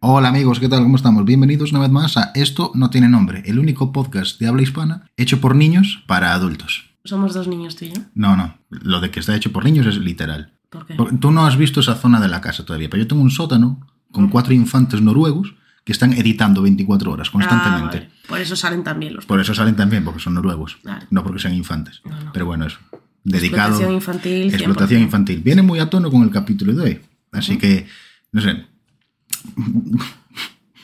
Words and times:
Hola 0.00 0.28
amigos, 0.28 0.60
¿qué 0.60 0.68
tal? 0.68 0.82
¿Cómo 0.82 0.96
estamos? 0.96 1.24
Bienvenidos 1.24 1.72
una 1.72 1.80
vez 1.80 1.90
más 1.90 2.16
a 2.16 2.30
Esto 2.34 2.70
no 2.74 2.90
tiene 2.90 3.08
nombre, 3.08 3.42
el 3.46 3.58
único 3.58 3.92
podcast 3.92 4.38
de 4.40 4.46
habla 4.46 4.62
hispana 4.62 5.10
hecho 5.16 5.40
por 5.40 5.56
niños 5.56 6.04
para 6.06 6.32
adultos. 6.34 6.90
Somos 7.04 7.34
dos 7.34 7.48
niños 7.48 7.74
tú 7.76 7.86
y 7.86 7.88
yo. 7.92 8.02
No, 8.14 8.36
no, 8.36 8.58
lo 8.70 9.00
de 9.00 9.10
que 9.10 9.20
está 9.20 9.34
hecho 9.34 9.50
por 9.52 9.64
niños 9.64 9.86
es 9.86 9.96
literal. 9.98 10.52
¿Por 10.70 10.86
qué? 10.86 10.94
Por- 10.94 11.18
Tú 11.18 11.30
no 11.32 11.46
has 11.46 11.56
visto 11.56 11.80
esa 11.80 11.94
zona 11.94 12.20
de 12.20 12.28
la 12.28 12.40
casa 12.40 12.64
todavía, 12.64 12.88
pero 12.88 13.02
yo 13.02 13.08
tengo 13.08 13.22
un 13.22 13.30
sótano 13.30 13.86
con 14.12 14.28
cuatro 14.28 14.52
infantes 14.54 15.00
noruegos 15.00 15.54
que 15.84 15.92
están 15.92 16.12
editando 16.12 16.62
24 16.62 17.10
horas 17.12 17.30
constantemente. 17.30 17.96
Ah, 17.96 18.00
vale. 18.00 18.10
Por 18.28 18.40
eso 18.40 18.54
salen 18.56 18.84
también 18.84 19.14
los. 19.14 19.26
Por 19.26 19.40
eso 19.40 19.54
salen 19.54 19.74
también, 19.74 20.04
porque 20.04 20.20
son 20.20 20.34
noruegos, 20.34 20.78
Vale. 20.84 21.06
no 21.10 21.24
porque 21.24 21.40
sean 21.40 21.54
infantes. 21.54 22.02
No, 22.04 22.10
no. 22.24 22.32
Pero 22.32 22.46
bueno, 22.46 22.66
eso. 22.66 22.78
Dedicado. 23.24 23.70
Explotación 23.70 23.94
infantil, 23.94 24.54
Explotación 24.54 25.00
100%. 25.00 25.04
infantil. 25.04 25.40
Viene 25.42 25.62
muy 25.62 25.78
a 25.80 25.90
tono 25.90 26.10
con 26.10 26.22
el 26.22 26.30
capítulo 26.30 26.72
de 26.74 26.82
hoy. 26.82 27.00
Así 27.32 27.56
que, 27.58 27.86
no 28.32 28.40
sé. 28.42 28.66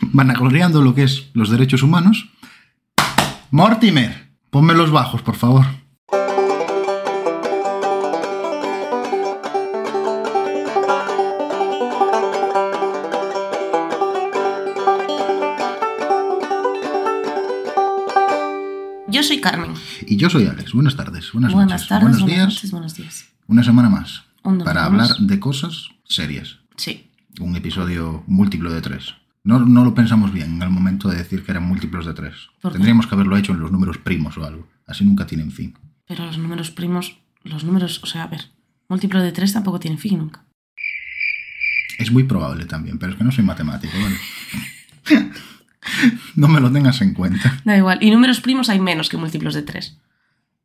Vanagloriando 0.00 0.82
lo 0.82 0.94
que 0.94 1.04
es 1.04 1.30
los 1.34 1.50
derechos 1.50 1.82
humanos. 1.82 2.28
Mortimer, 3.50 4.28
ponme 4.50 4.74
los 4.74 4.90
bajos, 4.90 5.22
por 5.22 5.36
favor. 5.36 5.66
Yo 19.08 19.22
soy 19.22 19.40
Carmen. 19.40 19.74
Y 20.06 20.16
yo 20.16 20.28
soy 20.30 20.46
Alex. 20.46 20.72
Buenas 20.72 20.96
tardes, 20.96 21.30
buenas, 21.32 21.52
Buenas 21.52 21.72
noches, 21.72 21.88
tardes, 21.88 22.02
buenos 22.02 22.20
buenas 22.22 22.36
días. 22.36 22.54
noches, 22.54 22.70
buenos 22.70 22.94
días. 22.94 23.24
Una 23.46 23.62
semana 23.62 23.88
más 23.88 24.22
para 24.64 24.88
más. 24.90 25.10
hablar 25.10 25.16
de 25.18 25.38
cosas 25.40 25.88
serias. 26.04 26.58
Sí. 26.76 27.08
Un 27.40 27.56
episodio 27.56 28.22
múltiplo 28.26 28.72
de 28.72 28.80
tres. 28.80 29.14
No, 29.42 29.58
no 29.58 29.84
lo 29.84 29.94
pensamos 29.94 30.32
bien 30.32 30.54
en 30.54 30.62
el 30.62 30.70
momento 30.70 31.08
de 31.08 31.16
decir 31.16 31.44
que 31.44 31.50
eran 31.50 31.64
múltiplos 31.64 32.06
de 32.06 32.14
tres. 32.14 32.48
Tendríamos 32.62 33.06
que 33.06 33.14
haberlo 33.14 33.36
hecho 33.36 33.52
en 33.52 33.60
los 33.60 33.72
números 33.72 33.98
primos 33.98 34.38
o 34.38 34.44
algo. 34.44 34.68
Así 34.86 35.04
nunca 35.04 35.26
tienen 35.26 35.50
fin. 35.50 35.74
Pero 36.06 36.24
los 36.26 36.38
números 36.38 36.70
primos, 36.70 37.18
los 37.42 37.64
números, 37.64 38.00
o 38.02 38.06
sea, 38.06 38.24
a 38.24 38.26
ver, 38.26 38.42
múltiplo 38.88 39.22
de 39.22 39.32
3 39.32 39.52
tampoco 39.52 39.80
tiene 39.80 39.96
fin 39.96 40.18
nunca. 40.18 40.44
Es 41.98 42.10
muy 42.10 42.24
probable 42.24 42.66
también, 42.66 42.98
pero 42.98 43.12
es 43.12 43.18
que 43.18 43.24
no 43.24 43.32
soy 43.32 43.44
matemático, 43.44 43.94
¿vale? 44.02 45.30
no 46.34 46.48
me 46.48 46.60
lo 46.60 46.70
tengas 46.70 47.00
en 47.00 47.14
cuenta. 47.14 47.60
Da 47.64 47.76
igual. 47.76 47.98
Y 48.02 48.10
números 48.10 48.40
primos 48.40 48.68
hay 48.68 48.80
menos 48.80 49.08
que 49.08 49.16
múltiplos 49.16 49.54
de 49.54 49.62
3. 49.62 49.98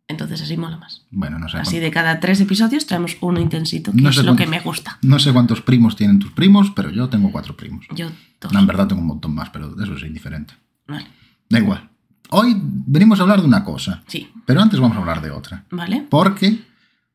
Entonces 0.09 0.41
así 0.41 0.57
mola 0.57 0.75
más. 0.77 1.05
Bueno, 1.11 1.37
no 1.39 1.47
sé. 1.47 1.57
Así 1.59 1.77
de 1.79 1.91
cada 1.91 2.19
tres 2.19 2.41
episodios 2.41 2.87
traemos 2.87 3.15
uno 3.21 3.39
intensito, 3.39 3.91
que 3.91 4.01
No 4.01 4.09
es 4.09 4.15
sé 4.15 4.23
lo 4.23 4.35
que 4.35 4.47
me 4.47 4.59
gusta. 4.59 4.97
No 5.03 5.19
sé 5.19 5.31
cuántos 5.31 5.61
primos 5.61 5.95
tienen 5.95 6.17
tus 6.19 6.31
primos, 6.31 6.71
pero 6.71 6.89
yo 6.89 7.07
tengo 7.09 7.31
cuatro 7.31 7.55
primos. 7.55 7.85
Yo 7.95 8.09
dos. 8.41 8.51
No, 8.51 8.59
en 8.59 8.67
verdad 8.67 8.87
tengo 8.87 9.01
un 9.01 9.07
montón 9.07 9.35
más, 9.35 9.49
pero 9.51 9.81
eso 9.81 9.93
es 9.95 10.03
indiferente. 10.03 10.55
Vale. 10.87 11.07
Da 11.47 11.59
igual. 11.59 11.89
Hoy 12.31 12.55
venimos 12.59 13.19
a 13.19 13.23
hablar 13.23 13.39
de 13.41 13.47
una 13.47 13.63
cosa, 13.63 14.03
Sí. 14.07 14.27
pero 14.45 14.61
antes 14.61 14.79
vamos 14.79 14.97
a 14.97 14.99
hablar 14.99 15.21
de 15.21 15.29
otra. 15.31 15.65
¿Vale? 15.69 16.05
Porque 16.09 16.59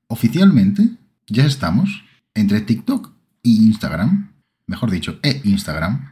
oficialmente 0.06 0.88
ya 1.26 1.44
estamos 1.46 2.04
entre 2.34 2.60
TikTok 2.60 3.10
y 3.42 3.66
Instagram, 3.66 4.32
mejor 4.68 4.90
dicho, 4.92 5.18
e 5.22 5.40
Instagram, 5.44 6.10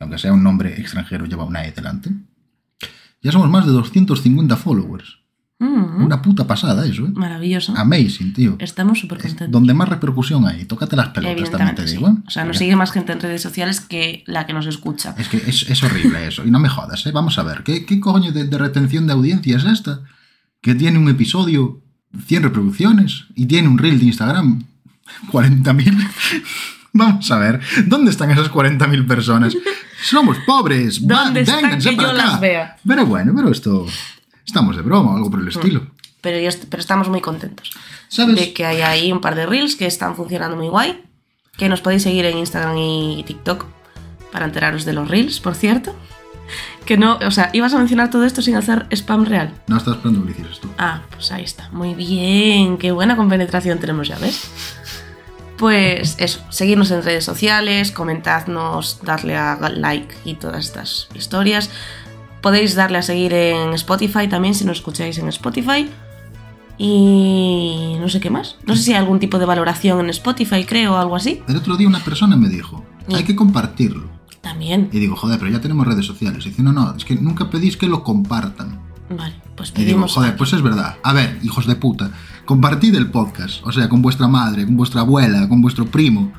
aunque 0.00 0.18
sea 0.18 0.32
un 0.32 0.42
nombre 0.42 0.80
extranjero, 0.80 1.26
lleva 1.26 1.44
una 1.44 1.64
E 1.66 1.72
delante. 1.72 2.10
Ya 3.22 3.32
somos 3.32 3.50
más 3.50 3.66
de 3.66 3.72
250 3.72 4.56
followers. 4.56 5.18
Mm, 5.58 6.04
Una 6.04 6.20
puta 6.20 6.46
pasada 6.46 6.84
eso, 6.86 7.06
¿eh? 7.06 7.10
Maravilloso. 7.14 7.72
Amazing, 7.76 8.34
tío. 8.34 8.56
Estamos 8.58 9.00
súper 9.00 9.18
Es 9.18 9.24
contentos. 9.28 9.50
donde 9.52 9.72
más 9.72 9.88
repercusión 9.88 10.46
hay. 10.46 10.66
Tócate 10.66 10.96
las 10.96 11.08
pelotas, 11.08 11.50
también 11.50 11.74
te 11.74 11.88
sí. 11.88 11.94
digo. 11.96 12.08
¿eh? 12.08 12.14
O 12.26 12.30
sea, 12.30 12.44
nos 12.44 12.58
sigue 12.58 12.76
más 12.76 12.92
gente 12.92 13.12
en 13.12 13.20
redes 13.20 13.40
sociales 13.40 13.80
que 13.80 14.22
la 14.26 14.44
que 14.46 14.52
nos 14.52 14.66
escucha. 14.66 15.14
Es 15.16 15.28
que 15.28 15.38
es, 15.38 15.62
es 15.70 15.82
horrible 15.82 16.26
eso. 16.26 16.44
Y 16.44 16.50
no 16.50 16.58
me 16.58 16.68
jodas, 16.68 17.06
¿eh? 17.06 17.10
Vamos 17.12 17.38
a 17.38 17.42
ver. 17.42 17.62
¿Qué, 17.62 17.86
qué 17.86 17.98
coño 18.00 18.32
de, 18.32 18.44
de 18.44 18.58
retención 18.58 19.06
de 19.06 19.14
audiencia 19.14 19.56
es 19.56 19.64
esta? 19.64 20.00
Que 20.60 20.74
tiene 20.74 20.98
un 20.98 21.08
episodio 21.08 21.80
100 22.26 22.42
reproducciones 22.42 23.24
y 23.34 23.46
tiene 23.46 23.68
un 23.68 23.78
reel 23.78 23.98
de 23.98 24.06
Instagram 24.06 24.62
40.000. 25.32 26.10
Vamos 26.92 27.30
a 27.30 27.38
ver. 27.38 27.60
¿Dónde 27.86 28.10
están 28.10 28.30
esas 28.30 28.50
40.000 28.50 29.06
personas? 29.06 29.56
Somos 30.02 30.36
pobres. 30.46 31.06
¿Dónde 31.06 31.40
están 31.40 31.62
vénganse 31.62 31.90
que 31.90 31.96
yo 31.96 32.02
acá. 32.10 32.12
las 32.12 32.40
vea? 32.40 32.76
Pero 32.86 33.06
bueno, 33.06 33.32
pero 33.34 33.50
esto... 33.50 33.86
Estamos 34.46 34.76
de 34.76 34.82
broma 34.82 35.12
o 35.12 35.16
algo 35.16 35.30
por 35.30 35.40
el 35.40 35.48
estilo. 35.48 35.86
Pero, 36.20 36.38
yo 36.38 36.50
pero 36.70 36.80
estamos 36.80 37.08
muy 37.08 37.20
contentos 37.20 37.72
¿Sabes? 38.08 38.36
de 38.36 38.52
que 38.52 38.64
hay 38.64 38.80
ahí 38.80 39.12
un 39.12 39.20
par 39.20 39.34
de 39.34 39.46
reels 39.46 39.76
que 39.76 39.86
están 39.86 40.16
funcionando 40.16 40.56
muy 40.56 40.68
guay. 40.68 41.02
Que 41.56 41.68
nos 41.68 41.80
podéis 41.80 42.02
seguir 42.02 42.24
en 42.26 42.38
Instagram 42.38 42.76
y 42.76 43.24
TikTok 43.26 43.64
para 44.30 44.44
enteraros 44.44 44.84
de 44.84 44.92
los 44.92 45.08
reels, 45.08 45.40
por 45.40 45.54
cierto. 45.54 45.94
Que 46.84 46.96
no, 46.96 47.18
o 47.26 47.30
sea, 47.30 47.50
ibas 47.52 47.74
a 47.74 47.78
mencionar 47.78 48.10
todo 48.10 48.24
esto 48.24 48.42
sin 48.42 48.54
hacer 48.54 48.86
spam 48.90 49.24
real. 49.24 49.52
No 49.66 49.76
estás 49.76 49.96
esperando 49.96 50.20
que 50.20 50.26
lo 50.26 50.30
hicieras 50.32 50.60
tú. 50.60 50.68
Ah, 50.78 51.02
pues 51.10 51.32
ahí 51.32 51.42
está. 51.42 51.68
Muy 51.70 51.94
bien. 51.94 52.76
Qué 52.78 52.92
buena 52.92 53.16
compenetración 53.16 53.78
tenemos 53.78 54.06
ya, 54.06 54.18
¿ves? 54.18 54.50
Pues 55.56 56.16
eso, 56.18 56.40
seguirnos 56.50 56.90
en 56.90 57.02
redes 57.02 57.24
sociales, 57.24 57.90
comentadnos, 57.90 59.00
darle 59.02 59.36
a 59.36 59.56
like 59.74 60.14
y 60.24 60.34
todas 60.34 60.66
estas 60.66 61.08
historias. 61.14 61.70
Podéis 62.46 62.76
darle 62.76 62.98
a 62.98 63.02
seguir 63.02 63.32
en 63.34 63.72
Spotify 63.74 64.28
también 64.28 64.54
si 64.54 64.64
nos 64.64 64.76
escucháis 64.76 65.18
en 65.18 65.26
Spotify. 65.26 65.90
Y 66.78 67.96
no 67.98 68.08
sé 68.08 68.20
qué 68.20 68.30
más. 68.30 68.54
No 68.64 68.76
sé 68.76 68.84
si 68.84 68.92
hay 68.92 68.98
algún 68.98 69.18
tipo 69.18 69.40
de 69.40 69.46
valoración 69.46 69.98
en 69.98 70.10
Spotify, 70.10 70.64
creo, 70.64 70.94
o 70.94 70.96
algo 70.96 71.16
así. 71.16 71.42
El 71.48 71.56
otro 71.56 71.76
día 71.76 71.88
una 71.88 71.98
persona 72.04 72.36
me 72.36 72.48
dijo, 72.48 72.84
hay 73.12 73.24
que 73.24 73.34
compartirlo. 73.34 74.08
También. 74.42 74.90
Y 74.92 75.00
digo, 75.00 75.16
joder, 75.16 75.40
pero 75.40 75.50
ya 75.50 75.60
tenemos 75.60 75.88
redes 75.88 76.06
sociales. 76.06 76.46
Y 76.46 76.50
dice, 76.50 76.62
no, 76.62 76.72
no, 76.72 76.94
es 76.94 77.04
que 77.04 77.16
nunca 77.16 77.50
pedís 77.50 77.76
que 77.76 77.88
lo 77.88 78.04
compartan. 78.04 78.80
Vale, 79.10 79.34
pues 79.56 79.70
Y 79.70 79.78
digo, 79.78 79.86
pedimos. 79.86 80.12
joder, 80.14 80.36
pues 80.36 80.52
es 80.52 80.62
verdad. 80.62 80.98
A 81.02 81.12
ver, 81.12 81.40
hijos 81.42 81.66
de 81.66 81.74
puta, 81.74 82.12
compartid 82.44 82.94
el 82.94 83.10
podcast. 83.10 83.66
O 83.66 83.72
sea, 83.72 83.88
con 83.88 84.02
vuestra 84.02 84.28
madre, 84.28 84.64
con 84.66 84.76
vuestra 84.76 85.00
abuela, 85.00 85.48
con 85.48 85.60
vuestro 85.60 85.86
primo, 85.86 86.32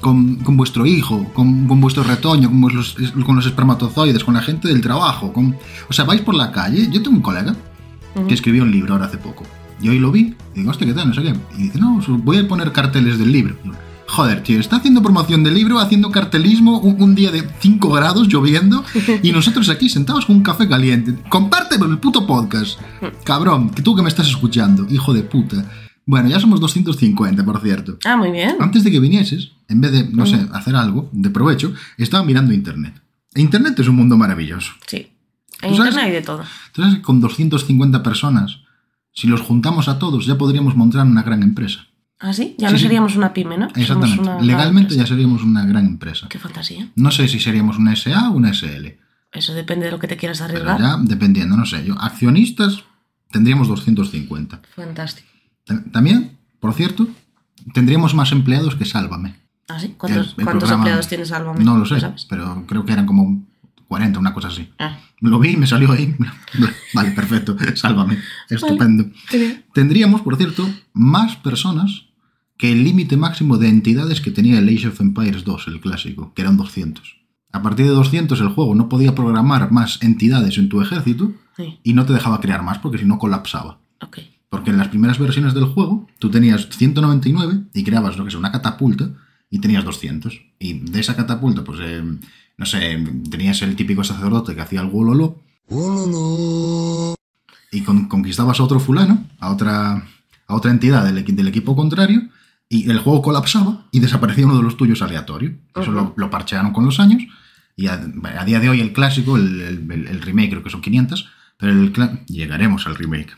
con, 0.00 0.36
con 0.36 0.56
vuestro 0.56 0.86
hijo, 0.86 1.24
con, 1.34 1.66
con 1.66 1.80
vuestro 1.80 2.02
retoño, 2.04 2.48
con, 2.48 2.60
vuestros- 2.60 2.96
con 3.24 3.36
los 3.36 3.46
espermatozoides, 3.46 4.24
con 4.24 4.34
la 4.34 4.42
gente 4.42 4.68
del 4.68 4.80
trabajo. 4.80 5.32
Con... 5.32 5.56
O 5.88 5.92
sea, 5.92 6.04
vais 6.04 6.20
por 6.20 6.34
la 6.34 6.52
calle. 6.52 6.88
Yo 6.90 7.02
tengo 7.02 7.16
un 7.16 7.22
colega 7.22 7.54
Ujú. 8.14 8.26
que 8.28 8.34
escribió 8.34 8.62
un 8.62 8.70
libro 8.70 8.94
ahora 8.94 9.06
hace 9.06 9.18
poco. 9.18 9.44
Y 9.80 9.88
hoy 9.88 9.98
lo 9.98 10.10
vi. 10.12 10.34
Y 10.54 10.60
digo, 10.60 10.70
hostia, 10.70 10.86
¿qué 10.86 10.94
tal? 10.94 11.08
No 11.08 11.14
sé 11.14 11.22
qué. 11.22 11.34
Y 11.58 11.62
dice, 11.64 11.78
no, 11.78 12.00
voy 12.24 12.38
a 12.38 12.48
poner 12.48 12.72
carteles 12.72 13.18
del 13.18 13.30
libro. 13.32 13.56
Joder, 14.08 14.42
tío, 14.44 14.60
está 14.60 14.76
haciendo 14.76 15.02
promoción 15.02 15.42
del 15.42 15.54
libro, 15.54 15.80
haciendo 15.80 16.12
cartelismo 16.12 16.78
un, 16.78 17.02
un 17.02 17.14
día 17.16 17.32
de 17.32 17.44
5 17.58 17.90
grados 17.90 18.28
lloviendo 18.28 18.84
y 19.20 19.32
nosotros 19.32 19.68
aquí 19.68 19.88
sentados 19.88 20.26
con 20.26 20.36
un 20.36 20.42
café 20.44 20.68
caliente. 20.68 21.14
Compártelo 21.28 21.86
el 21.86 21.98
puto 21.98 22.24
podcast. 22.24 22.78
Cabrón, 23.24 23.70
que 23.70 23.82
tú 23.82 23.96
que 23.96 24.02
me 24.02 24.08
estás 24.08 24.28
escuchando, 24.28 24.86
hijo 24.88 25.12
de 25.12 25.22
puta. 25.22 25.64
Bueno, 26.06 26.28
ya 26.28 26.38
somos 26.38 26.60
250, 26.60 27.44
por 27.44 27.60
cierto. 27.60 27.98
Ah, 28.04 28.16
muy 28.16 28.30
bien. 28.30 28.56
Antes 28.60 28.84
de 28.84 28.90
que 28.92 29.00
vinieses, 29.00 29.50
en 29.68 29.80
vez 29.80 29.90
de, 29.92 30.04
no 30.08 30.24
sé, 30.24 30.46
hacer 30.52 30.76
algo 30.76 31.10
de 31.12 31.30
provecho, 31.30 31.74
estaba 31.98 32.22
mirando 32.24 32.52
Internet. 32.54 33.02
E 33.34 33.40
Internet 33.40 33.78
es 33.80 33.88
un 33.88 33.96
mundo 33.96 34.16
maravilloso. 34.16 34.72
Sí. 34.86 35.08
En 35.62 35.70
¿Tú 35.70 35.76
sabes? 35.76 35.92
internet 35.94 36.04
hay 36.04 36.12
de 36.12 36.22
todo. 36.22 36.44
Entonces, 36.68 37.00
con 37.02 37.20
250 37.20 38.02
personas, 38.02 38.58
si 39.12 39.26
los 39.26 39.40
juntamos 39.40 39.88
a 39.88 39.98
todos, 39.98 40.26
ya 40.26 40.38
podríamos 40.38 40.76
montar 40.76 41.04
una 41.06 41.22
gran 41.22 41.42
empresa. 41.42 41.86
¿Ah, 42.20 42.32
sí? 42.32 42.54
Ya 42.58 42.68
Sí, 42.68 42.72
no 42.74 42.78
sí. 42.78 42.84
seríamos 42.84 43.16
una 43.16 43.32
pyme, 43.34 43.58
¿no? 43.58 43.66
Exactamente. 43.74 44.22
una- 44.22 44.40
Legalmente 44.40 44.94
ya 44.94 45.06
seríamos 45.06 45.42
una 45.42 45.66
gran 45.66 45.86
empresa. 45.86 46.28
Qué 46.28 46.38
fantasía. 46.38 46.88
No 46.94 47.10
sé 47.10 47.26
si 47.28 47.40
seríamos 47.40 47.78
una 47.78 47.92
SA 47.96 48.30
o 48.30 48.34
una 48.34 48.50
SL. 48.54 48.96
Eso 49.32 49.52
depende 49.54 49.86
de 49.86 49.90
lo 49.92 49.98
que 49.98 50.06
te 50.08 50.16
quieras 50.16 50.38
Pero 50.38 50.50
arriesgar. 50.50 50.80
ya 50.80 50.96
dependiendo, 51.02 51.56
no 51.56 51.66
sé. 51.66 51.84
Yo, 51.84 51.94
accionistas 52.00 52.84
tendríamos 53.30 53.68
250. 53.68 54.62
Fantástico. 54.74 55.28
Ta- 55.66 55.82
También, 55.92 56.38
por 56.60 56.72
cierto, 56.72 57.06
tendríamos 57.74 58.14
más 58.14 58.32
empleados 58.32 58.74
que 58.76 58.84
Sálvame. 58.86 59.36
¿Ah, 59.68 59.78
sí? 59.80 59.94
¿Cuántos, 59.98 60.22
El- 60.22 60.28
el 60.28 60.34
cuántos 60.44 60.54
programa- 60.60 60.82
empleados 60.84 61.08
tienes, 61.08 61.32
Álvame? 61.32 61.64
No 61.64 61.76
lo 61.76 61.84
sé, 61.84 62.00
sabes? 62.00 62.24
pero 62.30 62.64
creo 62.66 62.84
que 62.86 62.92
eran 62.92 63.04
como 63.06 63.44
40, 63.88 64.18
una 64.18 64.32
cosa 64.32 64.48
así. 64.48 64.68
Ah, 64.78 64.98
Lo 65.20 65.38
vi 65.38 65.50
y 65.50 65.56
me 65.56 65.66
salió 65.66 65.90
ahí. 65.92 66.14
Vale, 66.94 67.10
perfecto. 67.12 67.56
Sálvame. 67.74 68.18
Estupendo. 68.48 69.10
Tendríamos, 69.72 70.20
por 70.22 70.36
cierto, 70.36 70.68
más 70.92 71.36
personas 71.36 72.06
que 72.58 72.72
el 72.72 72.84
límite 72.84 73.16
máximo 73.16 73.58
de 73.58 73.68
entidades 73.68 74.20
que 74.20 74.30
tenía 74.30 74.58
el 74.58 74.68
Age 74.68 74.88
of 74.88 75.00
Empires 75.00 75.44
2, 75.44 75.68
el 75.68 75.80
clásico, 75.80 76.32
que 76.34 76.42
eran 76.42 76.56
200. 76.56 77.16
A 77.52 77.62
partir 77.62 77.86
de 77.86 77.92
200 77.92 78.40
el 78.40 78.48
juego 78.48 78.74
no 78.74 78.88
podía 78.88 79.14
programar 79.14 79.72
más 79.72 80.02
entidades 80.02 80.58
en 80.58 80.68
tu 80.68 80.80
ejército 80.82 81.32
Sí, 81.56 81.78
y 81.82 81.92
no 81.94 82.04
te 82.06 82.12
dejaba 82.12 82.40
crear 82.40 82.62
más 82.62 82.78
porque 82.78 82.98
si 82.98 83.04
no 83.04 83.18
colapsaba. 83.18 83.78
ok. 84.02 84.18
Porque 84.48 84.70
en 84.70 84.78
las 84.78 84.88
primeras 84.88 85.18
versiones 85.18 85.54
del 85.54 85.64
juego 85.64 86.06
tú 86.18 86.30
tenías 86.30 86.68
199 86.70 87.62
y 87.74 87.84
creabas 87.84 88.16
lo 88.16 88.24
que 88.24 88.28
es 88.28 88.34
una 88.34 88.52
catapulta 88.52 89.10
y 89.50 89.58
tenías 89.60 89.84
200. 89.84 90.40
Y 90.58 90.74
de 90.80 91.00
esa 91.00 91.16
catapulta, 91.16 91.64
pues, 91.64 91.80
eh, 91.82 92.02
no 92.56 92.66
sé, 92.66 93.04
tenías 93.30 93.60
el 93.62 93.76
típico 93.76 94.04
sacerdote 94.04 94.54
que 94.54 94.60
hacía 94.60 94.80
el 94.80 94.88
wololo 94.88 95.42
y 97.72 97.80
con- 97.82 98.06
conquistabas 98.08 98.60
a 98.60 98.62
otro 98.64 98.78
fulano, 98.80 99.24
a 99.40 99.50
otra, 99.50 100.06
a 100.46 100.54
otra 100.54 100.70
entidad 100.70 101.04
del, 101.04 101.24
del 101.24 101.48
equipo 101.48 101.74
contrario 101.76 102.22
y 102.68 102.88
el 102.90 102.98
juego 103.00 103.22
colapsaba 103.22 103.86
y 103.92 104.00
desaparecía 104.00 104.46
uno 104.46 104.56
de 104.56 104.62
los 104.62 104.76
tuyos 104.76 105.02
aleatorio. 105.02 105.56
Eso 105.74 105.92
lo, 105.92 106.14
lo 106.16 106.30
parchearon 106.30 106.72
con 106.72 106.84
los 106.84 106.98
años 107.00 107.22
Y 107.76 107.88
a, 107.88 107.94
a 108.38 108.44
día 108.44 108.58
de 108.60 108.68
hoy 108.70 108.80
el 108.80 108.92
clásico, 108.92 109.36
el, 109.36 109.60
el- 109.60 110.06
el 110.08 110.22
remake 110.22 110.50
creo 110.50 110.62
que 110.62 110.70
son 110.70 110.80
500, 110.80 111.28
pero 111.58 111.72
el 111.72 111.92
llegaremos 112.26 112.86
al 112.86 112.94
remake. 112.96 113.32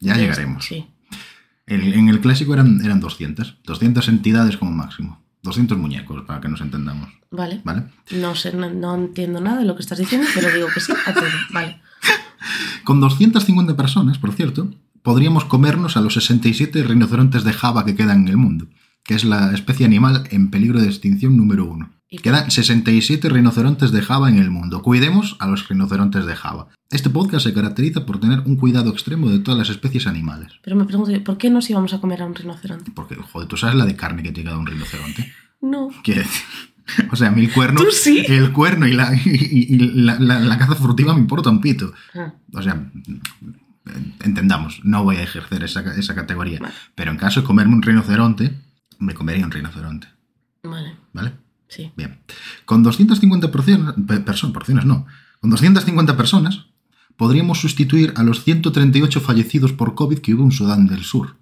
Ya 0.00 0.16
llegaremos. 0.16 0.64
Sí. 0.64 0.86
El- 1.66 1.92
en 1.94 2.08
el 2.08 2.20
clásico 2.20 2.54
eran, 2.54 2.80
eran 2.84 3.00
200. 3.00 3.58
200 3.64 4.08
entidades 4.08 4.56
como 4.56 4.72
máximo. 4.72 5.22
200 5.42 5.78
muñecos, 5.78 6.22
para 6.26 6.40
que 6.40 6.48
nos 6.48 6.60
entendamos. 6.60 7.08
Vale. 7.30 7.60
¿Vale? 7.64 7.84
No 8.10 8.34
sé, 8.34 8.52
no, 8.52 8.68
no 8.70 8.94
entiendo 8.94 9.40
nada 9.40 9.58
de 9.60 9.64
lo 9.64 9.74
que 9.76 9.82
estás 9.82 9.98
diciendo, 9.98 10.26
pero 10.34 10.52
digo 10.52 10.68
que 10.74 10.80
sí 10.80 10.92
a 11.06 11.14
todo. 11.14 11.24
Vale. 11.52 11.80
Con 12.84 13.00
250 13.00 13.76
personas, 13.76 14.18
por 14.18 14.32
cierto, 14.32 14.70
podríamos 15.02 15.44
comernos 15.44 15.96
a 15.96 16.00
los 16.00 16.14
67 16.14 16.82
rinocerontes 16.82 17.44
de 17.44 17.52
Java 17.52 17.84
que 17.84 17.94
quedan 17.94 18.22
en 18.22 18.28
el 18.28 18.36
mundo, 18.36 18.66
que 19.04 19.14
es 19.14 19.24
la 19.24 19.52
especie 19.54 19.86
animal 19.86 20.24
en 20.30 20.50
peligro 20.50 20.80
de 20.80 20.86
extinción 20.88 21.36
número 21.36 21.64
uno. 21.66 21.90
¿Y 22.12 22.18
Quedan 22.18 22.50
67 22.50 23.28
rinocerontes 23.28 23.92
de 23.92 24.02
Java 24.02 24.28
en 24.28 24.38
el 24.38 24.50
mundo. 24.50 24.82
Cuidemos 24.82 25.36
a 25.38 25.46
los 25.46 25.68
rinocerontes 25.68 26.26
de 26.26 26.34
Java. 26.34 26.66
Este 26.90 27.08
podcast 27.08 27.44
se 27.46 27.54
caracteriza 27.54 28.04
por 28.04 28.18
tener 28.18 28.40
un 28.40 28.56
cuidado 28.56 28.90
extremo 28.90 29.30
de 29.30 29.38
todas 29.38 29.56
las 29.58 29.70
especies 29.70 30.08
animales. 30.08 30.52
Pero 30.62 30.74
me 30.74 30.84
pregunto, 30.86 31.12
¿por 31.22 31.38
qué 31.38 31.50
nos 31.50 31.70
íbamos 31.70 31.94
a 31.94 32.00
comer 32.00 32.22
a 32.22 32.26
un 32.26 32.34
rinoceronte? 32.34 32.90
Porque, 32.90 33.14
joder, 33.14 33.46
tú 33.46 33.56
sabes 33.56 33.76
la 33.76 33.86
de 33.86 33.94
carne 33.94 34.24
que 34.24 34.32
te 34.32 34.42
queda 34.42 34.58
un 34.58 34.66
rinoceronte. 34.66 35.32
No. 35.60 35.90
Decir, 36.04 36.24
O 37.12 37.14
sea, 37.14 37.28
a 37.28 37.30
mí 37.30 37.42
el 37.44 37.52
cuerno, 37.52 37.80
Tú 37.80 37.86
sí. 37.92 38.24
el 38.26 38.50
cuerno 38.52 38.88
y, 38.88 38.92
la, 38.94 39.14
y- 39.14 39.20
y- 39.24 39.74
y 39.74 39.78
la, 39.78 40.18
la- 40.18 40.40
la 40.40 40.58
caza 40.58 40.74
furtiva 40.74 41.14
me 41.14 41.20
importa 41.20 41.48
un 41.50 41.60
pito. 41.60 41.92
Ah, 42.16 42.32
O 42.52 42.60
sea, 42.60 42.90
entendamos, 44.24 44.80
no 44.82 45.04
voy 45.04 45.16
a 45.16 45.22
ejercer 45.22 45.62
esa, 45.62 45.82
esa 45.94 46.16
categoría. 46.16 46.58
Vale. 46.58 46.74
Pero 46.96 47.12
en 47.12 47.16
caso 47.18 47.42
de 47.42 47.46
comerme 47.46 47.74
un 47.74 47.82
rinoceronte, 47.82 48.50
me 48.98 49.14
comería 49.14 49.44
un 49.44 49.52
rinoceronte. 49.52 50.08
vale. 50.64 50.96
¿Vale? 51.12 51.32
Sí. 51.70 51.90
Bien. 51.96 52.18
Con 52.66 52.82
250 52.82 53.50
porciones, 53.50 53.94
pe- 54.06 54.20
perso- 54.24 54.52
porciones 54.52 54.84
no, 54.84 55.06
con 55.40 55.48
250 55.50 56.16
personas 56.16 56.66
podríamos 57.16 57.58
sustituir 57.60 58.12
a 58.16 58.22
los 58.22 58.44
138 58.44 59.20
fallecidos 59.20 59.72
por 59.72 59.94
COVID 59.94 60.18
que 60.18 60.34
hubo 60.34 60.44
en 60.44 60.52
Sudán 60.52 60.86
del 60.86 61.04
Sur. 61.04 61.36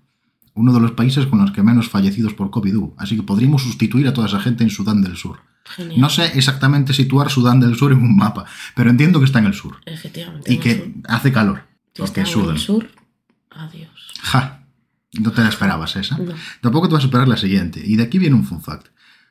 Uno 0.54 0.72
de 0.72 0.80
los 0.80 0.90
países 0.92 1.26
con 1.26 1.38
los 1.40 1.52
que 1.52 1.62
menos 1.62 1.88
fallecidos 1.88 2.34
por 2.34 2.50
COVID 2.50 2.76
hubo. 2.76 2.94
Así 2.98 3.14
que 3.16 3.22
podríamos 3.22 3.62
sustituir 3.62 4.08
a 4.08 4.12
toda 4.12 4.26
esa 4.26 4.40
gente 4.40 4.64
en 4.64 4.70
Sudán 4.70 5.02
del 5.02 5.16
Sur. 5.16 5.38
Genial. 5.64 6.00
No 6.00 6.08
sé 6.10 6.26
exactamente 6.36 6.92
situar 6.92 7.30
Sudán 7.30 7.60
del 7.60 7.76
Sur 7.76 7.92
en 7.92 7.98
un 8.02 8.16
mapa, 8.16 8.44
pero 8.74 8.90
entiendo 8.90 9.18
que 9.20 9.26
está 9.26 9.38
en 9.38 9.46
el 9.46 9.54
sur. 9.54 9.76
Efectivamente. 9.86 10.50
Y 10.50 10.56
en 10.56 10.60
que 10.60 10.74
sur. 10.76 10.92
hace 11.08 11.30
calor. 11.32 11.62
Porque 11.94 12.04
está 12.06 12.20
en 12.22 12.26
sudan. 12.26 12.56
el 12.56 12.60
sur, 12.60 12.88
adiós. 13.50 13.90
Ja, 14.22 14.64
no 15.20 15.30
te 15.32 15.42
la 15.42 15.48
esperabas 15.48 15.94
esa. 15.96 16.16
No. 16.18 16.32
Tampoco 16.60 16.88
te 16.88 16.94
vas 16.94 17.04
a 17.04 17.06
esperar 17.06 17.28
la 17.28 17.36
siguiente. 17.36 17.80
Y 17.84 17.96
de 17.96 18.02
aquí 18.04 18.18
viene 18.18 18.34
un 18.34 18.44
fun 18.44 18.60
fact. 18.62 18.88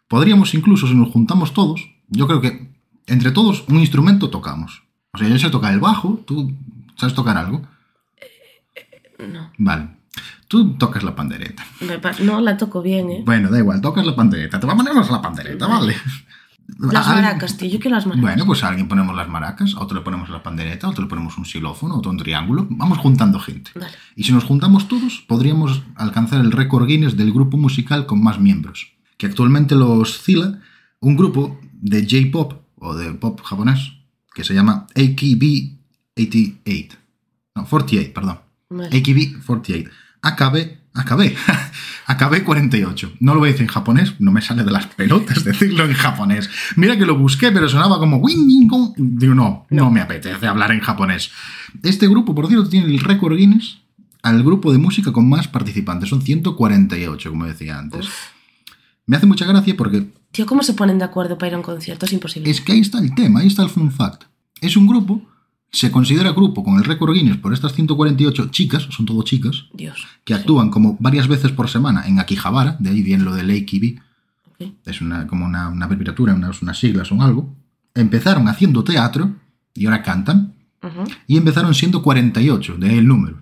Podríamos 0.08 0.54
incluso, 0.54 0.88
si 0.88 0.96
nos 0.96 1.10
juntamos 1.10 1.54
todos, 1.54 1.90
yo 2.10 2.28
creo 2.28 2.42
que 2.42 2.72
entre 3.08 3.32
todos 3.32 3.66
un 3.68 3.80
instrumento 3.80 4.30
tocamos. 4.30 4.84
O 5.14 5.18
sea, 5.18 5.28
yo 5.28 5.38
sé 5.38 5.50
tocar 5.50 5.74
el 5.74 5.80
bajo, 5.80 6.24
tú 6.26 6.54
sabes 6.96 7.16
tocar 7.16 7.38
algo. 7.38 7.62
No. 9.20 9.52
Vale. 9.58 9.90
Tú 10.48 10.76
tocas 10.78 11.04
la 11.04 11.16
pandereta. 11.16 11.66
No 12.22 12.40
la 12.40 12.56
toco 12.56 12.82
bien, 12.82 13.10
¿eh? 13.10 13.24
Bueno, 13.26 13.50
da 13.50 13.60
igual, 13.60 13.82
tocas 13.82 14.06
la 14.06 14.16
pandereta. 14.16 14.60
Te 14.60 14.68
va 14.68 14.74
a 14.74 14.78
ponernos 14.78 15.10
la 15.12 15.22
pandereta, 15.22 15.68
¿vale? 15.68 15.96
Las 16.80 17.08
maracas, 17.08 17.58
tío. 17.58 17.70
Yo 17.70 17.80
quiero 17.80 17.96
las 17.96 18.06
maracas. 18.06 18.22
Bueno, 18.22 18.46
pues 18.46 18.64
a 18.64 18.70
alguien 18.70 18.88
ponemos 18.88 19.16
las 19.16 19.28
maracas, 19.30 19.74
a 19.76 19.80
otro 19.80 19.98
le 19.98 20.04
ponemos 20.04 20.30
la 20.30 20.44
pandereta, 20.44 20.88
a 20.88 20.90
otro 20.90 21.04
le 21.04 21.10
ponemos 21.10 21.38
un 21.38 21.46
xilófono, 21.46 21.96
a 21.96 21.98
otro 21.98 22.12
un 22.12 22.18
triángulo. 22.18 22.68
Vamos 22.70 22.98
juntando 22.98 23.40
gente. 23.40 23.72
Vale. 23.76 23.92
Y 24.16 24.24
si 24.24 24.32
nos 24.32 24.44
juntamos 24.44 24.88
todos, 24.88 25.24
podríamos 25.28 25.84
alcanzar 25.96 26.42
el 26.42 26.52
récord 26.52 26.86
Guinness 26.86 27.16
del 27.16 27.32
grupo 27.34 27.58
musical 27.58 28.06
con 28.06 28.22
más 28.22 28.40
miembros, 28.40 28.92
que 29.18 29.26
actualmente 29.26 29.76
lo 29.76 29.92
oscila 29.92 30.62
un 31.00 31.16
grupo 31.16 31.60
de 31.74 32.08
J-pop 32.08 32.54
o 32.76 32.96
de 32.96 33.14
pop 33.14 33.42
japonés 33.44 33.94
que 34.34 34.44
se 34.44 34.54
llama 34.54 34.88
AKB88. 34.96 36.90
No, 37.56 37.66
48, 37.66 38.14
perdón. 38.14 38.40
Vale. 38.70 38.90
AKB48. 38.92 39.90
AKB, 40.22 40.78
AKB, 40.94 41.36
AKB 42.08 42.44
48. 42.44 43.14
No 43.20 43.34
lo 43.34 43.40
voy 43.40 43.50
a 43.50 43.52
decir 43.52 43.64
en 43.64 43.74
japonés, 43.74 44.14
no 44.20 44.32
me 44.32 44.42
sale 44.42 44.64
de 44.64 44.72
las 44.72 44.88
pelotas 44.88 45.44
decirlo 45.46 45.86
en 45.86 45.94
japonés. 45.94 46.50
Mira 46.76 46.98
que 46.98 47.06
lo 47.06 47.18
busqué, 47.18 47.52
pero 47.52 47.70
sonaba 47.70 48.00
como. 48.00 48.22
Digo, 48.98 49.36
no, 49.36 49.66
no, 49.70 49.92
me 49.92 50.02
apetece 50.02 50.48
hablar 50.48 50.72
en 50.72 50.82
japonés. 50.82 51.32
Este 51.84 52.08
grupo, 52.08 52.36
por 52.36 52.48
cierto, 52.48 52.70
tiene 52.70 52.88
el 52.88 53.00
récord 53.00 53.36
Guinness 53.36 53.80
al 54.24 54.44
grupo 54.44 54.72
de 54.72 54.78
música 54.78 55.12
con 55.12 55.30
más 55.30 55.48
participantes. 55.48 56.10
Son 56.10 56.22
148, 56.22 57.30
como 57.30 57.46
decía 57.46 57.80
antes. 57.80 58.08
Me 59.08 59.18
hace 59.18 59.26
mucha 59.26 59.46
gracia 59.46 59.76
porque 59.76 60.12
Tío, 60.32 60.46
¿cómo 60.46 60.62
se 60.62 60.74
ponen 60.74 61.00
de 61.00 61.06
acuerdo 61.06 61.38
para 61.38 61.48
ir 61.48 61.54
a 61.56 61.58
un 61.58 61.64
concierto? 61.64 62.06
Es 62.06 62.14
imposible. 62.14 62.50
es 62.52 62.62
que 62.62 62.74
ahí 62.74 62.80
está 62.82 63.00
el 63.00 63.16
tema, 63.16 63.40
ahí 63.40 63.48
está 63.48 63.64
el 63.64 63.70
fun 63.70 63.92
fact. 63.92 64.24
Es 64.62 64.76
un 64.78 64.86
grupo, 64.86 65.22
se 65.72 65.90
considera 65.92 66.32
grupo 66.34 66.64
con 66.64 66.76
el 66.78 66.84
récord 66.84 67.14
Guinness 67.14 67.38
por 67.38 67.54
estas 67.54 67.74
148 67.74 68.48
chicas, 68.50 68.88
son 68.92 69.06
todo 69.06 69.24
chicas, 69.24 69.66
Dios. 69.74 70.06
que 70.26 70.34
actúan 70.34 70.70
como 70.70 70.98
varias 71.00 71.28
veces 71.28 71.52
por 71.52 71.70
semana 71.70 72.06
en 72.08 72.20
Akihabara, 72.20 72.76
de 72.80 72.90
ahí 72.90 73.02
viene 73.02 73.24
lo 73.24 73.34
de 73.34 73.42
AKB, 73.42 74.00
Ok. 74.52 74.74
es 74.86 75.02
una, 75.02 75.26
como 75.28 75.46
una, 75.46 75.70
una 75.70 75.86
abreviatura, 75.86 76.34
unas, 76.34 76.62
unas 76.62 76.78
siglas 76.78 77.12
o 77.12 77.22
algo. 77.22 77.56
Empezaron 77.96 78.48
haciendo 78.48 78.84
teatro 78.84 79.36
y 79.74 79.86
ahora 79.86 80.04
cantan, 80.04 80.54
Ujú. 80.84 81.04
y 81.28 81.38
empezaron 81.38 81.74
siendo 81.74 82.02
48, 82.04 82.76
de 82.78 82.90
ahí 82.90 82.98
el 82.98 83.08
número. 83.08 83.42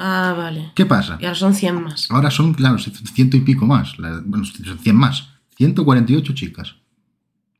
Ah, 0.00 0.34
vale. 0.36 0.72
¿Qué 0.74 0.86
pasa? 0.86 1.18
Y 1.20 1.26
ahora 1.26 1.38
son 1.38 1.54
100 1.54 1.82
más. 1.82 2.10
Ahora 2.10 2.30
son, 2.30 2.54
claro, 2.54 2.78
ciento 2.78 3.36
y 3.36 3.40
pico 3.40 3.66
más, 3.66 3.96
bueno, 4.24 4.44
100 4.44 4.96
más, 4.96 5.28
148 5.56 6.32
chicas 6.34 6.76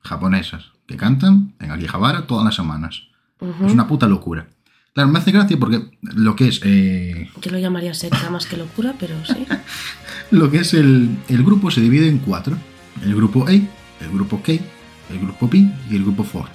japonesas 0.03 0.65
que 0.87 0.97
cantan 0.97 1.53
en 1.61 1.71
Akihabara 1.71 2.27
todas 2.27 2.45
las 2.45 2.55
semanas. 2.55 3.03
Ujú. 3.41 3.67
Es 3.67 3.73
una 3.73 3.87
puta 3.87 4.09
locura. 4.09 4.49
Claro, 4.95 5.11
me 5.11 5.19
hace 5.19 5.31
gracia 5.31 5.59
porque 5.59 5.99
lo 6.03 6.35
que 6.35 6.49
es 6.49 6.61
eh, 6.65 7.31
Yo 7.41 7.51
lo 7.53 7.59
llamaría 7.59 7.95
secta 7.95 8.29
más 8.31 8.47
que 8.47 8.57
locura, 8.57 8.95
pero 8.99 9.15
sí. 9.25 9.47
Lo 10.33 10.51
que 10.51 10.59
es 10.59 10.75
el, 10.75 11.17
el 11.29 11.45
grupo 11.45 11.71
se 11.71 11.81
divide 11.81 12.09
en 12.09 12.19
cuatro. 12.19 12.57
El 13.03 13.15
grupo 13.15 13.47
A, 13.47 13.53
el 13.53 14.11
grupo 14.13 14.43
K, 14.43 14.53
el 14.53 15.19
grupo 15.21 15.49
B 15.49 15.59
y 15.91 15.97
el 15.97 16.03
grupo 16.03 16.27
4, 16.31 16.51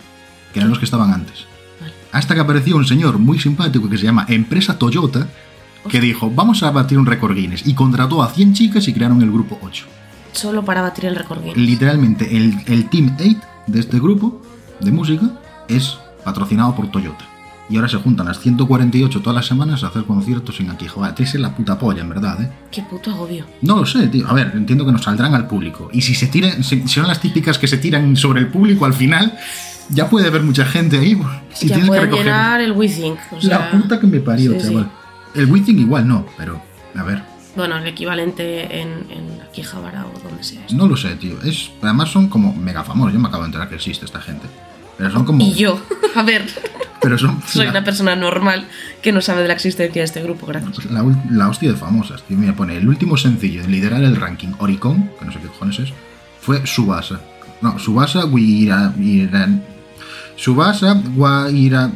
que 0.54 0.60
eran 0.60 0.70
los 0.70 0.80
que 0.80 0.86
estaban 0.86 1.14
antes. 1.14 1.46
Vale. 1.80 1.94
Hasta 2.12 2.36
que 2.36 2.42
apareció 2.42 2.76
un 2.76 2.86
señor 2.86 3.20
muy 3.20 3.40
simpático 3.40 3.90
que 3.90 3.98
se 3.98 4.04
llama 4.04 4.26
Empresa 4.30 4.78
Toyota, 4.78 5.28
que 5.90 6.00
dijo, 6.00 6.32
vamos 6.32 6.64
a 6.64 6.72
batir 6.72 6.98
un 6.98 7.06
récord 7.06 7.36
Guinness, 7.36 7.66
y 7.66 7.74
contrató 7.74 8.24
a 8.24 8.30
100 8.30 8.54
chicas 8.54 8.88
y 8.88 8.94
crearon 8.94 9.22
el 9.22 9.32
grupo 9.32 9.60
8. 9.62 9.86
Solo 10.32 10.66
para 10.66 10.82
batir 10.82 11.06
el 11.06 11.16
récord 11.16 11.42
Guinness. 11.42 11.58
Literalmente, 11.58 12.36
el, 12.36 12.56
el 12.68 12.90
Team 12.90 13.16
8 13.20 13.40
de 13.68 13.80
este 13.80 14.00
grupo 14.00 14.42
de 14.80 14.92
música 14.92 15.30
es 15.68 15.98
patrocinado 16.24 16.76
por 16.76 16.92
Toyota. 16.92 17.26
Y 17.68 17.78
ahora 17.78 17.90
se 17.90 17.98
juntan 17.98 18.28
las 18.28 18.40
148 18.40 19.22
todas 19.22 19.36
las 19.36 19.48
semanas 19.48 19.84
a 19.84 19.88
hacer 19.88 20.04
conciertos 20.04 20.60
en 20.60 20.70
Akihabara. 20.70 21.16
Tienes 21.16 21.34
la 21.36 21.56
puta 21.56 21.80
polla, 21.80 22.02
en 22.02 22.10
verdad, 22.10 22.40
¿eh? 22.44 22.50
Qué 22.72 22.84
puto 22.84 23.10
agobio. 23.10 23.46
No 23.62 23.78
lo 23.78 23.86
sé, 23.88 24.08
tío. 24.08 24.28
A 24.30 24.34
ver, 24.34 24.52
entiendo 24.54 24.86
que 24.86 24.92
nos 24.92 25.04
saldrán 25.04 25.34
al 25.34 25.48
público. 25.48 25.90
Y 25.92 26.02
si 26.02 26.14
se 26.14 26.28
tiran, 26.28 26.64
si 26.64 26.88
son 26.88 27.08
las 27.08 27.20
típicas 27.20 27.58
que 27.58 27.68
se 27.68 27.78
tiran 27.78 28.16
sobre 28.16 28.42
el 28.42 28.50
público 28.50 28.86
al 28.86 28.94
final, 28.94 29.36
ya 29.90 30.08
puede 30.08 30.28
haber 30.28 30.44
mucha 30.44 30.64
gente 30.66 31.00
ahí. 31.00 31.20
Si 31.54 31.68
ya 31.68 31.76
tienes 31.76 31.86
que 31.86 31.88
pueden 31.88 32.04
recoger. 32.04 32.26
llenar 32.26 32.62
el 32.62 32.72
WeThink. 32.74 33.18
O 33.32 33.42
sea, 33.42 33.60
la 33.60 33.72
puta 33.72 34.00
que 34.00 34.08
me 34.08 34.20
parió, 34.20 34.60
sí, 34.60 34.68
sí. 34.68 34.86
El 35.36 35.52
Withing 35.52 35.80
igual 35.80 36.08
no, 36.08 36.26
pero. 36.38 36.62
A 36.96 37.04
ver, 37.04 37.22
Bueno, 37.56 37.78
el 37.78 37.88
equivalente 37.88 38.80
en, 38.82 38.90
en 39.10 39.42
Akihabara 39.42 40.06
o 40.06 40.20
donde 40.28 40.44
sea. 40.44 40.62
no 40.74 40.88
lo 40.88 40.96
sé, 40.96 41.16
tío. 41.16 41.42
Es, 41.44 41.72
además 41.82 42.10
son 42.10 42.30
como 42.30 42.54
mega 42.56 42.84
famosos. 42.84 43.14
Yo 43.14 43.20
me 43.20 43.28
acabo 43.28 43.44
de 43.44 43.48
enterar 43.48 43.68
que 43.70 43.76
existe 43.76 44.06
esta 44.06 44.22
gente. 44.22 44.48
Pero 44.98 45.12
son 45.12 45.26
como. 45.26 45.44
Y 45.44 45.54
yo, 45.54 45.78
a 46.16 46.24
ver, 46.24 46.46
Pero 47.02 47.18
son. 47.18 47.42
soy 47.46 47.66
la, 47.66 47.72
una 47.72 47.84
persona 47.84 48.16
normal 48.16 48.66
que 49.02 49.12
no 49.12 49.20
sabe 49.20 49.42
de 49.42 49.50
la 49.50 49.54
existencia 49.56 50.02
de 50.02 50.06
este 50.06 50.22
grupo, 50.24 50.46
gracias. 50.46 50.86
la, 50.90 51.04
la 51.30 51.50
hostia 51.50 51.70
de 51.72 51.76
famosas, 51.78 52.24
tío. 52.24 52.38
Mira, 52.38 52.56
pone 52.56 52.78
el 52.78 52.88
último 52.88 53.18
sencillo 53.18 53.62
en 53.64 53.72
liderar 53.72 54.02
el 54.04 54.16
ranking 54.16 54.54
Oricon, 54.60 55.12
que 55.20 55.26
no 55.26 55.32
sé 55.34 55.40
qué 55.40 55.48
cojones 55.48 55.80
es, 55.80 55.90
fue 56.40 56.66
Subasa. 56.66 57.20
No, 57.62 57.78
Subasa 57.78 58.26
Guira. 58.26 58.94
Guira- 58.98 59.50
Subasa 60.38 60.94
Guaira. 60.94 61.92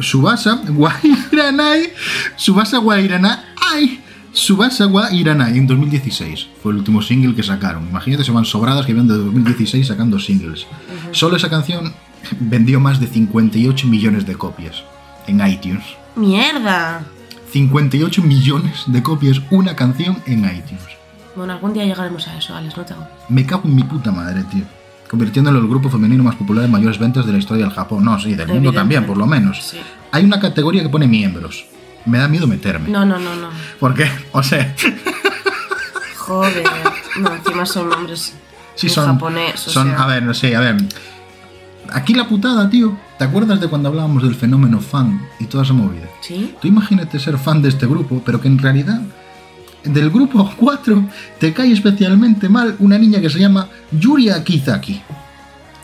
Subasa 0.00 0.62
Guairanai. 0.66 1.92
Subasa 2.36 2.78
Guairanai. 2.78 4.00
Subasa 4.32 4.86
Guairanai 4.86 5.58
en 5.58 5.66
2016. 5.66 6.48
Fue 6.62 6.72
el 6.72 6.78
último 6.78 7.02
single 7.02 7.34
que 7.34 7.42
sacaron. 7.42 7.88
Imagínate, 7.88 8.24
se 8.24 8.32
van 8.32 8.44
sobradas 8.44 8.86
que 8.86 8.94
vienen 8.94 9.08
de 9.08 9.22
2016 9.22 9.86
sacando 9.86 10.18
singles. 10.18 10.66
Solo 11.10 11.36
esa 11.36 11.50
canción 11.50 11.92
vendió 12.40 12.80
más 12.80 13.00
de 13.00 13.06
58 13.06 13.86
millones 13.86 14.26
de 14.26 14.34
copias 14.34 14.82
en 15.26 15.46
iTunes. 15.46 15.84
¡Mierda! 16.16 17.04
58 17.50 18.22
millones 18.22 18.84
de 18.86 19.02
copias 19.02 19.42
una 19.50 19.76
canción 19.76 20.22
en 20.26 20.44
iTunes. 20.44 20.82
Bueno, 21.36 21.52
algún 21.52 21.72
día 21.72 21.84
llegaremos 21.84 22.26
a 22.28 22.36
eso, 22.36 22.54
Alex, 22.54 22.76
no 22.76 22.84
te 22.84 22.94
hago. 22.94 23.06
Me 23.28 23.44
cago 23.44 23.62
en 23.64 23.76
mi 23.76 23.82
puta 23.82 24.10
madre, 24.10 24.42
tío. 24.44 24.64
Convirtiéndolo 25.12 25.58
en 25.58 25.64
el 25.64 25.70
grupo 25.70 25.90
femenino 25.90 26.24
más 26.24 26.34
popular 26.34 26.64
en 26.64 26.70
mayores 26.72 26.98
ventas 26.98 27.24
de 27.26 27.32
la 27.32 27.38
historia 27.38 27.66
del 27.66 27.72
Japón. 27.74 28.02
No, 28.04 28.18
sí, 28.18 28.34
del 28.34 28.48
mundo 28.48 28.72
también, 28.72 29.06
por 29.06 29.16
lo 29.18 29.26
menos. 29.26 29.62
Sí. 29.62 29.78
Hay 30.10 30.24
una 30.24 30.40
categoría 30.40 30.82
que 30.82 30.88
pone 30.88 31.06
miembros. 31.06 31.66
Me 32.06 32.18
da 32.18 32.26
miedo 32.26 32.46
meterme. 32.48 32.88
No, 32.88 33.04
no, 33.04 33.18
no, 33.18 33.36
no. 33.36 33.48
¿Por 33.78 33.94
qué? 33.94 34.10
O 34.32 34.42
sea, 34.42 34.74
Joder. 36.16 36.64
No, 37.20 37.32
encima 37.34 37.66
son 37.66 37.90
nombres 37.90 38.34
sí 38.74 38.88
son. 38.88 39.06
japonés. 39.06 39.68
O 39.68 39.70
son 39.70 39.88
sea, 39.88 40.02
a 40.02 40.06
ver, 40.06 40.22
no 40.22 40.34
sé, 40.34 40.56
a 40.56 40.60
ver. 40.60 40.76
aquí 41.92 42.14
la 42.14 42.26
putada, 42.28 42.68
tío. 42.68 42.96
¿Te 43.18 43.24
acuerdas 43.24 43.60
de 43.60 43.68
cuando 43.68 43.88
hablábamos 43.88 44.22
del 44.22 44.34
fenómeno 44.34 44.80
fan 44.80 45.20
y 45.38 45.44
toda 45.44 45.64
esa 45.64 45.72
movida? 45.72 46.08
¿Sí? 46.20 46.54
Tú 46.60 46.68
imagínate 46.68 47.18
ser 47.18 47.38
fan 47.38 47.62
de 47.62 47.68
este 47.68 47.86
grupo, 47.86 48.22
pero 48.24 48.40
que 48.40 48.48
en 48.48 48.58
realidad 48.58 49.00
del 49.84 50.10
grupo 50.10 50.50
4 50.56 51.04
te 51.38 51.52
cae 51.52 51.72
especialmente 51.72 52.48
mal 52.48 52.76
una 52.78 52.98
niña 52.98 53.20
que 53.20 53.30
se 53.30 53.38
llama 53.38 53.68
Yuria 53.90 54.42
Kizaki. 54.44 55.00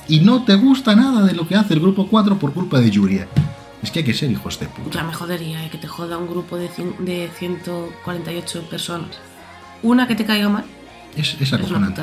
Y 0.09 0.21
no 0.21 0.45
te 0.45 0.55
gusta 0.55 0.95
nada 0.97 1.23
de 1.25 1.35
lo 1.35 1.47
que 1.47 1.55
hace 1.57 1.75
el 1.75 1.81
grupo 1.81 2.07
4 2.09 2.39
por 2.39 2.53
culpa 2.55 2.79
de 2.81 2.91
Yuria. 2.91 3.27
Es 3.83 3.91
que 3.91 4.01
hay 4.01 4.05
que 4.05 4.15
ser 4.15 4.31
hijos 4.31 4.59
de 4.59 4.67
puta. 4.67 4.99
Ya 4.99 5.05
me 5.05 5.13
jodería 5.13 5.65
eh, 5.65 5.71
que 5.71 5.79
te 5.79 5.87
joda 5.87 6.17
un 6.19 6.27
grupo 6.29 6.57
de, 6.57 6.69
cien- 6.71 6.97
de 6.99 7.31
148 7.39 8.63
personas. 8.71 9.11
Una 9.83 10.09
que 10.09 10.15
te 10.17 10.25
caiga 10.25 10.49
mal 10.49 10.65
Es, 11.17 11.37
es 11.41 11.53
acojonante. 11.53 12.03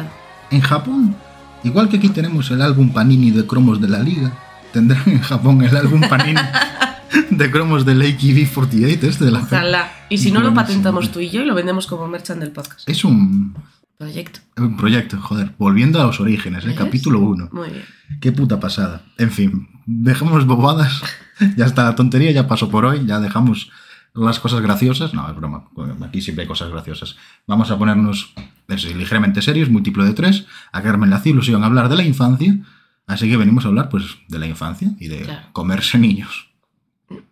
En 0.51 0.61
Japón, 0.61 1.15
igual 1.63 1.89
que 1.89 1.97
aquí 1.97 2.09
tenemos 2.09 2.49
el 2.51 2.61
álbum 2.61 2.89
Panini 2.91 3.31
de 3.31 3.45
cromos 3.45 3.81
de 3.81 3.87
la 3.89 3.99
liga, 3.99 4.31
tendrán 4.71 5.03
en 5.07 5.19
Japón 5.21 5.61
el 5.63 5.75
álbum 5.75 6.01
Panini 6.07 6.39
de 7.29 7.51
cromos 7.51 7.85
del 7.85 8.01
AKB48, 8.01 9.03
este 9.03 9.25
de 9.25 9.31
la 9.31 9.39
Ojalá. 9.39 9.91
Y 10.09 10.17
si 10.17 10.31
no, 10.31 10.41
lo 10.41 10.53
patentamos 10.53 11.11
tú 11.11 11.19
y 11.19 11.29
yo 11.29 11.41
y 11.41 11.45
lo 11.45 11.55
vendemos 11.55 11.87
como 11.87 12.07
merchant 12.07 12.39
del 12.39 12.51
podcast. 12.51 12.87
Es 12.89 13.03
un, 13.03 13.55
Proyecto. 13.97 14.41
un 14.57 14.75
proyecto, 14.75 15.19
joder, 15.21 15.51
volviendo 15.57 16.01
a 16.01 16.05
los 16.05 16.19
orígenes, 16.19 16.65
¿eh? 16.65 16.75
Capítulo 16.75 17.19
1. 17.19 17.49
Muy 17.53 17.69
bien. 17.69 17.83
Qué 18.19 18.31
puta 18.33 18.59
pasada. 18.59 19.03
En 19.17 19.31
fin, 19.31 19.67
dejemos 19.85 20.45
bobadas. 20.45 21.01
Ya 21.57 21.65
está, 21.65 21.83
la 21.83 21.95
tontería 21.95 22.31
ya 22.31 22.47
pasó 22.47 22.69
por 22.71 22.85
hoy. 22.85 23.01
Ya 23.05 23.19
dejamos 23.19 23.69
las 24.13 24.39
cosas 24.39 24.61
graciosas. 24.61 25.13
No, 25.13 25.29
es 25.29 25.35
broma. 25.35 25.65
Aquí 26.07 26.21
siempre 26.21 26.43
hay 26.43 26.47
cosas 26.47 26.69
graciosas. 26.71 27.17
Vamos 27.45 27.69
a 27.71 27.77
ponernos 27.77 28.33
eso, 28.69 28.87
ligeramente 28.95 29.41
serios, 29.41 29.69
múltiplo 29.69 30.05
de 30.05 30.13
tres. 30.13 30.45
A 30.71 30.81
Carmen 30.81 31.09
la 31.09 31.21
ilusión 31.25 31.61
a 31.61 31.65
hablar 31.65 31.89
de 31.89 31.97
la 31.97 32.05
infancia. 32.05 32.57
Así 33.05 33.29
que 33.29 33.35
venimos 33.35 33.65
a 33.65 33.67
hablar, 33.67 33.89
pues, 33.89 34.03
de 34.29 34.39
la 34.39 34.47
infancia 34.47 34.91
y 34.97 35.09
de 35.09 35.23
Claro. 35.23 35.47
comerse 35.51 35.97
niños. 35.99 36.47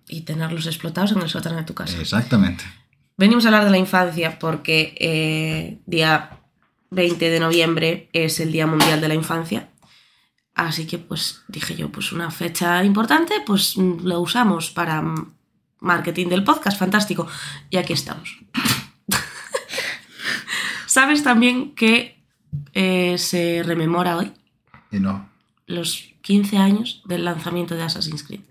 Y 0.07 0.21
tenerlos 0.21 0.67
explotados 0.67 1.11
en 1.13 1.21
el 1.21 1.29
sótano 1.29 1.57
de 1.57 1.63
tu 1.63 1.73
casa. 1.73 1.99
Exactamente. 1.99 2.63
Venimos 3.17 3.45
a 3.45 3.49
hablar 3.49 3.65
de 3.65 3.71
la 3.71 3.77
infancia 3.77 4.37
porque 4.39 4.95
eh, 4.99 5.79
día 5.85 6.39
20 6.91 7.29
de 7.29 7.39
noviembre 7.39 8.09
es 8.13 8.39
el 8.39 8.51
Día 8.51 8.67
Mundial 8.67 9.01
de 9.01 9.07
la 9.07 9.13
Infancia. 9.15 9.69
Así 10.55 10.85
que 10.85 10.99
pues 10.99 11.41
dije 11.47 11.75
yo, 11.75 11.91
pues 11.91 12.11
una 12.11 12.29
fecha 12.29 12.83
importante, 12.83 13.35
pues 13.45 13.77
mm, 13.77 14.05
lo 14.05 14.19
usamos 14.19 14.69
para 14.69 15.03
marketing 15.79 16.27
del 16.27 16.43
podcast, 16.43 16.77
fantástico. 16.77 17.27
Y 17.69 17.77
aquí 17.77 17.93
estamos. 17.93 18.37
Sabes 20.87 21.23
también 21.23 21.73
que 21.75 22.19
eh, 22.73 23.17
se 23.17 23.63
rememora 23.63 24.17
hoy 24.17 24.31
Y 24.91 24.99
no. 24.99 25.27
los 25.65 26.09
15 26.21 26.57
años 26.57 27.01
del 27.05 27.25
lanzamiento 27.25 27.75
de 27.75 27.81
Assassin's 27.83 28.23
Creed. 28.23 28.41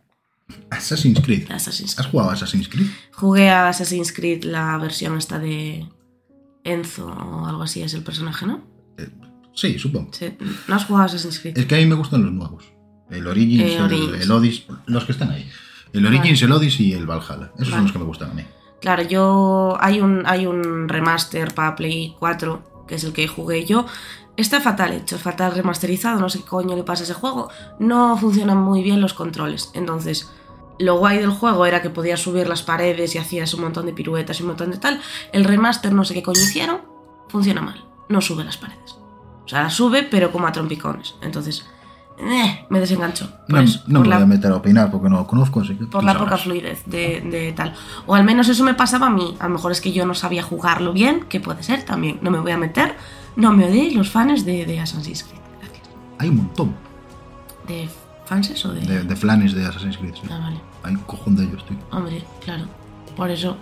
Assassin's 0.71 1.21
Creed. 1.21 1.51
Assassin's 1.51 1.99
¿Has 1.99 2.07
jugado 2.07 2.31
a 2.31 2.33
Assassin's 2.35 2.69
Creed? 2.69 2.87
Jugué 3.13 3.51
a 3.51 3.69
Assassin's 3.69 4.13
Creed 4.13 4.45
la 4.45 4.77
versión 4.79 5.17
esta 5.19 5.39
de 5.39 5.87
Enzo 6.65 7.07
o 7.07 7.47
algo 7.47 7.63
así 7.63 7.83
es 7.83 7.95
el 7.95 8.03
personaje, 8.03 8.47
¿no? 8.47 8.63
Eh, 8.99 9.09
sí, 9.55 9.79
supongo. 9.79 10.11
Sí. 10.13 10.37
¿No 10.69 10.75
has 10.77 10.85
jugado 10.85 11.05
a 11.05 11.07
Assassin's 11.07 11.39
Creed? 11.41 11.59
Es 11.59 11.67
que 11.67 11.75
a 11.75 11.79
mí 11.79 11.87
me 11.87 11.95
gustan 11.97 12.23
los 12.23 12.33
nuevos. 12.33 12.65
El 13.11 13.27
Origins, 13.27 13.63
Eh, 13.65 13.77
el, 13.77 13.83
Origins. 13.83 14.23
el 14.25 14.31
Odyssey, 14.31 14.67
los 14.87 15.05
que 15.05 15.13
están 15.13 15.31
ahí. 15.31 15.49
El 15.93 16.07
Origins, 16.07 16.41
el 16.43 16.53
Odyssey 16.53 16.87
y 16.87 16.93
el 16.95 17.07
Valhalla. 17.07 17.53
Esos 17.59 17.69
son 17.69 17.83
los 17.83 17.93
que 17.93 17.99
me 17.99 18.05
gustan 18.05 18.31
a 18.31 18.35
mí. 18.35 18.45
Claro, 18.81 19.03
yo 19.03 19.77
hay 19.81 20.01
un, 20.01 20.23
hay 20.27 20.47
un 20.47 20.89
remaster 20.89 21.55
para 21.55 21.77
Play 21.77 22.15
4, 22.19 22.85
que 22.89 22.95
es 22.97 23.05
el 23.05 23.13
que 23.13 23.29
jugué 23.29 23.65
yo. 23.67 23.87
Está 24.37 24.61
fatal 24.63 24.93
hecho, 24.95 25.19
fatal 25.19 25.55
remasterizado, 25.55 26.19
no 26.19 26.31
sé 26.31 26.39
qué 26.39 26.47
coño 26.47 26.75
le 26.75 26.83
pasa 26.85 27.03
a 27.03 27.05
ese 27.05 27.13
juego. 27.15 27.51
No 27.79 28.17
funcionan 28.17 28.57
muy 28.57 28.83
bien 28.83 29.01
los 29.03 29.13
controles. 29.13 29.71
Entonces, 29.75 30.31
lo 30.83 30.99
guay 30.99 31.19
del 31.19 31.31
juego 31.31 31.65
era 31.67 31.83
que 31.83 31.91
podías 31.91 32.21
subir 32.21 32.49
las 32.49 32.63
paredes 32.63 33.15
y 33.15 33.19
hacías 33.19 33.53
un 33.55 33.63
montón 33.63 33.87
de 33.87 33.93
piruetas 33.93 34.39
y 34.39 34.43
un 34.43 34.49
montón 34.49 34.71
de 34.71 34.79
tal. 34.79 35.01
El 35.33 35.45
remaster, 35.45 35.93
no 35.93 36.05
sé 36.05 36.15
qué 36.15 36.23
coño 36.23 36.41
hicieron, 36.41 36.79
funciona 37.29 37.61
mal. 37.63 37.85
No 38.09 38.21
sube 38.21 38.45
las 38.45 38.57
paredes. 38.57 38.97
O 39.45 39.49
sea, 39.49 39.63
las 39.65 39.75
sube, 39.75 40.03
pero 40.03 40.31
como 40.33 40.47
a 40.47 40.53
trompicones. 40.53 41.15
Entonces, 41.23 41.65
eh, 42.19 42.67
me 42.71 42.79
desengancho. 42.81 43.29
Por, 43.49 43.57
No, 43.57 43.61
eso, 43.61 43.81
no 43.87 43.99
por 44.01 44.07
me 44.07 44.11
la- 44.11 44.17
voy 44.17 44.23
a 44.25 44.27
meter 44.27 44.53
a 44.53 44.57
opinar 44.57 44.91
porque 44.91 45.09
no 45.09 45.17
lo 45.17 45.27
conozco, 45.27 45.61
así 45.61 45.75
que 45.75 45.87
por 45.87 46.05
la 46.05 46.13
sabrás. 46.13 46.29
poca 46.31 46.39
fluidez 46.43 46.83
de, 46.87 47.21
de 47.23 47.53
tal. 47.53 47.75
O 48.07 48.15
al 48.15 48.25
menos 48.25 48.49
eso 48.49 48.63
me 48.65 48.75
pasaba 48.75 49.07
a 49.09 49.11
mí. 49.11 49.37
A 49.41 49.45
lo 49.49 49.55
mejor 49.55 49.73
es 49.73 49.81
que 49.81 49.93
yo 49.93 50.07
no 50.07 50.15
sabía 50.15 50.43
jugarlo 50.43 50.93
bien, 50.93 51.25
que 51.29 51.41
puede 51.41 51.63
ser 51.63 51.85
también. 51.85 52.19
No 52.23 52.31
me 52.31 52.39
voy 52.41 52.53
a 52.53 52.59
meter. 52.59 52.95
No 53.37 53.53
me 53.53 53.65
odiéis 53.67 53.95
los 53.95 54.11
fans 54.11 54.45
de, 54.45 54.65
de 54.67 54.79
Assassin's 54.81 55.25
Creed. 55.25 55.41
Gracias. 55.61 55.89
Hay 56.19 56.29
un 56.29 56.37
montón 56.37 56.75
¿De 57.67 57.89
fanses 58.27 58.65
o 58.67 58.73
de.? 58.73 58.81
de, 58.81 59.03
de 59.05 59.17
flanes 59.17 59.55
de 59.55 59.65
Assassin's 59.67 59.97
Creed. 59.97 60.15
sí. 60.15 60.23
Ah, 60.31 60.39
vale. 60.39 60.61
Hay 60.85 60.95
un 60.95 61.01
cojón 61.03 61.37
de 61.37 61.45
ellos, 61.45 61.65
tío. 61.67 61.77
Hombre, 61.91 62.25
claro. 62.45 62.65
Por 63.17 63.31
eso 63.31 63.57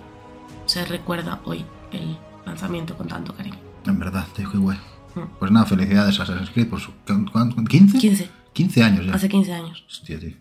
se 0.66 0.84
recuerda 0.84 1.40
hoy 1.44 1.64
el 1.92 2.16
lanzamiento 2.46 2.96
con 2.96 3.08
tanto 3.08 3.34
cariño. 3.34 3.58
En 3.86 3.98
verdad, 3.98 4.26
tío, 4.34 4.50
qué 4.50 4.58
guay. 4.58 4.78
Mm. 5.14 5.20
Pues 5.38 5.50
nada, 5.50 5.66
felicidades 5.66 6.18
a 6.20 6.22
Assassin's 6.22 6.50
Creed 6.50 6.68
por 6.68 6.80
su... 6.80 6.92
¿cuánto? 7.32 7.56
¿15? 7.56 7.98
15. 7.98 8.30
15 8.52 8.82
años 8.82 9.06
ya. 9.06 9.14
Hace 9.14 9.28
15 9.28 9.52
años. 9.52 9.84
Hostia, 9.88 10.18
tío. 10.18 10.36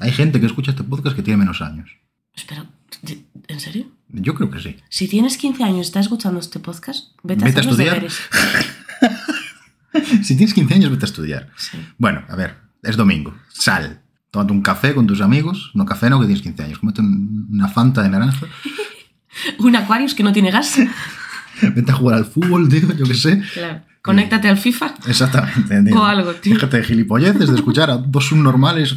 Hay 0.00 0.12
gente 0.12 0.40
que 0.40 0.46
escucha 0.46 0.70
este 0.72 0.84
podcast 0.84 1.16
que 1.16 1.22
tiene 1.22 1.38
menos 1.38 1.60
años. 1.62 1.90
Espera, 2.34 2.64
¿de- 3.02 3.24
¿en 3.48 3.60
serio? 3.60 3.86
Yo 4.08 4.34
creo 4.34 4.50
que 4.50 4.60
sí. 4.60 4.76
Si 4.88 5.08
tienes 5.08 5.36
15 5.36 5.62
años 5.64 5.78
y 5.78 5.80
estás 5.82 6.06
escuchando 6.06 6.40
este 6.40 6.58
podcast, 6.58 7.16
vete 7.22 7.44
a 7.44 7.46
Vete 7.46 7.58
a 7.58 7.60
hacer 7.60 7.72
los 7.72 7.78
estudiar. 7.80 8.08
Si 10.22 10.36
tienes 10.36 10.54
15 10.54 10.74
años, 10.74 10.90
vete 10.90 11.04
a 11.04 11.08
estudiar. 11.08 11.50
Sí. 11.56 11.76
Bueno, 11.98 12.22
a 12.28 12.36
ver, 12.36 12.56
es 12.82 12.96
domingo. 12.96 13.34
Sal. 13.48 14.00
Tómate 14.30 14.52
un 14.52 14.62
café 14.62 14.94
con 14.94 15.06
tus 15.06 15.20
amigos. 15.20 15.70
No 15.74 15.84
café, 15.86 16.08
no, 16.10 16.20
que 16.20 16.26
tienes 16.26 16.42
15 16.42 16.62
años. 16.64 16.78
Cómete 16.78 17.00
un- 17.00 17.48
una 17.50 17.68
fanta 17.68 18.02
de 18.02 18.08
naranja. 18.10 18.46
Un 19.58 19.76
Aquarius 19.76 20.14
que 20.14 20.22
no 20.24 20.32
tiene 20.32 20.50
gas. 20.50 20.76
Vete 21.62 21.92
a 21.92 21.94
jugar 21.94 22.16
al 22.16 22.24
fútbol, 22.24 22.68
tío, 22.68 22.92
yo 22.96 23.04
qué 23.06 23.14
sé. 23.14 23.42
Claro. 23.54 23.82
Conéctate 24.02 24.48
al 24.48 24.56
FIFA. 24.58 24.94
Exactamente. 25.06 25.82
tío. 25.90 26.00
O 26.00 26.04
algo, 26.04 26.32
tío. 26.34 26.54
Déjate 26.54 26.78
de 26.78 26.82
gilipolleces 26.84 27.48
de 27.48 27.54
escuchar 27.54 27.90
a 27.90 27.96
dos 27.98 28.26
subnormales 28.26 28.96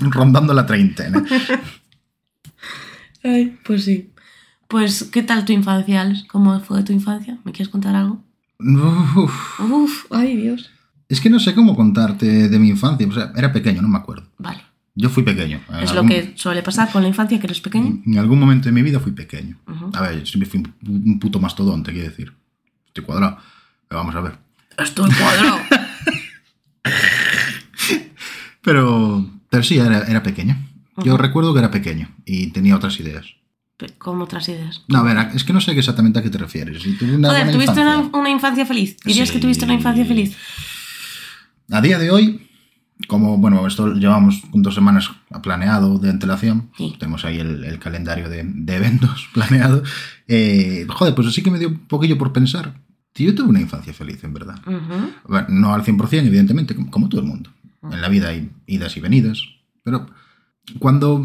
rondando 0.00 0.52
la 0.54 0.66
treintena. 0.66 1.24
Ay, 3.24 3.58
pues 3.64 3.84
sí. 3.84 4.10
Pues, 4.68 5.04
¿qué 5.12 5.22
tal 5.22 5.44
tu 5.44 5.52
infancia, 5.52 6.00
Alex? 6.02 6.24
¿Cómo 6.28 6.58
fue 6.60 6.82
tu 6.82 6.92
infancia? 6.92 7.38
¿Me 7.44 7.52
quieres 7.52 7.68
contar 7.70 7.94
algo? 7.94 8.22
Uf, 8.58 9.60
Uf, 9.60 10.04
ay 10.12 10.36
Dios. 10.36 10.70
es 11.08 11.20
que 11.20 11.28
no 11.28 11.40
sé 11.40 11.54
cómo 11.54 11.74
contarte 11.76 12.48
de 12.48 12.58
mi 12.58 12.68
infancia. 12.68 13.06
O 13.08 13.12
sea, 13.12 13.32
era 13.36 13.52
pequeño, 13.52 13.82
no 13.82 13.88
me 13.88 13.98
acuerdo. 13.98 14.24
Vale. 14.38 14.62
Yo 14.94 15.08
fui 15.08 15.22
pequeño. 15.22 15.60
Es 15.80 15.94
lo 15.94 16.04
que 16.04 16.32
suele 16.36 16.62
pasar 16.62 16.90
con 16.92 17.02
la 17.02 17.08
infancia, 17.08 17.38
que 17.40 17.46
eres 17.46 17.60
pequeño. 17.60 18.02
En 18.04 18.18
algún 18.18 18.38
momento 18.38 18.66
de 18.66 18.72
mi 18.72 18.82
vida 18.82 19.00
fui 19.00 19.12
pequeño. 19.12 19.58
A 19.94 20.02
ver, 20.02 20.26
siempre 20.26 20.48
fui 20.50 20.62
un 20.86 21.18
puto 21.18 21.40
mastodonte, 21.40 21.92
quiero 21.92 22.08
decir. 22.10 22.32
Estoy 22.88 23.04
cuadrado. 23.04 23.38
Pero 23.88 23.98
vamos 24.00 24.14
a 24.14 24.20
ver. 24.20 24.38
Estoy 24.78 25.10
cuadrado. 25.12 25.58
Pero, 28.62 29.28
pero 29.50 29.62
sí, 29.62 29.76
era, 29.78 30.02
era 30.06 30.22
pequeño. 30.22 30.56
Yo 31.04 31.16
recuerdo 31.16 31.52
que 31.52 31.58
era 31.58 31.70
pequeño 31.70 32.08
y 32.24 32.48
tenía 32.48 32.76
otras 32.76 32.98
ideas. 33.00 33.26
Como 33.98 34.22
otras 34.24 34.48
ideas. 34.48 34.82
No, 34.86 34.98
a 34.98 35.02
ver, 35.02 35.30
es 35.34 35.42
que 35.42 35.52
no 35.52 35.60
sé 35.60 35.72
exactamente 35.72 36.20
a 36.20 36.22
qué 36.22 36.30
te 36.30 36.38
refieres. 36.38 36.80
Si 36.82 36.96
tuve 36.96 37.16
una 37.16 37.30
Joder, 37.30 37.50
¿tuviste 37.50 37.72
infancia. 37.80 37.98
una, 37.98 38.18
una 38.18 38.30
infancia 38.30 38.64
feliz? 38.64 38.96
¿Dirías 39.04 39.28
Sí. 39.28 39.34
que 39.34 39.40
tuviste 39.40 39.64
una 39.64 39.74
infancia 39.74 40.04
feliz? 40.04 40.36
A 41.72 41.80
día 41.80 41.98
de 41.98 42.10
hoy, 42.12 42.46
como 43.08 43.38
bueno, 43.38 43.66
esto 43.66 43.94
llevamos 43.94 44.42
dos 44.52 44.74
semanas 44.74 45.10
planeado 45.42 45.98
de 45.98 46.10
antelación, 46.10 46.70
Sí. 46.76 46.94
tenemos 46.98 47.24
ahí 47.24 47.38
el, 47.38 47.64
el 47.64 47.78
calendario 47.78 48.28
de, 48.28 48.42
de 48.44 48.76
eventos 48.76 49.28
planeado. 49.34 49.82
eh, 50.28 50.86
joder, 50.88 51.14
pues 51.14 51.32
sí 51.34 51.42
que 51.42 51.50
me 51.50 51.58
dio 51.58 51.68
un 51.68 51.78
poquillo 51.86 52.16
por 52.18 52.32
pensar. 52.32 52.74
Yo 53.14 53.34
tuve 53.34 53.48
una 53.50 53.60
infancia 53.60 53.92
feliz, 53.92 54.24
en 54.24 54.32
verdad. 54.32 54.56
Ujú. 54.66 55.10
Bueno, 55.28 55.46
no 55.50 55.74
al 55.74 55.82
100%, 55.84 56.26
evidentemente, 56.26 56.74
como, 56.74 56.90
como 56.90 57.08
todo 57.10 57.20
el 57.20 57.26
mundo. 57.26 57.50
En 57.82 58.00
la 58.00 58.08
vida 58.08 58.28
hay 58.28 58.50
idas 58.66 58.96
y 58.96 59.00
venidas. 59.00 59.42
Pero 59.82 60.06
cuando. 60.78 61.22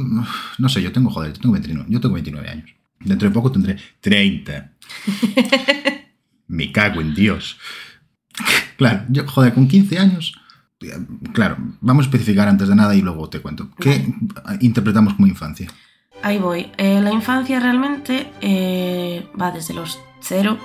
No 0.57 0.67
sé, 0.69 0.81
yo 0.81 0.91
tengo, 0.91 1.09
joder, 1.09 1.31
yo 1.33 1.39
tengo 1.39 1.53
29, 1.53 1.87
yo 1.89 2.01
tengo 2.01 2.15
29 2.15 2.49
años. 2.49 2.69
Dentro 2.99 3.29
de 3.29 3.33
poco 3.33 3.51
tendré 3.53 3.77
30. 4.01 4.71
Me 6.47 6.71
cago 6.71 7.01
en 7.01 7.13
Dios. 7.13 7.57
Claro, 8.77 9.05
yo, 9.09 9.25
joder, 9.27 9.53
con 9.55 9.67
15 9.67 9.97
años. 9.97 10.35
Claro, 11.33 11.57
vamos 11.81 12.05
a 12.05 12.09
especificar 12.09 12.47
antes 12.47 12.67
de 12.67 12.75
nada 12.75 12.93
y 12.95 13.01
luego 13.01 13.29
te 13.29 13.41
cuento. 13.41 13.69
¿Qué 13.79 14.13
interpretamos 14.61 15.15
como 15.15 15.27
infancia? 15.27 15.67
Ahí 16.21 16.37
voy. 16.37 16.71
Eh, 16.77 17.01
la 17.01 17.11
infancia 17.11 17.59
realmente 17.59 18.31
eh, 18.41 19.27
va 19.39 19.51
desde 19.51 19.73
los 19.73 19.99
cero 20.19 20.57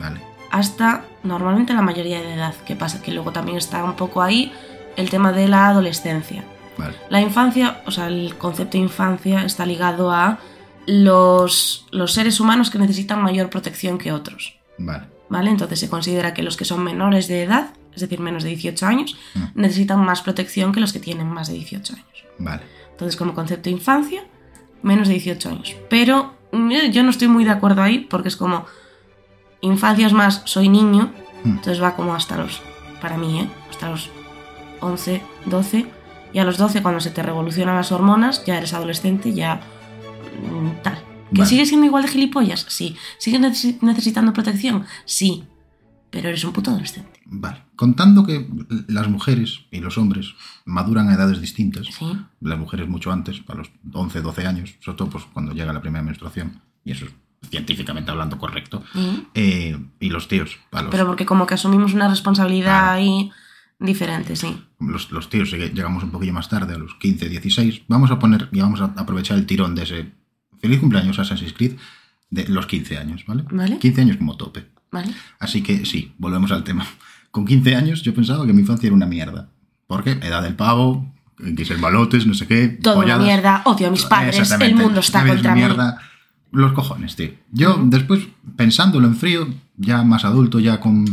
Vale. 0.00 0.20
hasta 0.50 1.04
normalmente 1.22 1.74
la 1.74 1.82
mayoría 1.82 2.20
de 2.20 2.34
edad. 2.34 2.54
¿Qué 2.66 2.76
pasa? 2.76 3.02
Que 3.02 3.12
luego 3.12 3.32
también 3.32 3.58
está 3.58 3.82
un 3.84 3.94
poco 3.94 4.22
ahí 4.22 4.52
el 4.96 5.10
tema 5.10 5.32
de 5.32 5.48
la 5.48 5.68
adolescencia. 5.68 6.44
Vale. 6.78 6.94
La 7.08 7.20
infancia, 7.20 7.82
o 7.86 7.90
sea, 7.90 8.06
el 8.08 8.36
concepto 8.36 8.72
de 8.78 8.84
infancia 8.84 9.44
está 9.44 9.64
ligado 9.66 10.12
a 10.12 10.38
los, 10.86 11.86
los 11.90 12.12
seres 12.12 12.38
humanos 12.40 12.70
que 12.70 12.78
necesitan 12.78 13.22
mayor 13.22 13.50
protección 13.50 13.98
que 13.98 14.12
otros. 14.12 14.58
Vale. 14.78 15.04
¿Vale? 15.28 15.50
Entonces 15.50 15.80
se 15.80 15.88
considera 15.88 16.34
que 16.34 16.42
los 16.42 16.56
que 16.56 16.64
son 16.64 16.84
menores 16.84 17.26
de 17.26 17.42
edad, 17.42 17.70
es 17.96 18.00
decir, 18.02 18.20
menos 18.20 18.44
de 18.44 18.50
18 18.50 18.86
años, 18.86 19.16
necesitan 19.56 20.04
más 20.04 20.22
protección 20.22 20.70
que 20.72 20.78
los 20.80 20.92
que 20.92 21.00
tienen 21.00 21.26
más 21.28 21.48
de 21.48 21.54
18 21.54 21.94
años. 21.94 22.24
Vale. 22.38 22.62
Entonces, 22.92 23.16
como 23.16 23.34
concepto 23.34 23.64
de 23.64 23.70
infancia, 23.72 24.22
menos 24.82 25.08
de 25.08 25.14
18 25.14 25.48
años. 25.48 25.74
Pero 25.90 26.34
eh, 26.52 26.90
yo 26.92 27.02
no 27.02 27.10
estoy 27.10 27.26
muy 27.28 27.44
de 27.44 27.50
acuerdo 27.50 27.82
ahí 27.82 27.98
porque 28.08 28.28
es 28.28 28.36
como, 28.36 28.66
infancia 29.60 30.06
es 30.06 30.12
más, 30.12 30.42
soy 30.44 30.68
niño, 30.68 31.12
Mm. 31.44 31.48
entonces 31.50 31.82
va 31.82 31.94
como 31.96 32.14
hasta 32.14 32.36
los, 32.36 32.60
para 33.00 33.16
mí, 33.16 33.40
¿eh? 33.40 33.48
hasta 33.70 33.90
los 33.90 34.10
11, 34.80 35.22
12. 35.46 35.86
Y 36.32 36.38
a 36.38 36.44
los 36.44 36.58
12, 36.58 36.82
cuando 36.82 37.00
se 37.00 37.10
te 37.10 37.22
revolucionan 37.22 37.76
las 37.76 37.92
hormonas, 37.92 38.44
ya 38.44 38.58
eres 38.58 38.74
adolescente, 38.74 39.32
ya 39.32 39.60
mm, 40.42 40.82
tal. 40.82 40.94
¿Que 41.32 41.38
Vale. 41.40 41.46
sigues 41.48 41.68
siendo 41.68 41.86
igual 41.86 42.02
de 42.04 42.08
gilipollas? 42.08 42.66
Sí. 42.68 42.96
¿Sigues 43.18 43.40
necesi- 43.40 43.78
necesitando 43.80 44.32
protección? 44.32 44.84
Sí. 45.04 45.44
Pero 46.10 46.28
eres 46.28 46.44
un 46.44 46.52
puto 46.52 46.70
adolescente. 46.70 47.20
Vale. 47.24 47.62
Contando 47.76 48.24
que 48.24 48.48
las 48.88 49.08
mujeres 49.08 49.60
y 49.70 49.80
los 49.80 49.98
hombres 49.98 50.34
maduran 50.64 51.08
a 51.08 51.14
edades 51.14 51.40
distintas, 51.40 51.86
Sí. 51.86 52.06
las 52.40 52.58
mujeres 52.58 52.88
mucho 52.88 53.12
antes, 53.12 53.42
a 53.48 53.54
los 53.54 53.70
11, 53.92 54.22
12 54.22 54.46
años, 54.46 54.74
sobre 54.80 54.96
todo 54.98 55.10
pues, 55.10 55.24
cuando 55.32 55.52
llega 55.52 55.72
la 55.72 55.80
primera 55.82 56.02
menstruación, 56.02 56.60
y 56.84 56.92
eso 56.92 57.04
es 57.06 57.12
científicamente 57.50 58.10
hablando 58.10 58.38
correcto, 58.38 58.82
Sí. 58.92 59.26
eh, 59.34 59.78
y 60.00 60.08
los 60.08 60.26
tíos, 60.26 60.56
a 60.72 60.82
los, 60.82 60.90
Pero 60.90 61.06
porque 61.06 61.26
como 61.26 61.46
que 61.46 61.54
asumimos 61.54 61.92
una 61.94 62.08
responsabilidad 62.08 62.80
Claro. 62.82 62.92
ahí 62.92 63.30
diferente, 63.78 64.36
sí. 64.36 64.56
los, 64.80 65.12
los 65.12 65.28
tíos 65.28 65.52
llegamos 65.52 66.02
un 66.02 66.10
poquillo 66.10 66.32
más 66.32 66.48
tarde, 66.48 66.74
a 66.74 66.78
los 66.78 66.94
15, 66.94 67.28
16, 67.28 67.82
vamos 67.88 68.10
a 68.10 68.18
poner 68.18 68.48
y 68.52 68.60
vamos 68.60 68.80
a 68.80 68.84
aprovechar 68.96 69.36
el 69.36 69.44
tirón 69.46 69.74
de 69.74 69.82
ese 69.82 70.12
feliz 70.60 70.80
cumpleaños 70.80 71.18
Assassin's 71.18 71.52
Creed 71.52 71.76
de 72.30 72.48
los 72.48 72.66
15 72.66 72.96
años, 72.96 73.24
¿vale? 73.26 73.44
Vale. 73.50 73.78
15 73.78 74.00
años 74.00 74.16
como 74.16 74.36
tope. 74.38 74.66
¿Vale? 74.90 75.12
Así 75.38 75.62
que 75.62 75.84
sí, 75.84 76.14
volvemos 76.16 76.50
al 76.52 76.64
tema. 76.64 76.86
Con 77.36 77.44
15 77.44 77.76
años 77.76 78.00
yo 78.02 78.14
pensaba 78.14 78.46
que 78.46 78.54
mi 78.54 78.60
infancia 78.62 78.86
era 78.86 78.96
una 78.96 79.04
mierda. 79.04 79.50
Porque 79.86 80.12
edad 80.12 80.42
del 80.42 80.54
pavo, 80.54 81.12
el 81.38 81.54
balotes, 81.82 82.26
no 82.26 82.32
sé 82.32 82.46
qué. 82.46 82.68
Todo 82.68 83.00
una 83.00 83.18
mierda, 83.18 83.60
odio 83.66 83.88
a 83.88 83.90
mis 83.90 84.06
padres, 84.06 84.50
el 84.58 84.74
mundo 84.74 85.00
está 85.00 85.22
La 85.22 85.34
contra 85.34 85.52
una 85.52 85.54
mí. 85.54 85.60
mierda. 85.66 85.98
Los 86.50 86.72
cojones, 86.72 87.14
tío. 87.14 87.32
Yo 87.52 87.78
después, 87.84 88.26
pensándolo 88.56 89.06
en 89.06 89.16
frío, 89.16 89.46
ya 89.76 90.02
más 90.02 90.24
adulto, 90.24 90.60
ya 90.60 90.80
con 90.80 91.04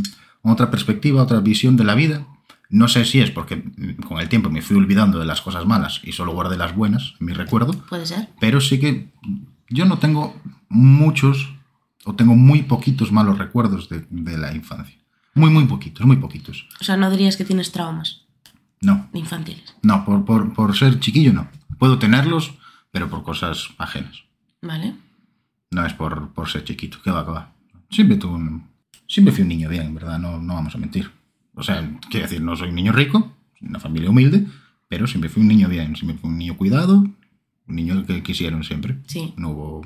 otra 0.44 0.72
perspectiva, 0.72 1.24
otra 1.24 1.42
visión 1.42 1.76
de 1.76 1.84
la 1.84 1.94
vida, 1.94 2.26
no 2.70 2.88
sé 2.88 3.04
si 3.04 3.20
es 3.20 3.30
porque 3.30 3.62
con 4.08 4.22
el 4.22 4.30
tiempo 4.30 4.50
me 4.50 4.62
fui 4.62 4.78
olvidando 4.78 5.20
de 5.20 5.26
las 5.26 5.42
cosas 5.42 5.66
malas 5.66 6.00
y 6.06 6.14
solo 6.14 6.32
guardé 6.32 6.56
las 6.56 6.74
buenas 6.74 7.16
en 7.20 7.26
mi 7.28 7.34
recuerdo, 7.34 7.74
Puede 7.90 8.06
ser. 8.06 8.30
pero 8.40 8.62
sí 8.62 8.80
que 8.80 9.12
yo 9.70 9.84
no 9.84 9.98
tengo 10.00 10.40
muchos 10.70 11.54
o 12.06 12.16
tengo 12.16 12.38
muy 12.38 12.62
poquitos 12.62 13.12
malos 13.12 13.38
recuerdos 13.38 13.90
de, 13.90 14.06
de 14.10 14.38
la 14.38 14.56
infancia. 14.56 15.03
Muy, 15.36 15.50
muy 15.50 15.66
poquitos, 15.66 16.06
muy 16.06 16.18
poquitos. 16.18 16.68
O 16.80 16.84
sea, 16.84 16.98
no 16.98 17.10
dirías 17.10 17.38
que 17.38 17.46
tienes 17.46 17.72
traumas 17.72 18.22
No, 18.82 19.10
infantiles. 19.14 19.76
no, 19.82 20.06
por, 20.06 20.26
por, 20.26 20.54
por 20.54 20.76
ser 20.76 21.00
chiquillo 21.00 21.34
no. 21.34 21.48
Puedo 21.80 21.98
tenerlos, 22.00 22.54
pero 22.92 23.10
por 23.10 23.24
cosas 23.24 23.70
ajenas. 23.78 24.24
¿Vale? 24.62 24.96
No 25.72 25.86
es 25.86 25.94
por, 25.94 26.30
por 26.34 26.50
ser 26.50 26.64
chiquito, 26.64 27.00
que 27.04 27.12
va, 27.12 27.26
que 27.26 27.32
va. 27.32 27.52
Siempre 27.90 28.18
tuve 28.18 28.36
un- 28.36 28.74
Siempre 29.08 29.34
fui 29.34 29.42
un 29.44 29.50
niño 29.50 29.70
bien, 29.70 29.84
en 29.88 29.96
verdad, 29.96 30.18
no, 30.18 30.40
no 30.40 30.54
vamos 30.56 30.74
a 30.74 30.78
mentir. 30.78 31.12
O 31.56 31.62
sea, 31.62 31.88
quiero 32.10 32.26
decir, 32.28 32.42
no 32.42 32.56
soy 32.56 32.70
un 32.70 32.76
niño 32.76 32.92
rico, 32.94 33.36
una 33.62 33.80
familia 33.80 34.10
humilde, 34.10 34.48
pero 34.88 35.06
siempre 35.08 35.30
fui 35.30 35.42
un 35.42 35.50
niño 35.50 35.68
bien, 35.68 35.96
siempre 35.96 36.18
fui 36.18 36.30
un 36.30 36.38
niño 36.38 36.56
cuidado, 36.58 36.96
un 36.98 37.76
niño 37.76 38.06
que 38.06 38.24
quisieron 38.24 38.64
siempre. 38.64 38.98
Sí. 39.08 39.34
No 39.38 39.50
hubo... 39.50 39.86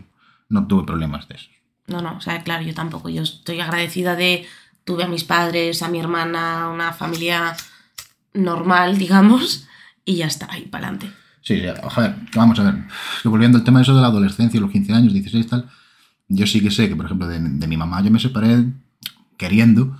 No 0.50 0.66
tuve 0.68 0.84
problemas 0.86 1.28
de 1.28 1.36
eso. 1.36 1.50
No, 1.88 2.02
no, 2.02 2.16
o 2.18 2.22
sea, 2.22 2.42
claro, 2.44 2.64
yo 2.64 2.74
tampoco. 2.74 3.10
Yo 3.10 3.22
estoy 3.24 3.60
agradecida 3.60 4.16
de. 4.16 4.46
Tuve 4.88 5.04
a 5.04 5.08
mis 5.08 5.24
padres, 5.24 5.84
a 5.84 5.90
mi 5.90 6.00
hermana, 6.00 6.70
una 6.70 6.94
familia 6.94 7.56
normal, 8.34 8.98
digamos, 8.98 9.68
y 10.06 10.16
ya 10.16 10.28
está, 10.28 10.48
ahí 10.50 10.64
para 10.64 10.88
adelante. 10.88 11.12
Sí, 11.42 11.62
ya, 11.62 11.76
joder, 11.90 12.16
que 12.32 12.40
vamos 12.40 12.58
a 12.60 12.64
ver. 12.64 12.76
Volviendo 13.24 13.58
al 13.58 13.64
tema 13.64 13.80
de 13.80 13.84
eso 13.84 13.96
de 13.96 14.02
la 14.02 14.08
adolescencia, 14.08 14.60
los 14.60 14.72
15 14.72 14.94
años, 14.94 15.14
16 15.14 15.48
tal, 15.48 15.70
yo 16.30 16.48
sí 16.48 16.62
que 16.62 16.72
sé 16.72 16.90
que, 16.90 16.96
por 16.96 17.06
ejemplo, 17.06 17.28
de, 17.28 17.40
de 17.40 17.68
mi 17.68 17.78
mamá 17.78 18.02
yo 18.02 18.12
me 18.12 18.20
separé 18.20 18.66
queriendo 19.38 19.98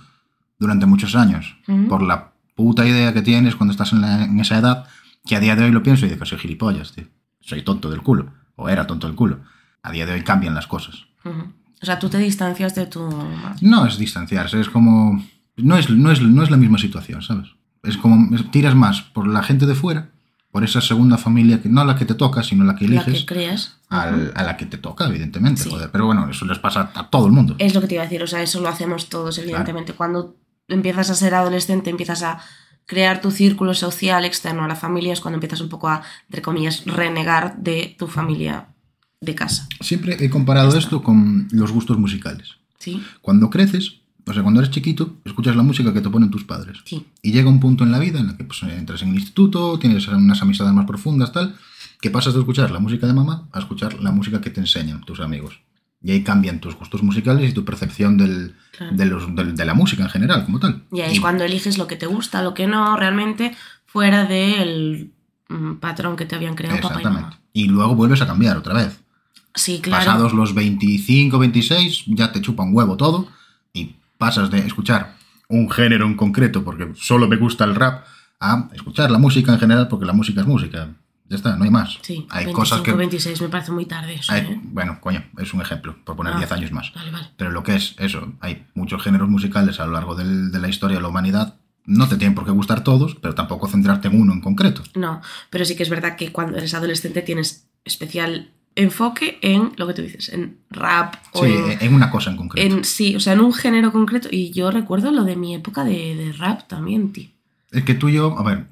durante 0.58 0.86
muchos 0.86 1.14
años, 1.14 1.56
Ujú. 1.68 1.86
por 1.88 2.02
la 2.02 2.32
puta 2.54 2.86
idea 2.86 3.12
que 3.14 3.22
tienes 3.22 3.54
cuando 3.56 3.72
estás 3.72 3.92
en, 3.92 4.00
la- 4.00 4.24
en 4.24 4.40
esa 4.40 4.58
edad, 4.58 4.86
que 5.24 5.36
a 5.36 5.40
día 5.40 5.54
de 5.56 5.64
hoy 5.64 5.70
lo 5.70 5.82
pienso 5.82 6.06
y 6.06 6.08
digo, 6.08 6.24
soy 6.26 6.38
gilipollas, 6.38 6.92
tío. 6.92 7.04
Soy 7.40 7.62
tonto 7.62 7.90
del 7.90 8.02
culo, 8.02 8.32
o 8.56 8.68
era 8.68 8.86
tonto 8.86 9.06
del 9.06 9.16
culo. 9.16 9.40
A 9.82 9.92
día 9.92 10.04
de 10.06 10.12
hoy 10.12 10.22
cambian 10.22 10.54
las 10.54 10.66
cosas. 10.66 10.96
Ujú. 11.24 11.52
O 11.82 11.86
sea, 11.86 11.98
tú 11.98 12.08
te 12.08 12.18
distancias 12.18 12.74
de 12.74 12.86
tu. 12.86 13.08
No 13.60 13.86
es 13.86 13.98
distanciarse, 13.98 14.60
es 14.60 14.68
como... 14.68 15.24
No 15.56 15.76
es, 15.76 15.90
no 15.90 16.10
es, 16.12 16.20
no 16.20 16.42
es 16.42 16.50
la 16.50 16.56
misma 16.56 16.78
situación, 16.78 17.22
¿sabes? 17.22 17.48
Es 17.82 17.96
como 17.96 18.36
tiras 18.50 18.74
más 18.74 19.02
por 19.02 19.26
la 19.26 19.42
gente 19.42 19.66
de 19.66 19.74
fuera, 19.74 20.10
por 20.50 20.62
esa 20.64 20.80
segunda 20.80 21.18
familia, 21.18 21.60
que 21.60 21.68
no 21.68 21.84
la 21.84 21.96
que 21.96 22.04
te 22.04 22.14
toca, 22.14 22.42
sino 22.42 22.64
la 22.64 22.74
que 22.76 22.86
La 22.88 23.02
eliges. 23.02 23.20
que 23.20 23.26
creas. 23.26 23.76
al- 23.88 24.32
a 24.34 24.42
la 24.44 24.56
que 24.56 24.66
te 24.66 24.78
toca, 24.78 25.06
evidentemente. 25.06 25.62
Sí. 25.62 25.70
joder. 25.70 25.90
Pero 25.90 26.06
bueno, 26.06 26.28
eso 26.30 26.44
les 26.46 26.58
pasa 26.58 26.90
a 26.94 27.08
todo 27.10 27.26
el 27.26 27.32
mundo. 27.32 27.54
Es 27.58 27.74
lo 27.74 27.80
que 27.80 27.86
te 27.88 27.94
iba 27.94 28.02
a 28.02 28.06
decir, 28.06 28.22
o 28.22 28.26
sea, 28.26 28.42
eso 28.42 28.60
lo 28.60 28.68
hacemos 28.68 29.08
todos, 29.08 29.38
evidentemente. 29.38 29.92
Cuando 29.94 30.36
empiezas 30.68 31.10
a 31.10 31.14
ser 31.14 31.34
adolescente, 31.34 31.90
empiezas 31.90 32.22
a 32.22 32.38
crear 32.86 33.20
tu 33.20 33.30
círculo 33.30 33.74
social 33.74 34.24
externo 34.24 34.64
a 34.64 34.68
la 34.68 34.76
familia, 34.76 35.12
es 35.12 35.20
cuando 35.20 35.36
empiezas 35.36 35.60
un 35.60 35.68
poco 35.68 35.88
a, 35.88 36.02
entre 36.26 36.40
comillas, 36.42 36.84
renegar 36.86 37.56
de 37.58 37.94
tu 37.98 38.06
familia 38.06 38.68
de 39.20 39.34
casa. 39.34 39.68
Siempre 39.80 40.16
he 40.24 40.30
comparado 40.30 40.76
esto 40.76 41.02
con 41.02 41.48
los 41.50 41.72
gustos 41.72 41.98
musicales. 41.98 42.56
¿Sí? 42.78 43.02
Cuando 43.20 43.50
creces, 43.50 43.96
o 44.26 44.32
sea, 44.32 44.42
cuando 44.42 44.60
eres 44.60 44.70
chiquito, 44.72 45.16
escuchas 45.24 45.56
la 45.56 45.62
música 45.62 45.92
que 45.92 46.00
te 46.00 46.08
ponen 46.10 46.30
tus 46.30 46.44
padres. 46.44 46.78
Sí. 46.84 47.04
Y 47.22 47.32
llega 47.32 47.48
un 47.50 47.58
punto 47.60 47.82
en 47.84 47.90
la 47.90 47.98
vida 47.98 48.20
en 48.20 48.30
el 48.30 48.36
que 48.36 48.44
pues, 48.44 48.62
entras 48.62 49.02
en 49.02 49.08
el 49.08 49.14
instituto, 49.16 49.78
tienes 49.78 50.06
unas 50.08 50.40
amistades 50.42 50.72
más 50.72 50.86
profundas, 50.86 51.32
tal, 51.32 51.56
que 52.00 52.10
pasas 52.10 52.34
de 52.34 52.40
escuchar 52.40 52.70
la 52.70 52.78
música 52.78 53.06
de 53.08 53.12
mamá 53.14 53.48
a 53.52 53.58
escuchar 53.58 54.00
la 54.00 54.12
música 54.12 54.40
que 54.40 54.50
te 54.50 54.60
enseñan 54.60 55.00
tus 55.04 55.18
amigos. 55.20 55.60
Y 56.00 56.12
ahí 56.12 56.22
cambian 56.22 56.60
tus 56.60 56.76
gustos 56.76 57.02
musicales 57.02 57.50
y 57.50 57.52
tu 57.52 57.64
percepción 57.64 58.16
del- 58.16 58.54
Claro. 58.76 58.96
de, 58.96 59.04
los- 59.06 59.34
del- 59.34 59.56
de 59.56 59.64
la 59.64 59.74
música 59.74 60.04
en 60.04 60.10
general, 60.10 60.44
como 60.44 60.60
tal. 60.60 60.84
Y 60.92 61.00
ahí 61.00 61.14
es 61.14 61.20
cuando 61.20 61.42
eliges 61.42 61.76
lo 61.76 61.88
que 61.88 61.96
te 61.96 62.06
gusta, 62.06 62.40
lo 62.44 62.54
que 62.54 62.68
no, 62.68 62.96
realmente 62.96 63.56
fuera 63.86 64.24
del 64.24 65.10
mm, 65.48 65.74
patrón 65.80 66.14
que 66.14 66.24
te 66.26 66.36
habían 66.36 66.54
creado 66.54 66.80
papá 66.80 67.00
y 67.00 67.04
mamá. 67.04 67.40
Y 67.52 67.64
luego 67.66 67.96
vuelves 67.96 68.22
a 68.22 68.26
cambiar 68.28 68.56
otra 68.58 68.74
vez. 68.74 69.00
Sí, 69.58 69.80
claro. 69.80 70.04
Pasados 70.04 70.32
los 70.32 70.54
25, 70.54 71.38
26, 71.38 72.04
ya 72.06 72.32
te 72.32 72.40
chupa 72.40 72.62
un 72.62 72.74
huevo 72.74 72.96
todo 72.96 73.28
y 73.72 73.96
pasas 74.16 74.50
de 74.50 74.58
escuchar 74.60 75.16
un 75.48 75.70
género 75.70 76.06
en 76.06 76.14
concreto 76.14 76.64
porque 76.64 76.88
solo 76.96 77.26
me 77.28 77.36
gusta 77.36 77.64
el 77.64 77.74
rap 77.74 78.04
a 78.40 78.68
escuchar 78.72 79.10
la 79.10 79.18
música 79.18 79.52
en 79.52 79.58
general 79.58 79.88
porque 79.88 80.06
la 80.06 80.12
música 80.12 80.40
es 80.42 80.46
música. 80.46 80.90
Ya 81.30 81.36
está, 81.36 81.56
no 81.56 81.64
hay 81.64 81.70
más. 81.70 81.98
Sí, 82.00 82.26
hay 82.30 82.44
25, 82.46 82.52
cosas 82.58 82.80
que... 82.80 82.92
26 82.92 83.42
me 83.42 83.48
parece 83.48 83.70
muy 83.72 83.84
tarde 83.84 84.14
eso, 84.14 84.32
hay- 84.32 84.42
¿eh? 84.42 84.60
bueno, 84.62 84.98
coño, 85.00 85.24
es 85.36 85.52
un 85.52 85.60
ejemplo, 85.60 85.94
por 86.04 86.16
poner 86.16 86.32
Ah, 86.34 86.38
10 86.38 86.52
años 86.52 86.72
más. 86.72 86.90
Vale, 86.94 87.10
vale. 87.10 87.26
Pero 87.36 87.50
lo 87.50 87.62
que 87.62 87.74
es 87.74 87.94
eso, 87.98 88.32
hay 88.40 88.64
muchos 88.74 89.02
géneros 89.02 89.28
musicales 89.28 89.78
a 89.80 89.84
lo 89.86 89.92
largo 89.92 90.14
del- 90.14 90.50
de 90.50 90.58
la 90.58 90.68
historia 90.68 90.96
de 90.96 91.02
la 91.02 91.08
humanidad. 91.08 91.56
No 91.84 92.08
te 92.08 92.16
tienen 92.16 92.34
por 92.34 92.44
qué 92.46 92.50
gustar 92.50 92.82
todos, 92.84 93.14
pero 93.16 93.34
tampoco 93.34 93.66
centrarte 93.68 94.08
en 94.08 94.18
uno 94.20 94.32
en 94.32 94.40
concreto. 94.40 94.82
No, 94.94 95.20
pero 95.50 95.64
sí 95.66 95.74
que 95.76 95.82
es 95.82 95.90
verdad 95.90 96.16
que 96.16 96.32
cuando 96.32 96.56
eres 96.56 96.72
adolescente 96.74 97.20
tienes 97.22 97.66
especial 97.84 98.50
enfoque 98.78 99.38
en 99.42 99.72
lo 99.76 99.86
que 99.86 99.94
tú 99.94 100.02
dices, 100.02 100.28
en 100.30 100.58
rap 100.70 101.14
o 101.32 101.44
Sí, 101.44 101.52
en, 101.52 101.78
en 101.82 101.94
una 101.94 102.10
cosa 102.10 102.30
en 102.30 102.36
concreto. 102.36 102.76
en- 102.76 102.84
sí, 102.84 103.16
o 103.16 103.20
sea, 103.20 103.32
en 103.34 103.40
un 103.40 103.52
género 103.52 103.92
concreto. 103.92 104.28
Y 104.30 104.50
yo 104.52 104.70
recuerdo 104.70 105.10
lo 105.10 105.24
de 105.24 105.36
mi 105.36 105.54
época 105.54 105.84
de, 105.84 106.14
de 106.16 106.32
rap 106.32 106.66
también, 106.68 107.12
tío. 107.12 107.28
Es 107.70 107.82
que 107.84 107.94
tú 107.94 108.08
y 108.08 108.14
yo, 108.14 108.38
a 108.38 108.42
ver, 108.42 108.66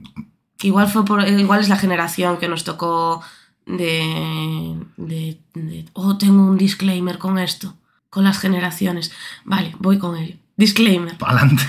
igual 0.62 0.88
fue 0.88 1.05
por, 1.05 1.27
igual 1.29 1.61
es 1.61 1.69
la 1.69 1.77
generación 1.77 2.38
que 2.38 2.49
nos 2.49 2.64
tocó 2.64 3.21
de, 3.66 4.77
de, 4.97 5.38
de- 5.55 5.85
oh, 5.92 6.16
tengo 6.16 6.45
un 6.47 6.57
disclaimer 6.57 7.19
con 7.19 7.38
esto, 7.38 7.75
con 8.11 8.25
las 8.25 8.38
generaciones. 8.38 9.12
Vale, 9.45 9.75
voy 9.81 9.99
con 9.99 10.16
ello. 10.16 10.37
Disclaimer. 10.57 11.19
pa'lante. 11.19 11.62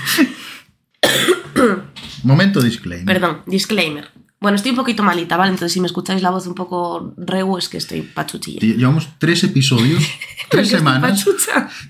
Momento 2.22 2.60
disclaimer. 2.60 3.04
Perdón, 3.06 3.42
disclaimer. 3.46 4.10
Bueno, 4.40 4.54
estoy 4.56 4.70
un 4.70 4.76
poquito 4.76 5.02
malita, 5.02 5.36
¿vale? 5.36 5.50
Entonces 5.50 5.72
si 5.72 5.80
me 5.80 5.86
escucháis 5.86 6.22
la 6.22 6.30
voz 6.30 6.46
un 6.46 6.54
poco 6.54 7.12
reu 7.16 7.58
es 7.58 7.68
que 7.68 7.78
estoy 7.78 8.02
pachuchilla. 8.02 8.60
Llevamos 8.60 9.08
tres 9.18 9.42
episodios, 9.42 10.04
tres 10.48 10.68
semanas, 10.68 11.24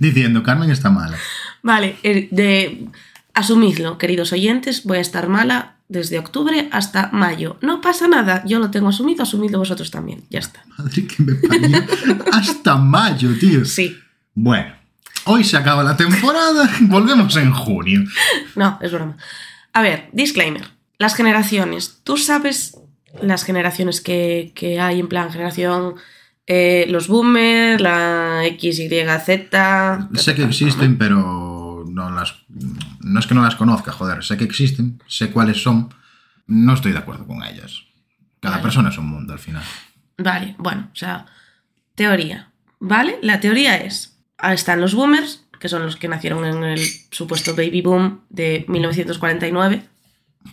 diciendo 0.01 0.43
Carmen 0.43 0.71
está 0.71 0.91
mala. 0.91 1.19
Vale, 1.63 1.97
eh, 2.03 2.29
de, 2.31 2.89
asumidlo, 3.35 3.99
queridos 3.99 4.33
oyentes, 4.33 4.85
voy 4.85 4.99
a 4.99 5.01
estar 5.03 5.29
mala 5.29 5.77
desde 5.89 6.19
octubre 6.19 6.69
hasta 6.73 7.11
mayo. 7.13 7.59
No 7.61 7.83
pasa 7.83 8.09
nada, 8.09 8.43
yo 8.47 8.59
lo 8.59 8.71
tengo 8.71 8.89
asumido, 8.89 9.25
asumidlo 9.25 9.59
vosotros 9.59 9.91
también. 9.91 10.25
Ya 10.31 10.39
está. 10.39 10.65
Madre 10.79 11.07
que 11.07 11.23
me 11.23 11.35
parió. 11.35 11.85
Hasta 12.33 12.77
mayo, 12.77 13.37
tío. 13.39 13.65
Sí. 13.67 13.99
Bueno, 14.35 14.75
hoy 15.25 15.45
se 15.45 15.59
acaba 15.59 15.83
la 15.83 15.97
temporada, 15.97 16.71
volvemos 16.81 17.37
en 17.37 17.53
junio. 17.53 18.05
No, 18.57 18.79
es 18.81 18.91
broma. 18.91 19.19
A 19.75 19.83
ver, 19.83 20.09
disclaimer. 20.13 20.78
Las 20.99 21.15
generaciones. 21.15 22.01
¿Tú 22.05 22.17
sabes 22.17 22.77
las 23.23 23.45
generaciones 23.45 24.01
que, 24.01 24.53
que 24.55 24.81
hay 24.81 25.01
en 25.01 25.09
plan 25.09 25.31
generación... 25.31 25.95
eh, 26.47 26.87
los 26.89 27.09
boomers, 27.09 27.81
la 27.81 28.45
X, 28.47 28.79
Y, 28.79 28.89
Z... 28.89 30.09
Sé 30.15 30.35
que 30.35 30.45
existen, 30.45 30.97
pero 30.97 31.85
no 31.87 32.11
las, 32.11 32.37
no 33.01 33.21
es 33.21 33.27
que 33.27 33.35
no 33.35 33.43
las 33.43 33.57
conozca, 33.57 33.93
joder, 33.93 34.25
sé 34.25 34.37
que 34.37 34.45
existen, 34.45 35.03
sé 35.07 35.31
cuáles 35.31 35.63
son, 35.63 35.93
no 36.47 36.75
estoy 36.75 36.93
de 36.93 36.99
acuerdo 36.99 37.27
con 37.27 37.43
ellas. 37.43 37.83
Cada 38.41 38.57
Vale. 38.57 38.63
persona 38.63 38.89
es 38.89 38.99
un 38.99 39.09
mundo 39.09 39.33
al 39.33 39.39
final. 39.39 39.63
Vale, 40.17 40.55
bueno, 40.59 40.89
o 40.93 40.97
sea, 40.97 41.27
teoría. 41.95 42.51
¿Vale? 42.81 43.19
La 43.23 43.41
teoría 43.41 43.77
es, 43.77 44.19
ahí 44.39 44.55
están 44.55 44.81
los 44.81 44.95
boomers, 44.95 45.45
que 45.59 45.69
son 45.69 45.83
los 45.83 45.97
que 45.97 46.09
nacieron 46.09 46.45
en 46.45 46.63
el 46.65 46.81
supuesto 47.11 47.55
baby 47.55 47.83
boom 47.83 48.21
de 48.31 48.65
1949 48.69 49.83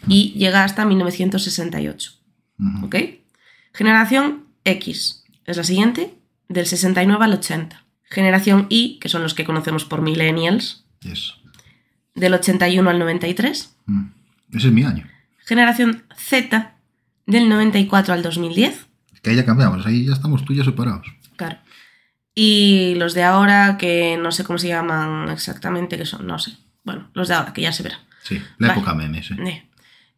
y 0.07 0.33
llega 0.33 0.63
hasta 0.63 0.85
1968. 0.85 2.11
Ujú. 2.59 2.85
¿Ok? 2.85 2.95
Generación 3.73 4.45
X 4.63 5.23
es 5.45 5.57
la 5.57 5.63
siguiente, 5.63 6.13
del 6.47 6.65
69 6.65 7.23
al 7.25 7.33
80. 7.33 7.83
Generación 8.03 8.67
Y, 8.69 8.99
que 8.99 9.09
son 9.09 9.23
los 9.23 9.33
que 9.33 9.43
conocemos 9.45 9.85
por 9.85 10.01
millennials, 10.01 10.85
Yes. 11.01 11.33
del 12.13 12.33
81 12.33 12.89
al 12.89 12.99
93. 12.99 13.75
Mm. 13.85 14.05
Ese 14.53 14.67
es 14.67 14.73
mi 14.73 14.83
año. 14.83 15.07
Generación 15.45 16.03
Z, 16.17 16.75
del 17.25 17.49
94 17.49 18.13
al 18.13 18.23
2010. 18.23 18.87
Que 19.21 19.31
ahí 19.31 19.35
ya 19.35 19.45
cambiamos, 19.45 19.85
ahí 19.85 20.05
ya 20.05 20.13
estamos 20.13 20.45
tú 20.45 20.53
y 20.53 20.57
yo 20.57 20.63
separados. 20.63 21.07
Claro. 21.35 21.57
Y 22.33 22.95
los 22.97 23.13
de 23.13 23.23
ahora, 23.23 23.77
que 23.77 24.17
no 24.21 24.31
sé 24.31 24.43
cómo 24.43 24.59
se 24.59 24.67
llaman 24.67 25.29
exactamente, 25.29 25.97
que 25.97 26.05
son, 26.05 26.25
no 26.27 26.37
sé. 26.39 26.53
Bueno, 26.83 27.09
los 27.13 27.27
de 27.27 27.33
ahora, 27.33 27.53
que 27.53 27.61
ya 27.61 27.71
se 27.71 27.83
verá. 27.83 27.99
Sí, 28.23 28.41
la 28.57 28.67
Vale. 28.69 28.79
época 28.79 28.93
memes. 28.95 29.31
eh. 29.31 29.67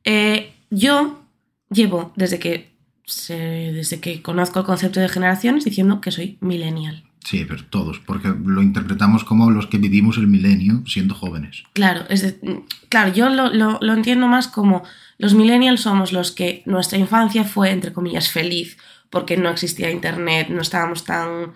Eh. 0.08 0.54
Yo 0.70 1.24
llevo 1.70 2.12
desde 2.18 2.40
que, 2.40 2.72
se- 3.06 3.72
desde 3.74 4.02
que 4.02 4.22
conozco 4.22 4.60
el 4.60 4.66
concepto 4.66 5.00
de 5.00 5.08
generaciones 5.08 5.64
diciendo 5.64 6.02
que 6.02 6.12
soy 6.12 6.38
millennial. 6.42 7.04
Sí, 7.24 7.46
pero 7.48 7.64
todos, 7.66 8.00
porque 8.00 8.28
lo 8.46 8.62
interpretamos 8.62 9.24
como 9.24 9.50
los 9.52 9.68
que 9.68 9.78
vivimos 9.78 10.18
el 10.18 10.28
milenio 10.28 10.84
siendo 10.86 11.16
jóvenes. 11.16 11.64
Claro, 11.74 12.04
es 12.10 12.22
de- 12.22 12.64
claro 12.90 13.14
yo 13.14 13.30
lo, 13.30 13.50
lo- 13.54 13.80
lo 13.82 13.94
entiendo 13.94 14.28
más 14.28 14.48
como 14.50 14.84
los 15.18 15.34
millennials 15.36 15.82
somos 15.82 16.12
los 16.12 16.32
que 16.32 16.64
nuestra 16.66 16.98
infancia 16.98 17.44
fue, 17.46 17.72
entre 17.72 17.94
comillas, 17.94 18.30
feliz, 18.30 18.78
porque 19.10 19.38
no 19.38 19.50
existía 19.50 19.90
internet, 19.90 20.50
no 20.50 20.62
estábamos 20.62 21.06
tan 21.06 21.54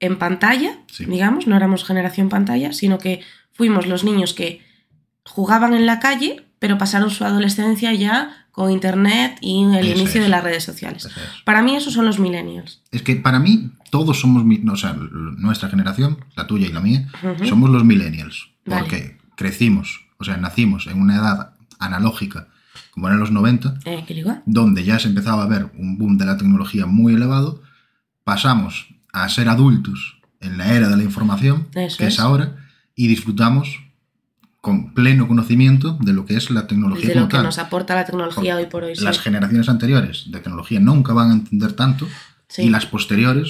en 0.00 0.16
pantalla, 0.18 0.80
Sí. 0.92 1.06
digamos, 1.06 1.46
no 1.46 1.56
éramos 1.56 1.84
generación 1.84 2.28
pantalla, 2.28 2.72
sino 2.74 2.98
que 2.98 3.20
fuimos 3.52 3.86
los 3.86 4.04
niños 4.04 4.34
que 4.34 4.60
jugaban 5.24 5.74
en 5.74 5.86
la 5.86 6.00
calle, 6.00 6.44
pero 6.58 6.78
pasaron 6.78 7.10
su 7.10 7.24
adolescencia 7.24 7.92
ya 7.92 8.46
con 8.52 8.70
internet 8.70 9.36
y 9.40 9.64
el 9.64 9.74
Eso 9.86 9.98
inicio 10.00 10.20
es. 10.20 10.26
de 10.26 10.28
las 10.28 10.44
redes 10.44 10.62
sociales. 10.64 11.06
Es. 11.06 11.12
Para 11.44 11.62
mí 11.62 11.74
esos 11.76 11.92
son 11.92 12.06
los 12.06 12.18
millennials. 12.18 12.80
Es 12.92 13.02
que 13.02 13.16
para 13.16 13.38
mí 13.40 13.72
todos 13.90 14.20
somos, 14.20 14.44
o 14.70 14.76
sea, 14.76 14.94
nuestra 14.94 15.68
generación, 15.68 16.18
la 16.36 16.46
tuya 16.46 16.66
y 16.68 16.72
la 16.72 16.80
mía, 16.80 17.08
somos 17.48 17.70
los 17.70 17.84
millennials. 17.84 18.50
Vale. 18.64 18.82
Porque 18.82 19.18
crecimos, 19.36 20.00
o 20.18 20.24
sea, 20.24 20.36
nacimos 20.36 20.86
en 20.86 21.00
una 21.00 21.16
edad 21.16 21.54
analógica, 21.80 22.46
como 22.92 23.08
eran 23.08 23.18
los 23.20 23.32
90, 23.32 23.74
Eh, 23.84 24.04
donde 24.46 24.84
ya 24.84 24.98
se 25.00 25.08
empezaba 25.08 25.42
a 25.42 25.48
ver 25.48 25.70
un 25.76 25.98
boom 25.98 26.16
de 26.16 26.24
la 26.26 26.36
tecnología 26.36 26.86
muy 26.86 27.14
elevado, 27.14 27.62
pasamos 28.22 28.86
a 29.12 29.28
ser 29.28 29.48
adultos 29.48 30.18
en 30.40 30.58
la 30.58 30.72
era 30.72 30.88
de 30.88 30.96
la 30.96 31.02
información, 31.02 31.68
Eso 31.74 31.98
que 31.98 32.06
es. 32.06 32.14
es. 32.14 32.20
ahora, 32.20 32.56
y 32.94 33.08
disfrutamos 33.08 33.80
con 34.64 34.94
pleno 34.94 35.28
conocimiento 35.28 35.98
de 36.00 36.14
lo 36.14 36.24
que 36.24 36.36
es 36.36 36.50
la 36.50 36.66
tecnología 36.66 37.08
De 37.08 37.12
como 37.12 37.24
lo 37.26 37.28
que 37.28 37.36
tal. 37.36 37.44
nos 37.44 37.58
aporta 37.58 37.94
la 37.94 38.06
tecnología 38.06 38.56
hoy 38.56 38.64
por 38.66 38.82
hoy. 38.84 38.96
sí. 38.96 39.04
Las 39.04 39.20
generaciones 39.20 39.68
anteriores 39.68 40.24
de 40.30 40.40
tecnología 40.40 40.80
nunca 40.80 41.12
van 41.12 41.30
a 41.30 41.34
entender 41.34 41.74
tanto 41.74 42.08
Sí. 42.48 42.62
y 42.62 42.70
las 42.70 42.86
posteriores 42.86 43.48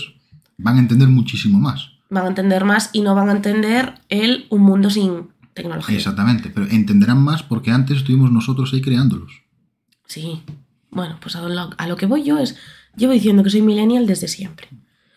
van 0.59 0.77
a 0.77 0.81
entender 0.81 1.07
muchísimo 1.09 1.59
más. 1.61 1.91
Van 2.11 2.25
a 2.25 2.29
entender 2.29 2.65
más 2.65 2.91
y 2.93 3.03
no 3.03 3.15
van 3.15 3.29
a 3.29 3.33
entender 3.33 3.95
el 4.09 4.47
un 4.51 4.63
mundo 4.63 4.91
sin 4.91 5.29
tecnología. 5.55 5.97
Exactamente, 5.97 6.51
pero 6.51 6.67
entenderán 6.69 7.23
más 7.23 7.43
porque 7.45 7.71
antes 7.71 7.99
estuvimos 7.99 8.33
nosotros 8.33 8.73
ahí 8.73 8.81
creándolos. 8.83 9.31
Sí. 10.07 10.43
Bueno, 10.91 11.19
pues 11.21 11.37
a 11.37 11.43
lo, 11.43 11.71
a 11.77 11.87
lo 11.87 11.97
que 11.97 12.07
voy 12.07 12.25
yo 12.25 12.39
es, 12.39 12.57
llevo 12.97 13.13
diciendo 13.13 13.43
que 13.45 13.51
soy 13.51 13.63
millennial 13.63 14.07
desde 14.07 14.27
siempre. 14.29 14.69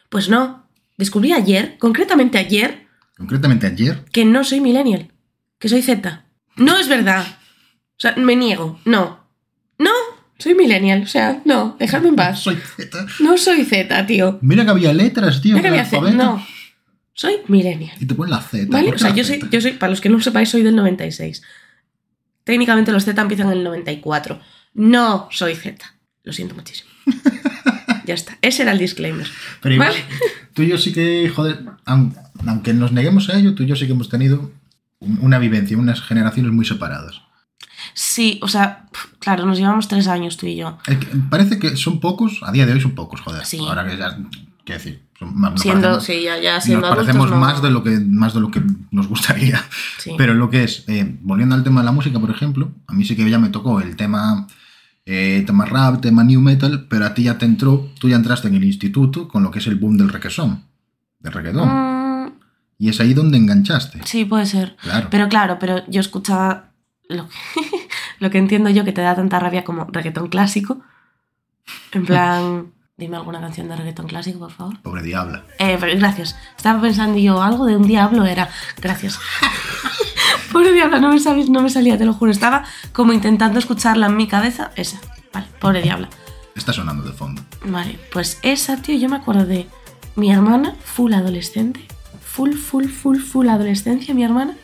Pues 0.09 0.29
no, 0.29 0.63
descubrí 0.97 1.33
ayer, 1.33 1.77
concretamente 1.79 2.37
ayer, 2.37 2.85
Concretamente 3.17 3.65
ayer, 3.65 4.05
que 4.11 4.25
no 4.25 4.43
soy 4.43 4.59
millennial, 4.61 5.11
que 5.59 5.69
soy 5.69 5.81
Z. 5.81 6.25
No 6.55 6.77
es 6.77 6.87
verdad. 6.87 7.25
O 7.97 7.99
sea, 7.99 8.15
me 8.15 8.35
niego, 8.35 8.79
no. 8.85 9.25
No, 9.79 9.91
soy 10.39 10.55
millennial, 10.55 11.03
o 11.03 11.07
sea, 11.07 11.41
no, 11.45 11.75
dejadme 11.79 12.09
en 12.09 12.15
paz. 12.15 12.39
soy 12.41 12.55
Z. 12.57 13.05
No 13.19 13.37
soy 13.37 13.63
Z, 13.65 14.05
tío. 14.07 14.39
Mira 14.41 14.63
que 14.65 14.71
había 14.71 14.93
letras, 14.93 15.41
tío, 15.41 15.55
Ya 15.55 15.61
que 15.61 15.67
en 15.67 15.73
el 15.73 15.79
voy 15.79 15.79
a 15.79 15.87
hacer, 15.87 15.99
alfabeto, 15.99 16.23
no. 16.23 16.45
Soy 17.13 17.37
millennial. 17.47 17.95
Y 17.99 18.05
te 18.05 18.13
ponen 18.15 18.31
la 18.31 18.41
Z. 18.41 18.65
¿Vale? 18.69 18.87
¿por 18.87 18.95
O 18.95 18.99
sea, 18.99 19.13
yo 19.15 19.23
soy, 19.23 19.37
Z? 19.39 19.47
yo 19.51 19.61
soy, 19.61 19.71
para 19.73 19.89
los 19.91 20.01
que 20.01 20.09
no 20.09 20.17
lo 20.17 20.23
sepáis, 20.23 20.49
soy 20.49 20.61
del 20.63 20.75
96. 20.75 21.41
Técnicamente 22.43 22.91
los 22.91 23.03
Z 23.05 23.19
empiezan 23.21 23.47
en 23.47 23.57
el 23.59 23.63
94. 23.63 24.39
No 24.75 25.27
soy 25.31 25.55
Z. 25.55 25.93
Lo 26.23 26.33
siento 26.33 26.55
muchísimo. 26.55 26.89
ya 28.05 28.13
está. 28.13 28.37
Ese 28.41 28.61
era 28.63 28.71
el 28.71 28.77
disclaimer. 28.79 29.27
Pero 29.61 29.75
igual, 29.75 29.89
Vale. 29.91 30.03
tú 30.53 30.61
y 30.63 30.67
yo 30.67 30.77
sí 30.77 30.93
que, 30.93 31.29
joder, 31.33 31.63
aun- 31.85 32.15
aunque 32.45 32.73
nos 32.73 32.91
neguemos 32.91 33.29
a 33.29 33.37
ello, 33.39 33.55
tú 33.55 33.63
y 33.63 33.67
yo 33.67 33.75
sí 33.75 33.85
que 33.87 33.93
hemos 33.93 34.09
tenido 34.09 34.51
una 34.99 35.37
vivencia, 35.39 35.77
unas 35.77 36.01
generaciones 36.01 36.51
muy 36.51 36.65
separadas. 36.65 37.21
Sí, 37.93 38.39
o 38.41 38.47
sea, 38.47 38.85
claro, 39.19 39.45
nos 39.45 39.57
llevamos 39.57 39.87
tres 39.87 40.07
años 40.07 40.37
tú 40.37 40.45
y 40.47 40.55
yo. 40.55 40.77
Que 40.85 40.97
parece 41.29 41.59
que 41.59 41.75
son 41.77 41.99
pocos, 41.99 42.39
a 42.43 42.51
día 42.51 42.65
de 42.65 42.73
hoy 42.73 42.81
son 42.81 42.91
pocos, 42.95 43.21
joder. 43.21 43.45
Sí. 43.45 43.59
Ahora 43.59 43.87
que 43.87 43.97
ya, 43.97 44.15
quiero 44.65 44.79
decir, 44.83 45.03
son 45.17 45.35
más, 45.39 45.51
nos 45.53 45.61
Siendo, 45.61 45.87
parecemos- 45.99 46.03
sí, 46.05 46.23
ya, 46.23 46.39
ya 46.39 46.59
siendo 46.61 46.81
nos 46.81 46.91
adultos, 46.91 47.15
parecemos 47.15 47.29
no. 47.31 47.37
más, 47.37 47.61
de 47.61 47.69
lo 47.71 47.83
que, 47.83 47.99
más 47.99 48.33
de 48.33 48.39
lo 48.41 48.51
que 48.51 48.61
nos 48.91 49.07
gustaría. 49.07 49.63
Sí. 49.99 50.11
Pero 50.17 50.33
lo 50.33 50.49
que 50.49 50.63
es, 50.63 50.83
eh, 50.87 51.17
volviendo 51.21 51.55
al 51.55 51.63
tema 51.63 51.81
de 51.81 51.85
la 51.85 51.91
música, 51.91 52.19
por 52.19 52.29
ejemplo, 52.31 52.71
a 52.87 52.93
mí 52.93 53.03
sí 53.05 53.15
que 53.15 53.29
ya 53.29 53.39
me 53.39 53.49
tocó 53.49 53.79
el 53.81 53.95
tema, 53.95 54.47
eh, 55.05 55.43
tema 55.47 55.65
rap, 55.65 56.01
tema 56.01 56.23
new 56.23 56.41
metal, 56.41 56.87
pero 56.89 57.05
a 57.05 57.13
ti 57.13 57.23
ya 57.23 57.37
te 57.37 57.45
entró, 57.45 57.89
tú 57.99 58.09
ya 58.09 58.15
entraste 58.15 58.47
en 58.47 58.55
el 58.55 58.63
instituto 58.63 59.27
con 59.27 59.43
lo 59.43 59.51
que 59.51 59.59
es 59.59 59.67
el 59.67 59.75
boom 59.75 59.97
del 59.97 60.09
requesón, 60.09 60.63
del 61.19 61.33
reggaetón. 61.33 61.67
Mm, 61.69 61.96
Y 62.79 62.89
es 62.89 62.99
ahí 62.99 63.13
donde 63.13 63.37
enganchaste. 63.37 64.01
sí, 64.05 64.25
puede 64.25 64.45
ser. 64.45 64.75
Claro. 64.77 65.07
Pero 65.09 65.29
claro, 65.29 65.57
pero 65.59 65.83
yo 65.87 65.99
escuchaba 65.99 66.71
lo 67.09 67.27
que, 67.27 67.35
lo 68.19 68.29
que 68.29 68.37
entiendo 68.37 68.69
yo 68.69 68.83
que 68.83 68.91
te 68.91 69.01
da 69.01 69.15
tanta 69.15 69.39
rabia 69.39 69.63
como 69.63 69.85
reggaetón 69.85 70.27
clásico. 70.27 70.81
En 71.91 72.05
plan, 72.05 72.71
dime 72.97 73.17
alguna 73.17 73.39
canción 73.39 73.67
de 73.67 73.75
reggaetón 73.75 74.07
clásico, 74.07 74.39
por 74.39 74.51
favor. 74.51 74.79
Pobre 74.81 75.01
diabla. 75.01 75.43
Eh, 75.59 75.77
pero 75.79 75.97
gracias. 75.97 76.35
Estaba 76.55 76.81
pensando 76.81 77.17
yo, 77.17 77.41
algo 77.41 77.65
de 77.65 77.75
un 77.75 77.87
diablo 77.87 78.25
era. 78.25 78.49
Gracias. 78.81 79.19
pobre 80.51 80.71
diabla, 80.71 80.99
no 80.99 81.11
me, 81.11 81.19
sabes, 81.19 81.49
no 81.49 81.61
me 81.61 81.69
salía, 81.69 81.97
te 81.97 82.05
lo 82.05 82.13
juro. 82.13 82.31
Estaba 82.31 82.63
como 82.93 83.13
intentando 83.13 83.59
escucharla 83.59 84.07
en 84.07 84.17
mi 84.17 84.27
cabeza. 84.27 84.71
Esa. 84.75 84.99
Vale, 85.33 85.47
pobre 85.59 85.81
diabla. 85.81 86.09
Está 86.55 86.73
sonando 86.73 87.03
de 87.03 87.13
fondo. 87.13 87.43
Vale, 87.65 87.99
pues 88.11 88.39
esa, 88.41 88.81
tío, 88.81 88.97
yo 88.97 89.09
me 89.09 89.17
acuerdo 89.17 89.45
de 89.45 89.67
mi 90.15 90.31
hermana, 90.31 90.75
full 90.83 91.13
adolescente. 91.13 91.85
Full, 92.37 92.53
full, 92.53 92.85
full, 92.85 93.17
full 93.17 93.49
adolescencia, 93.49 94.13
mi 94.13 94.23
hermana. 94.23 94.55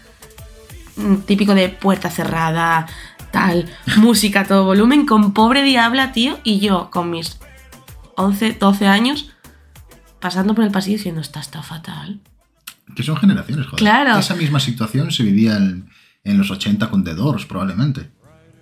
Mm, 0.95 1.15
Típico 1.25 1.55
de 1.55 1.69
puerta 1.69 2.11
cerrada, 2.11 2.85
tal, 3.31 3.67
música 3.97 4.41
a 4.41 4.45
todo 4.45 4.63
volumen, 4.63 5.07
con 5.07 5.33
pobre 5.33 5.63
diabla, 5.63 6.11
tío, 6.11 6.39
y 6.43 6.59
yo 6.59 6.91
con 6.91 7.09
mis 7.09 7.39
11, 8.15 8.57
12 8.59 8.85
años, 8.85 9.31
pasando 10.19 10.53
por 10.53 10.63
el 10.63 10.69
pasillo 10.69 10.97
diciendo, 10.97 11.19
esta 11.21 11.39
está 11.39 11.63
fatal. 11.63 12.21
Que 12.95 13.01
son 13.01 13.17
generaciones, 13.17 13.65
joder. 13.65 13.79
Claro. 13.79 14.19
Esa 14.19 14.35
misma 14.35 14.59
situación 14.59 15.11
se 15.11 15.23
vivía 15.23 15.57
en, 15.57 15.89
en 16.23 16.37
los 16.37 16.51
80 16.51 16.91
con 16.91 17.03
The 17.03 17.15
Doors, 17.15 17.47
probablemente. 17.47 18.11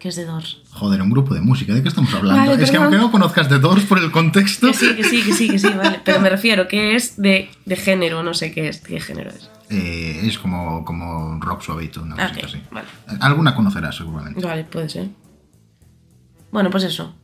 Que 0.02 0.10
es 0.10 0.16
de 0.16 0.26
Doors. 0.26 0.58
Joder, 0.72 1.00
un 1.02 1.12
grupo 1.12 1.36
de 1.36 1.42
música. 1.42 1.74
¿De 1.76 1.84
qué 1.84 1.90
estamos 1.90 2.12
hablando? 2.16 2.50
Vale, 2.52 2.64
es 2.64 2.72
que 2.72 2.78
aunque 2.78 2.98
no 2.98 3.12
conozcas 3.12 3.48
The 3.48 3.60
Doors 3.60 3.84
por 3.86 4.00
el 4.00 4.12
contexto... 4.12 4.68
Que 4.68 4.74
sí, 4.74 4.96
que 4.96 5.04
sí, 5.04 5.24
que 5.24 5.34
sí, 5.34 5.48
que 5.50 5.60
sí, 5.60 5.68
vale. 5.70 6.02
Pero 6.06 6.20
me 6.20 6.30
refiero 6.30 6.68
que 6.68 6.96
es 6.96 7.22
de, 7.22 7.52
de 7.66 7.76
género, 7.76 8.24
no 8.24 8.34
sé 8.34 8.52
qué 8.52 8.68
es, 8.68 8.82
qué 8.82 9.00
género 9.00 9.30
es. 9.30 9.50
eh, 9.70 10.22
es 10.24 10.40
como, 10.40 10.84
como 10.86 11.40
rock 11.40 11.62
suavito, 11.62 12.02
una 12.02 12.16
Ah, 12.16 12.30
cosita 12.30 12.48
ok, 12.48 12.54
así. 12.54 12.62
vale. 12.72 12.88
Alguna 13.22 13.54
conocerás 13.56 13.96
seguramente. 13.96 14.42
Vale, 14.44 14.64
puede 14.64 14.90
ser. 14.90 15.10
Bueno, 16.52 16.70
pues 16.72 16.84
eso. 16.84 17.16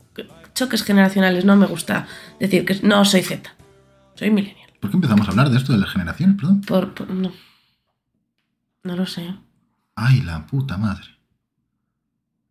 Choques 0.53 0.83
generacionales, 0.83 1.45
no 1.45 1.55
me 1.55 1.65
gusta 1.65 2.07
decir 2.39 2.63
que 2.63 2.75
no 2.83 3.03
soy 3.05 3.21
Z. 3.23 3.55
Soy 4.15 4.29
millennial. 4.29 4.69
¿Por 4.79 4.91
qué 4.91 4.97
empezamos 4.97 5.27
a 5.27 5.31
hablar 5.31 5.49
de 5.49 5.57
esto 5.57 5.73
de 5.73 5.79
las 5.79 5.89
generaciones, 5.91 6.35
perdón? 6.37 6.61
Por, 6.61 6.93
por- 6.93 7.09
no. 7.09 7.31
No 8.83 8.95
lo 8.95 9.05
sé. 9.07 9.33
Ay, 9.95 10.21
la 10.21 10.45
puta 10.45 10.77
madre. 10.77 11.16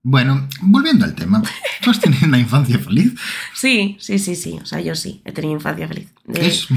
Bueno, 0.08 0.46
volviendo 0.60 1.04
al 1.04 1.16
tema. 1.16 1.42
¿Tú 1.82 1.90
has 1.90 1.98
tenido 1.98 2.28
una 2.28 2.38
infancia 2.38 2.78
feliz? 2.78 3.14
Sí, 3.54 3.96
sí, 3.98 4.20
sí, 4.20 4.36
sí. 4.36 4.56
O 4.62 4.64
sea, 4.64 4.80
yo 4.80 4.94
sí. 4.94 5.20
He 5.24 5.32
tenido 5.32 5.54
infancia 5.54 5.88
feliz. 5.88 6.06
De- 6.24 6.46
¿Es, 6.46 6.68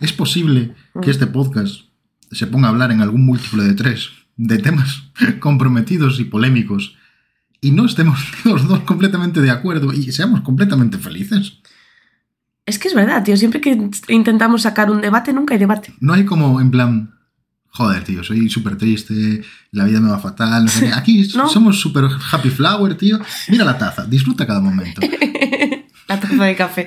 es 0.00 0.12
posible 0.14 0.74
que 1.02 1.10
este 1.10 1.26
podcast 1.26 1.82
se 2.32 2.46
ponga 2.46 2.68
a 2.68 2.70
hablar 2.70 2.90
en 2.90 3.02
algún 3.02 3.26
múltiplo 3.26 3.62
de 3.62 3.74
tres 3.74 4.08
de 4.38 4.56
temas 4.56 5.02
comprometidos 5.40 6.20
y 6.20 6.24
polémicos 6.24 6.96
y 7.60 7.72
no 7.72 7.84
estemos 7.84 8.18
los 8.44 8.66
dos 8.66 8.80
completamente 8.80 9.42
de 9.42 9.50
acuerdo 9.50 9.92
y 9.92 10.10
seamos 10.12 10.40
completamente 10.40 10.96
felices? 10.96 11.58
Es 12.64 12.78
que 12.78 12.88
es 12.88 12.94
verdad, 12.94 13.22
tío. 13.24 13.36
Siempre 13.36 13.60
que 13.60 13.90
intentamos 14.08 14.62
sacar 14.62 14.90
un 14.90 15.02
debate, 15.02 15.34
nunca 15.34 15.52
hay 15.52 15.60
debate. 15.60 15.92
No 16.00 16.14
hay 16.14 16.24
como, 16.24 16.62
en 16.62 16.70
plan, 16.70 17.14
joder, 17.70 18.04
tío, 18.04 18.22
soy 18.24 18.48
súper 18.50 18.76
triste, 18.76 19.42
la 19.72 19.84
vida 19.84 20.00
me 20.00 20.10
va 20.10 20.18
fatal, 20.18 20.64
no 20.64 20.70
sé 20.70 20.86
qué. 20.86 20.92
Aquí 20.94 21.28
¿No? 21.34 21.48
somos 21.48 21.80
súper 21.80 22.04
happy 22.32 22.50
flower, 22.50 22.96
tío. 22.96 23.18
Mira 23.48 23.64
la 23.64 23.78
taza, 23.78 24.04
disfruta 24.06 24.46
cada 24.46 24.60
momento. 24.60 25.00
la 26.08 26.20
taza 26.20 26.44
de 26.44 26.56
café. 26.56 26.86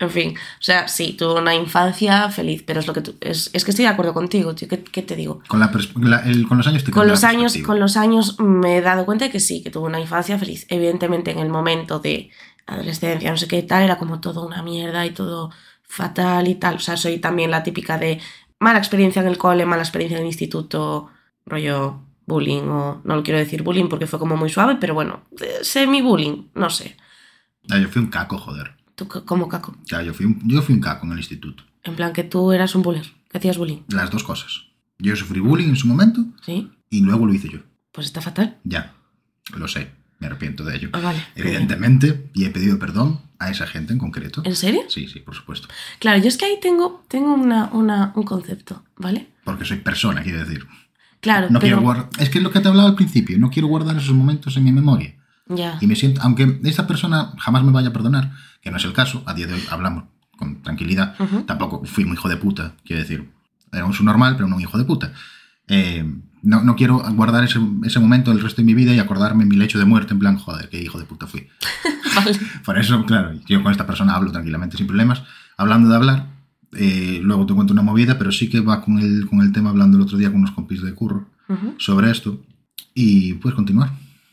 En 0.00 0.10
fin, 0.10 0.34
o 0.36 0.62
sea, 0.62 0.88
sí, 0.88 1.14
tuve 1.16 1.40
una 1.40 1.54
infancia 1.54 2.28
feliz, 2.28 2.64
pero 2.66 2.80
es 2.80 2.86
lo 2.88 2.92
que 2.92 3.00
tú, 3.00 3.14
es, 3.20 3.48
es 3.52 3.64
que 3.64 3.70
estoy 3.70 3.84
de 3.84 3.90
acuerdo 3.92 4.12
contigo, 4.12 4.52
tío. 4.54 4.66
¿Qué, 4.68 4.82
qué 4.82 5.02
te 5.02 5.14
digo? 5.14 5.40
Con, 5.46 5.60
la 5.60 5.70
la- 6.00 6.18
el- 6.18 6.48
con 6.48 6.58
los 6.58 6.66
años 6.66 6.82
te 6.82 6.90
Con 6.90 7.06
los 7.06 7.22
años, 7.22 7.56
con 7.58 7.78
los 7.78 7.96
años 7.96 8.36
me 8.40 8.76
he 8.78 8.80
dado 8.80 9.04
cuenta 9.06 9.26
de 9.26 9.30
que 9.30 9.38
sí, 9.40 9.62
que 9.62 9.70
tuve 9.70 9.86
una 9.86 10.00
infancia 10.00 10.36
feliz. 10.36 10.66
Evidentemente, 10.68 11.30
en 11.30 11.38
el 11.38 11.48
momento 11.48 12.00
de 12.00 12.28
adolescencia, 12.66 13.30
no 13.30 13.36
sé 13.36 13.46
qué 13.46 13.62
tal, 13.62 13.84
era 13.84 13.96
como 13.96 14.20
todo 14.20 14.44
una 14.44 14.62
mierda 14.64 15.06
y 15.06 15.10
todo 15.10 15.50
fatal 15.84 16.48
y 16.48 16.56
tal. 16.56 16.74
O 16.74 16.80
sea, 16.80 16.96
soy 16.96 17.18
también 17.18 17.52
la 17.52 17.62
típica 17.62 17.96
de 17.96 18.20
mala 18.64 18.78
experiencia 18.78 19.20
en 19.22 19.28
el 19.28 19.38
cole, 19.38 19.64
mala 19.66 19.82
experiencia 19.82 20.16
en 20.18 20.22
el 20.24 20.28
instituto, 20.34 21.08
rollo 21.46 22.00
bullying, 22.26 22.62
o 22.78 23.00
no 23.04 23.16
lo 23.16 23.22
quiero 23.22 23.38
decir 23.38 23.62
bullying 23.62 23.88
porque 23.88 24.06
fue 24.06 24.18
como 24.18 24.36
muy 24.36 24.48
suave, 24.48 24.76
pero 24.80 24.94
bueno, 24.94 25.22
semi-bullying, 25.62 26.48
no 26.54 26.70
sé. 26.70 26.96
Ah, 27.70 27.78
yo 27.78 27.88
fui 27.88 28.00
un 28.02 28.08
caco, 28.08 28.38
joder. 28.38 28.76
Tú 28.94 29.08
c- 29.12 29.24
como 29.24 29.48
caco. 29.48 29.76
Ya, 29.86 30.02
yo, 30.02 30.12
fui 30.14 30.26
un, 30.26 30.40
yo 30.48 30.62
fui 30.62 30.74
un 30.74 30.80
caco 30.80 31.06
en 31.06 31.12
el 31.12 31.18
instituto. 31.18 31.64
En 31.82 31.94
plan, 31.96 32.12
que 32.12 32.24
tú 32.24 32.52
eras 32.52 32.74
un 32.74 32.82
buller, 32.82 33.06
que 33.30 33.38
hacías 33.38 33.58
bullying, 33.58 33.82
Las 33.88 34.10
dos 34.10 34.24
cosas. 34.24 34.52
Yo 34.98 35.14
sufrí 35.16 35.40
bullying 35.40 35.68
en 35.68 35.76
su 35.76 35.86
momento 35.86 36.20
¿sí? 36.44 36.70
y 36.90 37.00
luego 37.02 37.26
lo 37.26 37.34
hice 37.34 37.48
yo. 37.50 37.58
Pues 37.92 38.06
está 38.06 38.20
fatal. 38.20 38.58
Ya, 38.64 38.94
lo 39.56 39.68
sé, 39.68 39.90
me 40.18 40.26
arrepiento 40.28 40.64
de 40.64 40.76
ello. 40.76 40.88
Ah, 40.92 41.00
vale. 41.00 41.18
Evidentemente, 41.36 42.30
y 42.34 42.44
he 42.44 42.50
pedido 42.50 42.78
perdón 42.78 43.20
a 43.44 43.50
esa 43.50 43.66
gente 43.66 43.92
en 43.92 43.98
concreto. 43.98 44.42
¿En 44.44 44.56
serio? 44.56 44.82
Sí, 44.88 45.08
sí, 45.08 45.20
por 45.20 45.34
supuesto. 45.34 45.68
Claro, 45.98 46.20
yo 46.20 46.28
es 46.28 46.36
que 46.36 46.44
ahí 46.46 46.58
tengo, 46.60 47.04
tengo 47.08 47.34
una, 47.34 47.66
una, 47.72 48.12
un 48.14 48.24
concepto, 48.24 48.82
¿vale? 48.96 49.28
Porque 49.44 49.64
soy 49.64 49.78
persona, 49.78 50.22
quiero 50.22 50.38
decir. 50.40 50.66
Claro, 51.20 51.46
No 51.50 51.58
pero... 51.58 51.76
quiero 51.76 51.80
guardar. 51.82 52.08
Es 52.18 52.28
que 52.30 52.38
es 52.38 52.44
lo 52.44 52.50
que 52.50 52.60
te 52.60 52.68
hablaba 52.68 52.88
al 52.88 52.94
principio, 52.94 53.38
no 53.38 53.50
quiero 53.50 53.68
guardar 53.68 53.96
esos 53.96 54.14
momentos 54.14 54.56
en 54.56 54.64
mi 54.64 54.72
memoria. 54.72 55.14
Ya. 55.48 55.78
Y 55.80 55.86
me 55.86 55.94
siento, 55.96 56.20
aunque 56.22 56.60
esta 56.64 56.86
persona 56.86 57.32
jamás 57.38 57.62
me 57.64 57.72
vaya 57.72 57.88
a 57.88 57.92
perdonar, 57.92 58.32
que 58.62 58.70
no 58.70 58.78
es 58.78 58.84
el 58.84 58.92
caso, 58.92 59.22
a 59.26 59.34
día 59.34 59.46
de 59.46 59.54
hoy 59.54 59.62
hablamos 59.70 60.04
con 60.38 60.62
tranquilidad, 60.62 61.14
tampoco 61.46 61.84
fui 61.84 62.04
un 62.04 62.12
hijo 62.14 62.28
de 62.28 62.36
puta, 62.36 62.72
quiero 62.84 63.02
decir, 63.02 63.30
era 63.72 63.84
un 63.84 63.92
subnormal, 63.92 64.36
pero 64.36 64.48
no 64.48 64.56
un 64.56 64.62
hijo 64.62 64.78
de 64.78 64.84
puta. 64.84 65.12
Eh, 65.68 66.04
no, 66.44 66.62
no 66.62 66.76
quiero 66.76 66.98
guardar 67.14 67.42
ese, 67.44 67.58
ese 67.84 67.98
momento 68.00 68.30
el 68.30 68.40
resto 68.40 68.60
de 68.62 68.66
mi 68.66 68.74
vida 68.74 68.94
y 68.94 68.98
acordarme 68.98 69.46
mi 69.46 69.56
lecho 69.56 69.78
de 69.78 69.84
muerte 69.86 70.12
en 70.12 70.18
plan, 70.20 70.36
joder, 70.36 70.68
qué 70.68 70.80
hijo 70.80 70.98
de 70.98 71.06
puta 71.06 71.26
fui. 71.26 71.48
Vale. 72.16 72.38
Por 72.64 72.78
eso, 72.78 73.04
claro, 73.06 73.32
yo 73.46 73.62
con 73.62 73.72
esta 73.72 73.86
persona 73.86 74.14
hablo 74.14 74.30
tranquilamente, 74.30 74.76
sin 74.76 74.86
problemas. 74.86 75.22
Hablando 75.56 75.88
de 75.88 75.96
hablar, 75.96 76.26
eh, 76.76 77.20
luego 77.22 77.46
te 77.46 77.54
cuento 77.54 77.72
una 77.72 77.82
movida, 77.82 78.18
pero 78.18 78.30
sí 78.30 78.48
que 78.50 78.60
va 78.60 78.82
con 78.82 78.98
el, 78.98 79.26
con 79.26 79.40
el 79.40 79.52
tema 79.52 79.70
hablando 79.70 79.96
el 79.96 80.02
otro 80.02 80.18
día 80.18 80.28
con 80.30 80.40
unos 80.40 80.52
compis 80.52 80.82
de 80.82 80.94
curro 80.94 81.26
Ujú. 81.48 81.74
sobre 81.78 82.10
esto. 82.10 82.40
Y 82.94 83.34
puedes 83.34 83.56
continuar. 83.56 83.90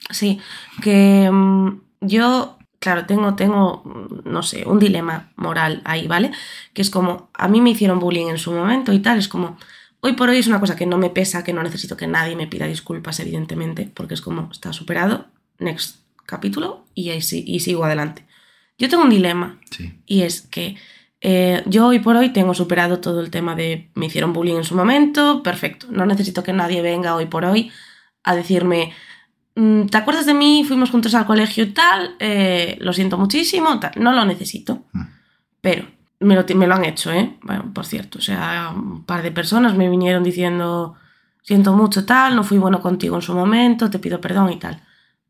Sí, 0.09 0.39
que 0.81 1.29
mm, 1.31 1.69
yo, 2.01 2.57
claro, 2.79 3.05
tengo, 3.05 3.35
tengo, 3.35 3.83
mm, 3.85 4.29
no 4.29 4.43
sé, 4.43 4.63
un 4.67 4.79
dilema 4.79 5.29
moral 5.37 5.81
ahí, 5.85 6.07
¿vale? 6.07 6.31
Que 6.73 6.81
es 6.81 6.89
como, 6.89 7.29
a 7.33 7.47
mí 7.47 7.61
me 7.61 7.69
hicieron 7.71 7.99
bullying 7.99 8.27
en 8.27 8.37
su 8.37 8.51
momento 8.51 8.91
y 8.91 8.99
tal, 8.99 9.17
es 9.17 9.27
como, 9.27 9.57
hoy 10.01 10.13
por 10.13 10.29
hoy 10.29 10.37
es 10.37 10.47
una 10.47 10.59
cosa 10.59 10.75
que 10.75 10.85
no 10.85 10.97
me 10.97 11.09
pesa, 11.09 11.43
que 11.43 11.53
no 11.53 11.63
necesito 11.63 11.95
que 11.97 12.07
nadie 12.07 12.35
me 12.35 12.47
pida 12.47 12.67
disculpas, 12.67 13.19
evidentemente, 13.19 13.89
porque 13.93 14.13
es 14.13 14.21
como, 14.21 14.49
está 14.51 14.73
superado, 14.73 15.27
next 15.59 15.97
capítulo, 16.25 16.85
y 16.93 17.09
ahí 17.09 17.21
sí, 17.21 17.43
y 17.47 17.59
sigo 17.61 17.83
adelante. 17.85 18.25
Yo 18.77 18.89
tengo 18.89 19.03
un 19.03 19.09
dilema, 19.09 19.59
Sí. 19.69 19.93
y 20.05 20.21
es 20.21 20.41
que 20.41 20.75
eh, 21.23 21.61
yo 21.67 21.85
hoy 21.87 21.99
por 21.99 22.15
hoy 22.15 22.29
tengo 22.29 22.53
superado 22.55 22.99
todo 22.99 23.19
el 23.21 23.29
tema 23.29 23.53
de 23.55 23.89
me 23.93 24.07
hicieron 24.07 24.33
bullying 24.33 24.55
en 24.55 24.63
su 24.63 24.75
momento, 24.75 25.43
perfecto. 25.43 25.85
No 25.91 26.05
necesito 26.07 26.41
que 26.43 26.51
nadie 26.51 26.81
venga 26.81 27.15
hoy 27.15 27.27
por 27.27 27.45
hoy 27.45 27.71
a 28.23 28.35
decirme, 28.35 28.91
"Mm, 29.55 29.85
¿te 29.85 29.97
acuerdas 29.97 30.25
de 30.25 30.33
mí? 30.33 30.63
Fuimos 30.67 30.89
juntos 30.89 31.13
al 31.13 31.27
colegio 31.27 31.63
y 31.65 31.73
tal, 31.73 32.15
eh, 32.19 32.75
lo 32.81 32.91
siento 32.93 33.19
muchísimo, 33.19 33.79
tal. 33.79 33.91
no 33.97 34.13
lo 34.13 34.25
necesito. 34.25 34.85
Mm. 34.93 35.01
Pero 35.61 35.85
me 36.21 36.35
lo, 36.35 36.45
me 36.55 36.67
lo 36.67 36.75
han 36.75 36.85
hecho, 36.85 37.11
¿eh? 37.11 37.37
Bueno, 37.41 37.71
por 37.73 37.85
cierto, 37.85 38.19
o 38.19 38.21
sea, 38.21 38.71
un 38.75 39.03
par 39.03 39.23
de 39.23 39.31
personas 39.31 39.75
me 39.75 39.89
vinieron 39.89 40.23
diciendo, 40.23 40.95
siento 41.41 41.73
mucho 41.73 42.05
tal, 42.05 42.35
no 42.35 42.43
fui 42.43 42.57
bueno 42.57 42.79
contigo 42.79 43.15
en 43.15 43.21
su 43.21 43.33
momento, 43.33 43.89
te 43.89 43.99
pido 43.99 44.21
perdón 44.21 44.51
y 44.51 44.57
tal. 44.57 44.81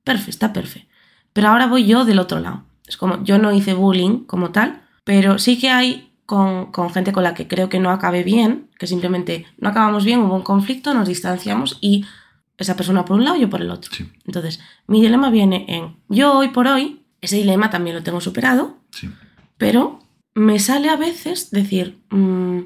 Perfecto, 0.03 0.29
está 0.29 0.53
perfecto. 0.53 0.89
Pero 1.33 1.47
ahora 1.47 1.67
voy 1.67 1.85
yo 1.85 2.05
del 2.05 2.19
otro 2.19 2.39
lado. 2.39 2.63
Es 2.85 2.97
como, 2.97 3.23
yo 3.23 3.37
no 3.37 3.53
hice 3.53 3.73
bullying 3.73 4.25
como 4.25 4.51
tal, 4.51 4.81
pero 5.03 5.39
sí 5.39 5.57
que 5.57 5.69
hay 5.69 6.11
con, 6.25 6.71
con 6.71 6.91
gente 6.91 7.13
con 7.13 7.23
la 7.23 7.33
que 7.33 7.47
creo 7.47 7.69
que 7.69 7.79
no 7.79 7.89
acabe 7.89 8.23
bien, 8.23 8.69
que 8.77 8.87
simplemente 8.87 9.45
no 9.57 9.69
acabamos 9.69 10.03
bien, 10.03 10.19
hubo 10.19 10.35
un 10.35 10.41
conflicto, 10.41 10.93
nos 10.93 11.07
distanciamos 11.07 11.77
y 11.79 12.05
esa 12.57 12.75
persona 12.75 13.05
por 13.05 13.17
un 13.17 13.25
lado, 13.25 13.37
yo 13.37 13.49
por 13.49 13.61
el 13.61 13.71
otro. 13.71 13.91
Sí, 13.93 14.09
Entonces, 14.25 14.59
mi 14.87 15.01
dilema 15.01 15.29
viene 15.29 15.65
en, 15.67 15.95
yo 16.09 16.37
hoy 16.37 16.49
por 16.49 16.67
hoy, 16.67 17.01
ese 17.21 17.37
dilema 17.37 17.69
también 17.69 17.95
lo 17.95 18.03
tengo 18.03 18.21
superado, 18.21 18.77
sí. 18.91 19.09
pero 19.57 19.99
me 20.35 20.59
sale 20.59 20.89
a 20.89 20.95
veces 20.95 21.51
decir, 21.51 21.99
mm, 22.09 22.59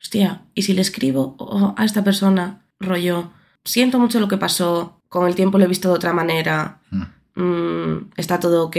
hostia, 0.00 0.42
¿y 0.54 0.62
si 0.62 0.72
le 0.74 0.82
escribo 0.82 1.74
a 1.76 1.84
esta 1.84 2.04
persona, 2.04 2.64
rollo, 2.80 3.30
siento 3.64 3.98
mucho 3.98 4.20
lo 4.20 4.28
que 4.28 4.36
pasó, 4.38 5.00
con 5.08 5.26
el 5.26 5.34
tiempo 5.34 5.58
lo 5.58 5.64
he 5.64 5.68
visto 5.68 5.88
de 5.88 5.94
otra 5.94 6.12
manera, 6.12 6.80
Mm. 6.90 7.02
mm, 7.42 8.10
está 8.16 8.38
todo 8.38 8.64
ok, 8.66 8.76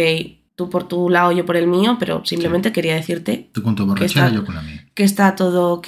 tú 0.56 0.70
por 0.70 0.88
tu 0.88 1.10
lado, 1.10 1.32
yo 1.32 1.46
por 1.46 1.58
el 1.58 1.68
mío, 1.68 1.98
pero 2.00 2.24
simplemente 2.26 2.72
quería 2.72 2.96
decirte 2.96 3.50
Tú 3.54 3.64
con 3.64 3.76
tu 3.76 3.86
borrachera, 3.86 4.26
está- 4.28 4.36
yo 4.36 4.46
con 4.46 4.56
la 4.56 4.62
mía. 4.62 4.86
que 4.94 5.04
está 5.04 5.36
todo 5.36 5.72
ok 5.74 5.88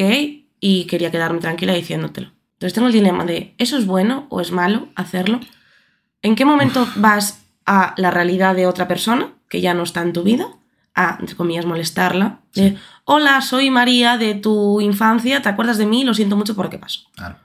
y 0.60 0.86
quería 0.86 1.12
quedarme 1.12 1.40
tranquila 1.40 1.74
diciéndotelo. 1.74 2.32
Entonces 2.54 2.74
tengo 2.74 2.88
el 2.88 2.94
dilema 2.94 3.26
de, 3.26 3.54
¿eso 3.58 3.78
es 3.78 3.86
bueno 3.86 4.28
o 4.30 4.40
es 4.42 4.52
malo 4.52 4.88
hacerlo? 4.96 5.40
¿En 6.22 6.36
qué 6.36 6.46
momento 6.46 6.88
vas 6.98 7.42
a 7.66 7.94
la 7.98 8.12
realidad 8.12 8.56
de 8.56 8.68
otra 8.68 8.88
persona 8.88 9.34
que 9.50 9.60
ya 9.62 9.74
no 9.74 9.84
está 9.84 10.02
en 10.04 10.14
tu 10.14 10.24
vida? 10.24 10.48
A, 10.94 11.18
entre 11.20 11.36
comillas, 11.36 11.66
molestarla. 11.66 12.42
De, 12.54 12.78
hola, 13.06 13.40
soy 13.42 13.70
María 13.70 14.18
de 14.18 14.36
tu 14.36 14.82
infancia, 14.82 15.42
¿te 15.42 15.48
acuerdas 15.50 15.78
de 15.78 15.86
mí? 15.86 16.04
Lo 16.04 16.14
siento 16.14 16.36
mucho 16.36 16.56
por 16.56 16.66
lo 16.66 16.70
que 16.72 16.80
pasó. 16.80 17.02
Claro. 17.16 17.38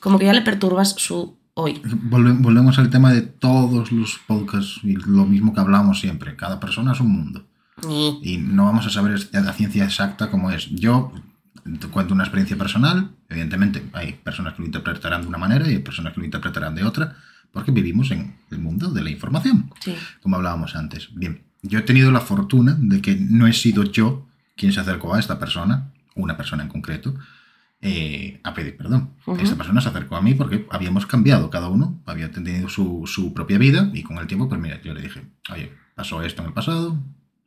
Como 0.00 0.18
que 0.18 0.24
ya 0.26 0.32
le 0.32 0.42
perturbas 0.42 0.90
su 0.98 1.38
hoy. 1.54 1.80
Volve- 1.84 2.36
volvemos 2.40 2.78
al 2.78 2.90
tema 2.90 3.12
de 3.12 3.22
todos 3.22 3.92
los 3.92 4.18
podcasts 4.26 4.80
y 4.82 4.94
lo 4.96 5.24
mismo 5.26 5.54
que 5.54 5.60
hablamos 5.60 6.00
siempre. 6.00 6.34
Cada 6.34 6.58
persona 6.58 6.92
es 6.92 7.00
un 7.00 7.12
mundo. 7.12 7.46
Ni. 7.86 8.18
Y 8.22 8.38
no 8.38 8.64
vamos 8.64 8.84
a 8.86 8.90
saber 8.90 9.28
la 9.32 9.52
ciencia 9.52 9.84
exacta 9.84 10.28
cómo 10.30 10.50
es. 10.50 10.68
Yo 10.70 11.12
te 11.78 11.86
cuento 11.86 12.14
una 12.14 12.24
experiencia 12.24 12.56
personal. 12.58 13.12
Evidentemente, 13.28 13.88
hay 13.92 14.14
personas 14.14 14.54
que 14.54 14.62
lo 14.62 14.66
interpretarán 14.66 15.22
de 15.22 15.28
una 15.28 15.38
manera 15.38 15.68
y 15.68 15.74
hay 15.74 15.78
personas 15.78 16.12
que 16.14 16.20
lo 16.20 16.24
interpretarán 16.26 16.74
de 16.74 16.82
otra, 16.84 17.14
porque 17.52 17.70
vivimos 17.70 18.10
en 18.10 18.36
el 18.50 18.58
mundo 18.58 18.90
de 18.90 19.02
la 19.02 19.10
información, 19.10 19.70
Sí. 19.80 19.94
como 20.20 20.36
hablábamos 20.36 20.74
antes. 20.74 21.08
Bien, 21.14 21.44
yo 21.62 21.78
he 21.78 21.82
tenido 21.82 22.10
la 22.10 22.20
fortuna 22.20 22.76
de 22.78 23.00
que 23.00 23.16
no 23.16 23.46
he 23.46 23.52
sido 23.52 23.84
yo 23.84 24.26
quien 24.56 24.72
se 24.72 24.80
acercó 24.80 25.14
a 25.14 25.20
esta 25.20 25.38
persona, 25.38 25.92
una 26.14 26.36
persona 26.36 26.64
en 26.64 26.68
concreto, 26.68 27.14
eh, 27.80 28.40
a 28.44 28.52
pedir 28.52 28.76
perdón. 28.76 29.10
Ujú. 29.26 29.40
Esta 29.40 29.56
persona 29.56 29.80
se 29.80 29.88
acercó 29.88 30.16
a 30.16 30.22
mí 30.22 30.34
porque 30.34 30.66
habíamos 30.70 31.06
cambiado, 31.06 31.50
cada 31.50 31.68
uno 31.68 32.00
había 32.06 32.30
tenido 32.30 32.68
su, 32.68 33.04
su 33.06 33.32
propia 33.32 33.58
vida 33.58 33.90
y 33.94 34.02
con 34.02 34.18
el 34.18 34.26
tiempo, 34.26 34.48
pues 34.48 34.60
mira, 34.60 34.80
yo 34.82 34.92
le 34.94 35.02
dije, 35.02 35.22
oye, 35.52 35.72
pasó 35.94 36.22
esto 36.22 36.42
en 36.42 36.48
el 36.48 36.54
pasado, 36.54 36.98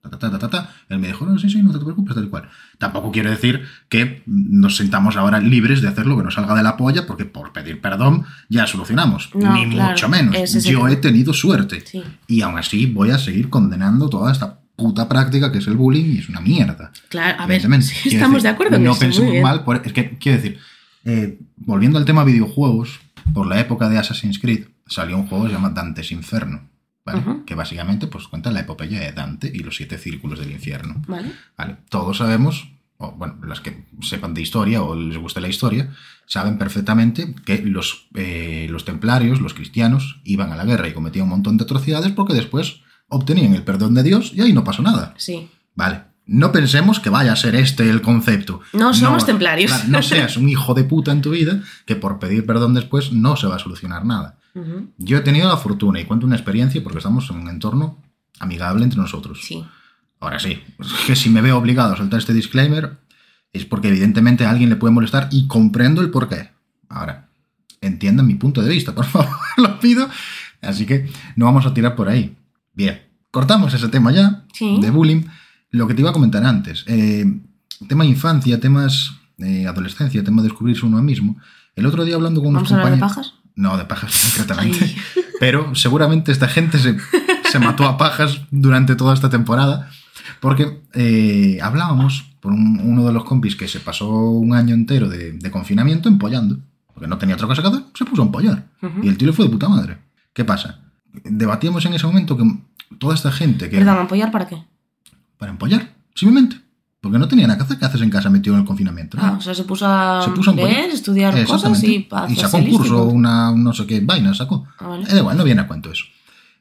ta, 0.09 0.39
ta, 0.39 0.49
ta. 0.49 0.69
Él 0.89 0.99
me 0.99 1.07
dijo, 1.07 1.25
no, 1.25 1.37
sí, 1.39 1.49
sí, 1.49 1.61
no 1.61 1.71
te 1.71 1.79
preocupes, 1.79 2.15
tal 2.15 2.25
y 2.25 2.29
cual. 2.29 2.49
Tampoco 2.77 3.11
quiero 3.11 3.29
decir 3.29 3.63
que 3.89 4.23
nos 4.25 4.77
sentamos 4.77 5.15
ahora 5.17 5.39
libres 5.39 5.81
de 5.81 5.87
hacer 5.87 6.05
lo 6.05 6.17
que 6.17 6.23
nos 6.23 6.33
salga 6.35 6.55
de 6.55 6.63
la 6.63 6.77
polla, 6.77 7.05
porque 7.07 7.25
por 7.25 7.51
pedir 7.53 7.81
perdón 7.81 8.25
ya 8.49 8.67
solucionamos, 8.67 9.29
No, 9.33 9.53
ni 9.53 9.69
claro, 9.71 9.91
mucho 9.91 10.09
menos. 10.09 10.63
Yo 10.63 10.87
he 10.87 10.95
tenido 10.97 11.33
suerte. 11.33 11.83
Sí. 11.85 12.03
Y 12.27 12.41
aún 12.41 12.57
así 12.57 12.85
voy 12.85 13.11
a 13.11 13.17
seguir 13.17 13.49
condenando 13.49 14.09
toda 14.09 14.31
esta 14.31 14.59
puta 14.75 15.07
práctica 15.07 15.51
que 15.51 15.59
es 15.59 15.67
el 15.67 15.75
bullying 15.77 16.15
y 16.15 16.17
es 16.19 16.29
una 16.29 16.41
mierda. 16.41 16.91
Claro, 17.09 17.41
a 17.41 17.47
ver, 17.47 17.61
sí, 17.61 18.09
estamos 18.09 18.33
decir, 18.35 18.41
de 18.43 18.49
acuerdo 18.49 18.77
No 18.79 18.95
pensemos 18.95 19.33
mal, 19.41 19.63
por- 19.63 19.81
es 19.85 19.93
que 19.93 20.17
quiero 20.17 20.41
decir, 20.41 20.59
eh, 21.05 21.39
volviendo 21.57 21.97
al 21.97 22.03
tema 22.05 22.23
videojuegos, 22.25 22.99
por 23.33 23.47
la 23.47 23.59
época 23.59 23.89
de 23.89 23.97
Assassin's 23.97 24.37
Creed 24.39 24.65
salió 24.87 25.17
un 25.17 25.27
juego 25.27 25.45
que 25.45 25.49
se 25.51 25.55
llama 25.55 25.69
Dante's 25.69 26.11
Inferno, 26.11 26.67
¿vale? 27.05 27.43
Que 27.45 27.55
básicamente 27.55 28.07
pues, 28.07 28.27
cuenta 28.27 28.51
la 28.51 28.61
epopeya 28.61 28.99
de 28.99 29.11
Dante 29.11 29.51
y 29.53 29.59
los 29.59 29.75
siete 29.75 29.97
círculos 29.97 30.39
del 30.39 30.51
infierno. 30.51 31.01
¿Vale? 31.07 31.31
¿vale? 31.57 31.77
Todos 31.89 32.17
sabemos, 32.17 32.69
o 32.97 33.11
bueno, 33.11 33.37
las 33.45 33.61
que 33.61 33.85
sepan 34.01 34.33
de 34.33 34.41
historia 34.41 34.81
o 34.81 34.95
les 34.95 35.17
guste 35.17 35.41
la 35.41 35.47
historia, 35.47 35.93
saben 36.25 36.57
perfectamente 36.57 37.35
que 37.45 37.59
los, 37.59 38.07
eh, 38.15 38.67
los 38.69 38.85
templarios, 38.85 39.41
los 39.41 39.53
cristianos, 39.53 40.21
iban 40.23 40.51
a 40.51 40.55
la 40.55 40.65
guerra 40.65 40.87
y 40.87 40.93
cometían 40.93 41.23
un 41.23 41.29
montón 41.29 41.57
de 41.57 41.63
atrocidades 41.63 42.11
porque 42.11 42.33
después 42.33 42.81
obtenían 43.07 43.53
el 43.53 43.63
perdón 43.63 43.93
de 43.93 44.03
Dios 44.03 44.31
y 44.33 44.41
ahí 44.41 44.53
no 44.53 44.63
pasó 44.63 44.81
nada. 44.81 45.13
Sí. 45.17 45.49
Vale. 45.75 46.14
No 46.27 46.51
pensemos 46.51 46.99
que 46.99 47.09
vaya 47.09 47.33
a 47.33 47.35
ser 47.35 47.55
este 47.55 47.89
el 47.89 48.01
concepto. 48.01 48.61
No 48.73 48.93
somos 48.93 49.25
templarios. 49.25 49.71
claro, 49.71 49.85
no 49.89 50.01
seas 50.01 50.37
un 50.37 50.49
hijo 50.49 50.73
de 50.73 50.83
puta 50.83 51.11
en 51.11 51.21
tu 51.21 51.31
vida 51.31 51.61
que 51.85 51.95
por 51.95 52.17
pedir 52.19 52.45
perdón 52.45 52.73
después 52.73 53.11
no 53.11 53.35
se 53.35 53.45
va 53.47 53.57
a 53.57 53.59
solucionar 53.59 54.05
nada. 54.05 54.37
Yo 54.97 55.17
he 55.17 55.21
tenido 55.21 55.49
la 55.49 55.57
fortuna 55.57 55.99
y 55.99 56.05
cuento 56.05 56.25
una 56.25 56.35
experiencia 56.37 56.81
porque 56.81 56.99
estamos 56.99 57.29
en 57.29 57.37
un 57.37 57.49
entorno 57.49 58.01
amigable 58.39 58.83
entre 58.85 58.99
nosotros. 58.99 59.41
Sí. 59.43 59.63
Ahora 60.21 60.39
sí, 60.39 60.63
que 61.05 61.15
si 61.15 61.29
me 61.29 61.41
veo 61.41 61.57
obligado 61.57 61.93
a 61.93 61.97
soltar 61.97 62.19
este 62.19 62.33
disclaimer 62.33 62.97
es 63.53 63.65
porque 63.65 63.89
evidentemente 63.89 64.45
a 64.45 64.49
alguien 64.49 64.69
le 64.69 64.77
puede 64.77 64.93
molestar 64.93 65.27
y 65.31 65.47
comprendo 65.47 66.01
el 66.01 66.09
porqué. 66.09 66.51
Ahora, 66.89 67.27
entiendan 67.81 68.25
mi 68.27 68.35
punto 68.35 68.61
de 68.61 68.69
vista, 68.69 68.95
por 68.95 69.05
favor, 69.05 69.29
lo 69.57 69.79
pido. 69.79 70.09
Así 70.61 70.85
que 70.85 71.09
no 71.35 71.45
vamos 71.45 71.65
a 71.65 71.73
tirar 71.73 71.95
por 71.95 72.07
ahí. 72.09 72.35
Bien, 72.73 73.01
cortamos 73.31 73.73
ese 73.73 73.89
tema 73.89 74.11
ya 74.11 74.45
Sí. 74.53 74.79
de 74.81 74.89
bullying. 74.89 75.23
Lo 75.71 75.87
que 75.87 75.93
te 75.93 76.01
iba 76.01 76.09
a 76.09 76.13
comentar 76.13 76.43
antes, 76.45 76.83
eh, 76.87 77.25
tema 77.87 78.05
infancia, 78.05 78.59
temas 78.59 79.11
eh, 79.39 79.67
adolescencia, 79.67 80.23
tema 80.23 80.41
de 80.41 80.47
descubrirse 80.49 80.85
uno 80.85 81.01
mismo. 81.01 81.37
El 81.75 81.85
otro 81.85 82.05
día 82.05 82.15
hablando 82.15 82.39
con 82.41 82.49
unos 82.51 82.63
¿Vamos 82.63 82.71
a 82.71 82.75
hablar 82.75 82.93
de 82.93 82.99
compañeros... 82.99 83.27
pajas? 83.33 83.39
No, 83.55 83.77
de 83.77 83.85
pajas 83.85 84.21
concretamente. 84.35 84.79
Ay. 84.83 84.95
Pero 85.39 85.75
seguramente 85.75 86.31
esta 86.31 86.47
gente 86.47 86.77
se, 86.77 86.97
se 87.51 87.59
mató 87.59 87.85
a 87.85 87.97
pajas 87.97 88.41
durante 88.51 88.95
toda 88.95 89.13
esta 89.13 89.29
temporada. 89.29 89.89
Porque 90.39 90.81
eh, 90.93 91.59
hablábamos 91.61 92.23
por 92.39 92.51
un- 92.53 92.79
uno 92.81 93.05
de 93.05 93.13
los 93.13 93.25
compis 93.25 93.55
que 93.55 93.67
se 93.67 93.79
pasó 93.79 94.09
un 94.09 94.53
año 94.53 94.73
entero 94.73 95.09
de, 95.09 95.33
de 95.33 95.51
confinamiento 95.51 96.07
empollando. 96.09 96.59
Porque 96.93 97.07
no 97.07 97.17
tenía 97.17 97.35
otra 97.35 97.47
cosa 97.47 97.61
que 97.61 97.67
hacer, 97.67 97.83
se 97.93 98.05
puso 98.05 98.21
a 98.21 98.25
empollar. 98.25 98.67
Y 99.03 99.07
el 99.09 99.17
tío 99.17 99.27
le 99.27 99.33
fue 99.33 99.45
de 99.45 99.51
puta 99.51 99.67
madre. 99.67 99.97
¿Qué 100.33 100.45
pasa? 100.45 100.79
Debatíamos 101.23 101.85
en 101.85 101.93
ese 101.93 102.05
momento 102.07 102.37
que 102.37 102.43
toda 102.99 103.13
esta 103.13 103.31
gente 103.31 103.69
que... 103.69 103.77
¿Perdón, 103.77 103.97
apoyar 103.99 104.31
para 104.31 104.47
qué? 104.47 104.63
Para 105.37 105.51
empollar, 105.51 105.93
simplemente. 106.13 106.61
Porque 107.01 107.19
no 107.19 107.27
tenía 107.27 107.45
nada 107.45 107.57
que 107.57 107.63
hacer. 107.65 107.77
¿Qué 107.77 107.85
haces 107.85 108.01
en 108.01 108.09
casa 108.09 108.29
metido 108.31 108.55
en 108.55 108.61
el 108.61 108.67
confinamiento? 108.67 109.17
Ah, 109.21 109.35
o 109.37 109.41
sea, 109.41 109.53
se 109.53 109.63
puso 109.63 109.85
a, 109.87 110.23
Se 110.25 110.31
puso 110.31 110.51
a 110.51 110.55
leer, 110.55 110.89
estudiar 110.89 111.33
cosas 111.45 111.83
y 111.83 112.07
y 112.29 112.35
sacó 112.35 112.57
un 112.57 112.63
curso, 112.77 113.03
una 113.05 113.51
no 113.51 113.73
sé 113.73 113.85
qué 113.85 113.99
vaina, 114.01 114.33
sacó. 114.33 114.65
Ah, 114.79 114.87
vale. 114.87 115.03
Eh, 115.03 115.07
da 115.13 115.17
igual, 115.19 115.37
no 115.37 115.43
viene 115.43 115.61
a 115.61 115.67
cuento 115.67 115.91
eso. 115.91 116.05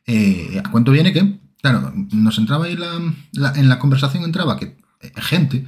Eh, 0.07 0.61
a 0.63 0.71
cuento 0.71 0.93
viene 0.93 1.13
que, 1.15 1.41
claro, 1.63 1.93
nos 2.13 2.37
entraba 2.37 2.67
ahí 2.67 2.77
la, 2.77 2.89
la- 3.33 3.53
en 3.59 3.71
la 3.71 3.79
conversación 3.79 4.23
entraba 4.25 4.59
que 4.59 4.77
eh, 5.01 5.13
gente, 5.17 5.67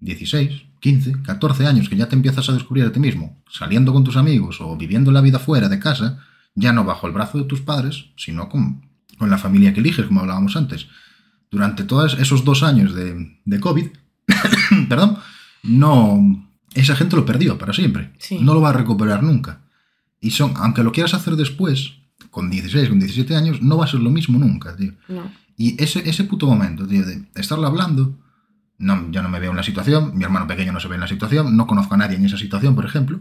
16, 0.00 0.64
15, 0.80 1.22
14 1.22 1.66
años, 1.66 1.88
que 1.88 1.96
ya 1.96 2.08
te 2.08 2.14
empiezas 2.14 2.46
a 2.50 2.52
descubrir 2.52 2.84
a 2.84 2.92
ti 2.92 3.00
mismo, 3.00 3.38
saliendo 3.50 3.92
con 3.94 4.04
tus 4.04 4.16
amigos 4.16 4.58
o 4.60 4.76
viviendo 4.76 5.12
la 5.12 5.22
vida 5.22 5.38
fuera 5.38 5.70
de 5.70 5.78
casa, 5.78 6.18
ya 6.54 6.72
no 6.74 6.84
bajo 6.84 7.06
el 7.06 7.14
brazo 7.14 7.38
de 7.38 7.44
tus 7.44 7.62
padres, 7.62 8.06
sino 8.16 8.50
con, 8.50 8.86
con 9.18 9.30
la 9.30 9.38
familia 9.38 9.72
que 9.72 9.80
eliges, 9.80 10.04
como 10.06 10.20
hablábamos 10.20 10.56
antes. 10.56 10.86
Durante 11.54 11.84
todos 11.84 12.18
esos 12.18 12.44
dos 12.44 12.64
años 12.64 12.94
de, 12.96 13.38
de 13.44 13.60
COVID, 13.60 13.86
perdón, 14.88 15.18
no, 15.62 16.50
esa 16.74 16.96
gente 16.96 17.14
lo 17.14 17.24
perdió 17.24 17.56
para 17.56 17.72
siempre. 17.72 18.10
Sí. 18.18 18.38
No 18.40 18.54
lo 18.54 18.60
va 18.60 18.70
a 18.70 18.72
recuperar 18.72 19.22
nunca. 19.22 19.60
Y 20.20 20.32
son, 20.32 20.54
aunque 20.56 20.82
lo 20.82 20.90
quieras 20.90 21.14
hacer 21.14 21.36
después, 21.36 21.92
con 22.32 22.50
16, 22.50 22.88
con 22.88 22.98
17 22.98 23.36
años, 23.36 23.62
no 23.62 23.76
va 23.76 23.84
a 23.84 23.88
ser 23.88 24.00
lo 24.00 24.10
mismo 24.10 24.36
nunca, 24.36 24.74
tío. 24.74 24.94
No. 25.08 25.30
Y 25.56 25.80
ese, 25.80 26.08
ese 26.08 26.24
puto 26.24 26.48
momento, 26.48 26.88
tío, 26.88 27.06
de 27.06 27.24
estarlo 27.36 27.68
hablando, 27.68 28.18
no, 28.78 29.08
yo 29.12 29.22
no 29.22 29.28
me 29.28 29.38
veo 29.38 29.52
en 29.52 29.56
la 29.56 29.62
situación, 29.62 30.18
mi 30.18 30.24
hermano 30.24 30.48
pequeño 30.48 30.72
no 30.72 30.80
se 30.80 30.88
ve 30.88 30.96
en 30.96 31.02
la 31.02 31.08
situación, 31.08 31.56
no 31.56 31.68
conozco 31.68 31.94
a 31.94 31.98
nadie 31.98 32.16
en 32.16 32.24
esa 32.24 32.36
situación, 32.36 32.74
por 32.74 32.84
ejemplo, 32.84 33.20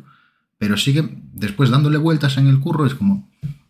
pero 0.57 0.75
sigue 0.75 1.15
después 1.33 1.69
dándole 1.69 1.99
vueltas 1.99 2.37
en 2.37 2.47
el 2.47 2.59
curro, 2.59 2.87
es 2.87 2.95
como, 2.95 3.29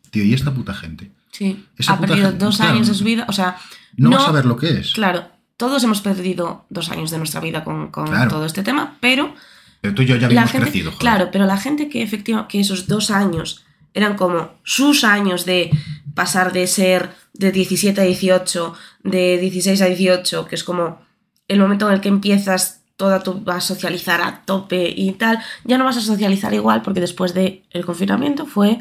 tío, 0.10 0.24
¿y 0.24 0.34
esta 0.34 0.54
puta 0.54 0.74
gente? 0.74 1.12
Sí. 1.34 1.66
Esa 1.78 1.94
ha 1.94 2.00
perdido 2.00 2.30
gente, 2.30 2.46
dos 2.46 2.56
claro. 2.58 2.74
años 2.74 2.88
de 2.88 2.94
su 2.94 3.04
vida. 3.04 3.26
O 3.28 3.34
sea, 3.34 3.58
No, 3.98 4.10
No, 4.12 4.18
vas 4.18 4.28
a 4.30 4.32
ver 4.32 4.46
lo 4.46 4.56
que 4.56 4.70
es. 4.80 4.94
claro, 4.94 5.28
todos 5.58 5.84
hemos 5.84 6.00
perdido 6.02 6.66
dos 6.70 6.90
años 6.90 7.12
de 7.12 7.18
nuestra 7.18 7.42
vida 7.42 7.64
con, 7.64 7.92
con 7.92 8.08
Claro. 8.08 8.30
todo 8.30 8.46
este 8.46 8.64
tema, 8.64 8.98
pero 9.02 9.34
Pero 9.82 9.94
tú 9.96 10.02
y 10.04 10.06
yo 10.06 10.16
ya 10.16 10.28
habíamos 10.28 10.52
gente, 10.52 10.66
crecido, 10.68 10.92
joder. 10.92 11.00
claro, 11.00 11.30
pero 11.32 11.46
la 11.46 11.58
gente 11.58 11.90
que 11.90 12.02
efectivamente 12.02 12.52
que 12.52 12.60
esos 12.62 12.88
dos 12.88 13.12
años 13.12 13.66
eran 13.94 14.16
como 14.16 14.52
sus 14.64 15.04
años 15.04 15.46
de 15.46 15.70
pasar 16.16 16.54
de 16.54 16.66
ser 16.68 17.12
de 17.34 17.52
17 17.52 18.00
a 18.02 18.04
18, 18.06 18.74
de 19.04 19.38
16 19.38 19.82
a 19.82 19.86
18, 19.86 20.48
que 20.48 20.56
es 20.56 20.64
como 20.64 21.00
el 21.48 21.60
momento 21.60 21.88
en 21.88 21.94
el 21.96 22.02
que 22.02 22.10
empiezas 22.10 22.82
toda 22.96 23.22
tu 23.22 23.44
a 23.48 23.60
socializar 23.60 24.22
a 24.22 24.44
tope 24.46 24.94
y 24.96 25.12
tal, 25.14 25.40
ya 25.66 25.78
no 25.78 25.84
vas 25.86 25.98
a 25.98 26.02
socializar 26.02 26.54
igual 26.54 26.82
porque 26.84 27.02
después 27.02 27.34
del 27.34 27.64
el 27.72 27.86
confinamiento 27.86 28.46
fue 28.46 28.80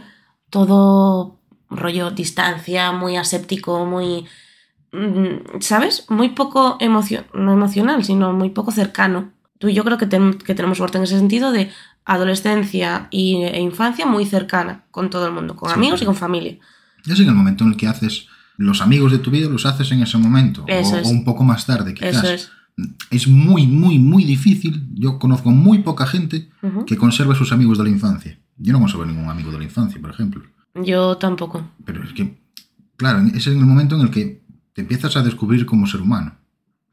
todo 0.51 1.39
rollo 1.77 2.11
distancia, 2.11 2.93
muy 2.93 3.17
aséptico, 3.17 3.85
muy 3.87 4.27
mm, 4.93 5.61
¿sabes? 5.61 6.07
Muy 6.09 6.31
poco 6.31 6.77
emocio- 6.81 7.25
no 7.35 7.53
emocional, 7.53 8.05
sino 8.05 8.33
muy 8.33 8.51
poco 8.51 8.73
cercano. 8.73 9.33
Tú 9.59 9.69
y 9.69 9.75
yo 9.75 9.85
creo 9.85 9.97
que, 9.99 10.09
que 10.09 10.55
tenemos 10.55 10.79
suerte 10.79 10.99
en 10.99 11.05
ese 11.05 11.17
sentido 11.19 11.53
de 11.53 11.71
adolescencia 12.05 13.09
y, 13.11 13.43
e 13.45 13.61
infancia 13.61 14.07
muy 14.07 14.27
cercana 14.27 14.85
con 14.91 15.09
todo 15.11 15.27
el 15.27 15.33
mundo, 15.33 15.55
con 15.57 15.69
Sí, 15.71 15.75
amigos 15.77 16.03
y 16.03 16.05
con 16.05 16.17
familia. 16.17 16.59
Es 17.07 17.19
en 17.21 17.29
el 17.29 17.35
momento 17.35 17.65
en 17.65 17.71
el 17.71 17.77
que 17.77 17.87
haces 17.87 18.27
los 18.57 18.81
amigos 18.81 19.13
de 19.13 19.19
tu 19.19 19.31
vida, 19.31 19.49
los 19.49 19.67
haces 19.67 19.91
en 19.93 20.03
ese 20.03 20.19
momento. 20.19 20.65
Eso 20.69 20.97
o, 20.97 20.99
es. 20.99 21.07
o 21.07 21.11
un 21.11 21.25
poco 21.25 21.45
más 21.45 21.65
tarde, 21.67 21.95
quizás. 21.95 22.17
Eso 22.25 22.29
es. 22.29 22.51
Es 23.11 23.29
muy, 23.29 23.67
muy, 23.67 23.99
muy 23.99 24.25
difícil. 24.25 24.87
Yo 24.95 25.19
conozco 25.19 25.51
muy 25.51 25.79
poca 25.81 26.07
gente 26.07 26.49
que 26.87 26.97
conserve 26.97 27.35
sus 27.35 27.53
amigos 27.53 27.79
de 27.79 27.85
la 27.85 27.91
infancia. 27.91 28.39
Yo 28.57 28.73
no 28.73 28.81
conservo 28.81 29.05
ningún 29.05 29.29
amigo 29.29 29.51
de 29.51 29.59
la 29.59 29.65
infancia, 29.65 30.01
por 30.01 30.11
ejemplo. 30.11 30.43
Yo 30.75 31.17
tampoco. 31.19 31.69
Pero 31.85 32.03
es 32.03 32.13
que, 32.13 32.39
claro, 32.97 33.21
es 33.35 33.47
en 33.47 33.59
el 33.59 33.65
momento 33.67 33.97
en 33.97 34.03
el 34.03 34.11
que 34.11 34.43
te 34.73 34.83
empiezas 34.83 35.17
a 35.17 35.23
descubrir 35.23 35.67
como 35.67 35.87
ser 35.87 36.01
humano. 36.01 36.35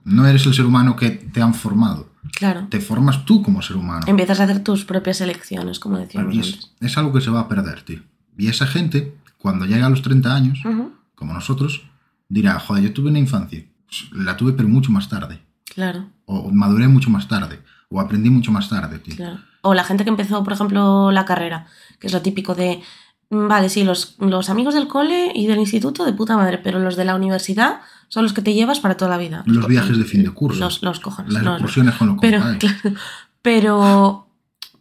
No 0.03 0.25
eres 0.25 0.45
el 0.45 0.53
ser 0.53 0.65
humano 0.65 0.95
que 0.95 1.09
te 1.11 1.41
han 1.41 1.53
formado. 1.53 2.09
Claro. 2.33 2.67
Te 2.69 2.79
formas 2.81 3.25
tú 3.25 3.41
como 3.41 3.61
ser 3.61 3.77
humano. 3.77 4.05
Empiezas 4.07 4.39
a 4.39 4.43
hacer 4.43 4.63
tus 4.63 4.85
propias 4.85 5.21
elecciones, 5.21 5.79
como 5.79 5.97
decíamos 5.97 6.35
es, 6.37 6.53
antes. 6.53 6.71
es 6.81 6.97
algo 6.97 7.13
que 7.13 7.21
se 7.21 7.29
va 7.29 7.41
a 7.41 7.47
perder, 7.47 7.81
tío. 7.83 8.01
Y 8.37 8.47
esa 8.47 8.65
gente, 8.67 9.15
cuando 9.37 9.65
llega 9.65 9.85
a 9.85 9.89
los 9.89 10.01
30 10.01 10.33
años, 10.35 10.59
como 11.15 11.33
nosotros, 11.33 11.83
dirá, 12.27 12.59
joder, 12.59 12.83
yo 12.83 12.93
tuve 12.93 13.09
una 13.09 13.19
infancia. 13.19 13.63
La 14.11 14.37
tuve 14.37 14.53
pero 14.53 14.67
mucho 14.69 14.91
más 14.91 15.09
tarde. 15.09 15.41
Claro, 15.73 16.09
O 16.25 16.51
maduré 16.51 16.87
mucho 16.87 17.09
más 17.09 17.27
tarde. 17.27 17.59
O 17.89 17.99
aprendí 17.99 18.29
mucho 18.29 18.51
más 18.51 18.69
tarde, 18.69 18.99
tío. 18.99 19.15
claro. 19.15 19.39
O 19.61 19.73
la 19.73 19.83
gente 19.83 20.05
que 20.05 20.09
empezó, 20.09 20.41
por 20.43 20.53
ejemplo, 20.53 21.11
la 21.11 21.25
carrera, 21.25 21.67
que 21.99 22.07
es 22.07 22.13
lo 22.13 22.21
típico 22.21 22.55
de, 22.55 22.81
vale, 23.29 23.69
sí, 23.69 23.83
los, 23.83 24.15
los 24.19 24.49
amigos 24.49 24.73
del 24.73 24.87
cole 24.87 25.31
y 25.35 25.47
del 25.47 25.59
instituto 25.59 26.05
de 26.05 26.13
puta 26.13 26.35
madre, 26.37 26.57
pero 26.57 26.79
los 26.79 26.95
de 26.95 27.05
la 27.05 27.15
universidad 27.15 27.81
son 28.07 28.23
los 28.23 28.33
que 28.33 28.41
te 28.41 28.53
llevas 28.53 28.79
para 28.79 28.97
toda 28.97 29.11
la 29.11 29.17
vida. 29.17 29.43
Los 29.45 29.67
viajes 29.67 29.97
de 29.97 30.03
fin 30.05 30.23
de 30.23 30.31
curso. 30.31 30.59
Los, 30.59 30.81
los 30.81 30.99
cojones. 30.99 31.31
Las 31.33 31.43
no, 31.43 31.51
no. 31.51 31.55
excursiones 31.57 31.95
con 31.95 32.07
lo 32.07 32.15
que 32.15 32.21
Pero, 32.21 32.43
claro, 32.59 32.97
pero, 33.41 34.27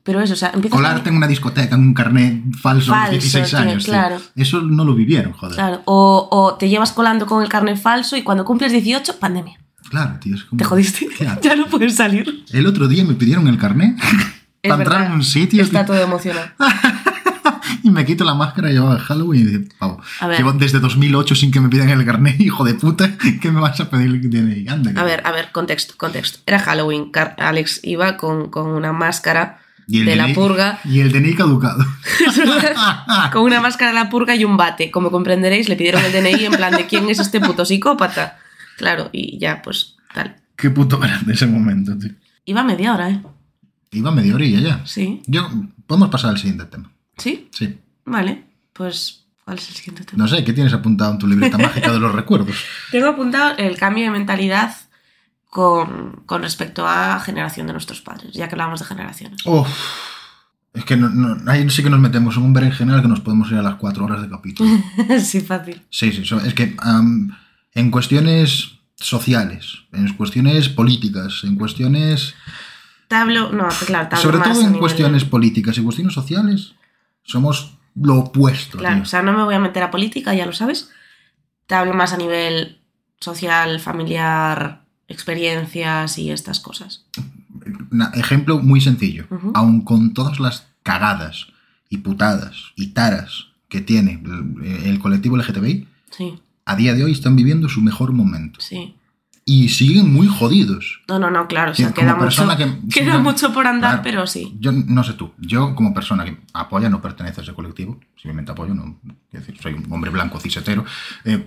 pero 0.02 0.20
eso, 0.20 0.32
o 0.32 0.37
sea, 0.37 0.50
empiezas 0.54 0.78
a- 0.78 0.82
Colarte 0.82 1.11
en 1.11 1.16
una 1.16 1.26
discoteca 1.26 1.74
en 1.74 1.82
un 1.82 1.94
carnet 1.94 2.42
falso, 2.61 2.92
a 2.94 3.11
los 3.11 3.11
Falso, 3.11 3.12
16 3.38 3.48
tío, 3.50 3.58
años. 3.58 3.84
tío. 3.84 3.92
claro. 3.92 4.16
Eso 4.34 4.62
no 4.62 4.84
lo 4.84 4.94
vivieron, 4.94 5.32
joder. 5.32 5.54
Claro, 5.54 5.82
o, 5.84 6.28
o 6.30 6.54
te 6.54 6.68
llevas 6.68 6.92
colando 6.92 7.26
con 7.26 7.42
el 7.42 7.48
carnet 7.48 7.76
falso 7.76 8.16
y 8.16 8.22
cuando 8.22 8.44
cumples 8.44 8.72
18, 8.72 9.18
pandemia. 9.18 9.58
Claro, 9.90 10.18
tío. 10.20 10.34
es 10.34 10.44
como- 10.44 10.58
Te 10.58 10.64
jodiste. 10.64 11.06
Claro. 11.08 11.40
ya 11.44 11.54
no 11.56 11.66
puedes 11.66 11.94
salir. 11.96 12.44
El 12.52 12.66
otro 12.66 12.88
día 12.88 13.04
me 13.04 13.14
pidieron 13.14 13.46
el 13.48 13.58
carnet 13.58 13.96
Es 14.62 14.70
para 14.70 14.82
entrar 14.82 15.06
en 15.06 15.12
un 15.12 15.22
sitio 15.24 15.62
Está 15.62 15.84
tío, 15.84 15.94
todo 15.94 16.02
emocionado. 16.04 16.48
y 17.82 17.90
me 17.90 18.04
quito 18.04 18.24
la 18.24 18.34
máscara 18.34 18.70
llevaba 18.70 18.94
el 18.96 19.00
Halloween 19.00 19.68
y 19.80 19.84
A 20.20 20.26
ver. 20.26 20.38
llevo 20.38 20.52
desde 20.52 20.80
2008 20.80 21.34
sin 21.34 21.50
que 21.50 21.60
me 21.60 21.68
pidan 21.68 21.88
el 21.90 22.04
carnet, 22.04 22.40
hijo 22.40 22.64
de 22.64 22.74
puta, 22.74 23.16
¿qué 23.40 23.50
me 23.50 23.60
vas 23.60 23.80
a 23.80 23.88
pedir 23.90 24.06
el 24.06 24.30
DNI? 24.30 24.68
Anda, 24.68 24.92
que- 24.92 25.00
A 25.00 25.04
ver, 25.04 25.22
a 25.24 25.32
ver, 25.32 25.50
contexto, 25.52 25.94
contexto. 25.96 26.40
Era 26.46 26.58
Halloween. 26.58 27.10
Alex 27.38 27.80
iba 27.84 28.16
con, 28.16 28.50
con 28.50 28.66
una 28.68 28.92
máscara 28.92 29.60
Y 29.86 30.00
el 30.00 30.06
de 30.06 30.16
la 30.16 30.24
DNI 30.24 30.34
purga. 30.34 30.80
Y 30.84 31.00
el 31.00 31.12
DNI 31.12 31.34
caducado. 31.34 31.84
con 33.32 33.42
una 33.42 33.60
máscara 33.60 33.92
de 33.92 33.94
la 33.94 34.10
purga 34.10 34.34
y 34.34 34.44
un 34.44 34.56
bate. 34.56 34.90
Como 34.90 35.10
comprenderéis, 35.10 35.68
le 35.68 35.76
pidieron 35.76 36.04
el 36.04 36.12
DNI 36.12 36.46
en 36.46 36.52
plan 36.52 36.74
de 36.74 36.86
quién 36.86 37.08
es 37.08 37.18
este 37.20 37.40
puto 37.40 37.64
psicópata. 37.64 38.38
Claro, 38.76 39.10
y 39.12 39.38
ya, 39.38 39.62
pues, 39.62 39.96
tal. 40.14 40.36
Qué 40.56 40.70
puto 40.70 40.98
grande 40.98 41.32
ese 41.32 41.46
momento, 41.46 41.96
tío. 41.96 42.10
Iba 42.44 42.62
media 42.64 42.94
hora, 42.94 43.10
¿eh? 43.10 43.20
Iba 43.90 44.11
media 44.11 44.35
orilla 44.35 44.61
ya. 44.61 44.87
Sí. 44.87 45.22
Yo, 45.27 45.48
podemos 45.87 46.11
pasar 46.11 46.31
al 46.31 46.38
siguiente 46.38 46.64
tema. 46.66 46.90
¿Sí? 47.16 47.48
Sí. 47.53 47.79
Vale. 48.05 48.44
Pues, 48.72 49.24
¿cuál 49.44 49.59
es 49.59 49.68
el 49.70 49.74
siguiente 49.77 50.05
tema? 50.05 50.22
No 50.22 50.29
sé, 50.29 50.44
¿qué 50.44 50.53
tienes 50.53 50.72
apuntado 50.72 51.12
en 51.12 51.18
tu 51.18 51.27
libreta 51.27 51.59
mágica 51.59 51.90
de 51.92 51.98
los 51.98 52.12
recuerdos? 52.14 52.57
Tengo 52.90 53.09
apuntado 53.09 53.57
el 53.57 53.77
cambio 53.77 54.05
de 54.05 54.11
mentalidad 54.11 54.74
con, 55.51 56.22
con 56.27 56.42
respecto 56.42 56.87
a 56.87 57.18
generación 57.20 57.66
de 57.66 57.72
nuestros 57.72 58.01
padres, 58.03 58.33
ya 58.35 58.48
que 58.48 58.55
hablamos 58.55 58.81
de 58.81 58.87
generaciones. 58.87 59.40
Uf. 59.46 59.68
Es 60.74 60.85
que 60.85 60.96
no, 60.96 61.09
no- 61.09 61.51
ahí 61.51 61.68
sí 61.70 61.83
que 61.83 61.90
nos 61.90 61.98
metemos 61.98 62.37
en 62.37 62.42
un 62.42 62.53
berenjenal 62.53 63.01
que 63.03 63.09
nos 63.09 63.20
podemos 63.20 63.51
ir 63.51 63.57
a 63.57 63.62
las 63.62 63.76
cuatro 63.76 64.05
horas 64.05 64.20
de 64.20 64.28
capítulo. 64.28 64.70
sí, 65.22 65.41
fácil. 65.41 65.80
Sí, 65.91 66.12
sí, 66.12 66.22
es 66.45 66.55
que 66.55 66.76
en 67.74 67.91
cuestiones 67.91 68.72
sociales, 68.95 69.78
en 69.93 70.12
cuestiones 70.14 70.68
políticas, 70.68 71.41
en 71.45 71.57
cuestiones... 71.57 72.34
Te 73.09 73.16
hablo, 73.16 73.50
no, 73.52 73.68
claro, 73.86 74.16
Sobre 74.16 74.38
más 74.38 74.52
todo 74.52 74.62
en 74.62 74.78
cuestiones 74.78 75.24
políticas 75.24 75.78
y 75.78 75.82
cuestiones 75.82 76.12
sociales, 76.12 76.74
somos 77.22 77.78
lo 77.94 78.16
opuesto. 78.16 78.78
Claro, 78.78 78.96
tío. 78.96 79.02
o 79.02 79.06
sea, 79.06 79.22
no 79.22 79.32
me 79.32 79.42
voy 79.44 79.54
a 79.54 79.59
meter 79.59 79.82
a 79.82 79.90
política, 79.90 80.34
ya 80.34 80.46
lo 80.46 80.52
sabes. 80.52 80.90
Te 81.66 81.74
hablo 81.74 81.94
más 81.94 82.12
a 82.12 82.16
nivel 82.18 82.78
social, 83.18 83.80
familiar, 83.80 84.82
experiencias 85.09 86.18
y 86.18 86.30
estas 86.30 86.61
cosas. 86.61 87.06
Ejemplo 88.14 88.59
muy 88.59 88.80
sencillo. 88.80 89.26
Ujú. 89.30 89.52
Aun 89.54 89.80
con 89.82 90.12
todas 90.14 90.38
las 90.38 90.66
cagadas 90.82 91.48
y 91.88 91.98
putadas 91.98 92.56
y 92.76 92.88
taras 92.88 93.46
que 93.68 93.80
tiene 93.80 94.22
el, 94.24 94.84
el 94.86 94.98
colectivo 94.98 95.36
LGTBI, 95.36 95.88
Sí, 96.11 96.38
a 96.64 96.74
día 96.76 96.94
de 96.94 97.04
hoy 97.04 97.12
están 97.12 97.36
viviendo 97.36 97.68
su 97.68 97.80
mejor 97.82 98.12
momento. 98.12 98.61
sí. 98.61 98.94
Y 99.51 99.68
siguen 99.70 100.12
muy 100.12 100.26
jodidos. 100.26 101.01
No, 101.09 101.18
no, 101.18 101.30
no, 101.30 101.49
claro. 101.49 101.72
O 101.72 101.74
sea, 101.74 101.92
queda, 101.94 102.14
mucho, 102.14 102.46
que- 102.59 102.78
queda 102.92 103.16
sí, 103.16 103.22
mucho 103.22 103.53
por 103.55 103.66
andar, 103.66 103.90
claro. 103.92 104.03
pero 104.03 104.26
sí. 104.26 104.55
Yo 104.61 104.72
no 104.72 105.03
sé 105.03 105.14
tú, 105.14 105.32
yo 105.38 105.74
como 105.74 105.94
persona 105.94 106.24
que 106.26 106.36
apoya, 106.53 106.90
no 106.90 107.01
pertenece 107.01 107.40
a 107.40 107.44
ese 107.44 107.55
colectivo, 107.55 107.99
simplemente 108.16 108.53
apoyo, 108.53 108.74
no, 108.74 108.99
decir, 109.32 109.57
soy 109.62 109.72
un 109.72 109.90
hombre 109.90 110.11
blanco 110.11 110.38
cisetero, 110.38 110.84
eh, 111.24 111.46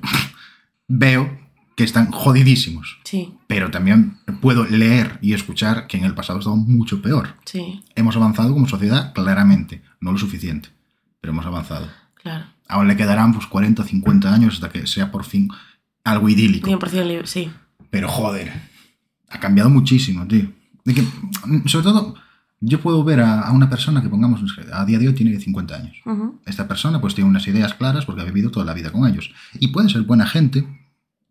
veo 0.88 1.40
que 1.76 1.84
están 1.84 2.12
jodidísimos. 2.12 3.00
Sí, 3.04 3.34
Pero 3.48 3.72
también 3.72 4.18
puedo 4.42 4.66
leer 4.66 5.20
y 5.22 5.34
escuchar 5.34 5.88
que 5.88 5.98
en 5.98 6.04
el 6.06 6.14
pasado 6.14 6.40
estaba 6.40 6.56
mucho 6.56 7.02
peor. 7.02 7.36
sí, 7.46 7.84
Hemos 7.96 8.16
avanzado 8.16 8.52
como 8.54 8.68
sociedad, 8.68 9.14
claramente, 9.14 9.82
no 10.00 10.12
lo 10.12 10.18
suficiente, 10.18 10.70
pero 11.20 11.34
hemos 11.34 11.46
avanzado. 11.46 11.88
claro. 12.16 12.46
Aún 12.68 12.88
le 12.88 12.96
quedarán 12.96 13.34
pues 13.34 13.48
40 13.48 13.82
o 13.82 13.86
50 13.86 14.34
años 14.34 14.54
hasta 14.56 14.70
que 14.70 14.88
sea 14.88 15.12
por 15.12 15.26
fin 15.26 15.50
algo 16.06 16.30
idílico. 16.30 16.70
100% 16.70 17.06
libre, 17.06 17.28
sí. 17.28 17.52
Pero 17.92 18.08
joder, 18.08 18.52
ha 19.30 19.40
cambiado 19.40 19.70
muchísimo, 19.70 20.26
tío. 20.28 20.52
De 20.84 20.96
que, 20.96 21.04
sobre 21.68 21.84
todo, 21.84 22.16
yo 22.60 22.80
puedo 22.82 23.04
ver 23.04 23.20
a, 23.20 23.42
a 23.42 23.52
una 23.52 23.70
persona 23.70 24.02
que 24.02 24.10
pongamos, 24.10 24.42
a 24.74 24.86
día 24.86 24.98
de 24.98 25.08
hoy 25.10 25.14
tiene 25.14 25.40
50 25.40 25.76
años. 25.76 25.98
Ujú. 26.06 26.40
Esta 26.46 26.68
persona 26.68 27.00
pues 27.00 27.14
tiene 27.14 27.30
unas 27.30 27.46
ideas 27.48 27.74
claras 27.76 28.06
porque 28.06 28.22
ha 28.22 28.26
vivido 28.26 28.50
toda 28.50 28.66
la 28.66 28.74
vida 28.74 28.92
con 28.92 29.08
ellos. 29.08 29.32
Y 29.60 29.68
puede 29.68 29.90
ser 29.90 30.02
buena 30.04 30.26
gente, 30.26 30.66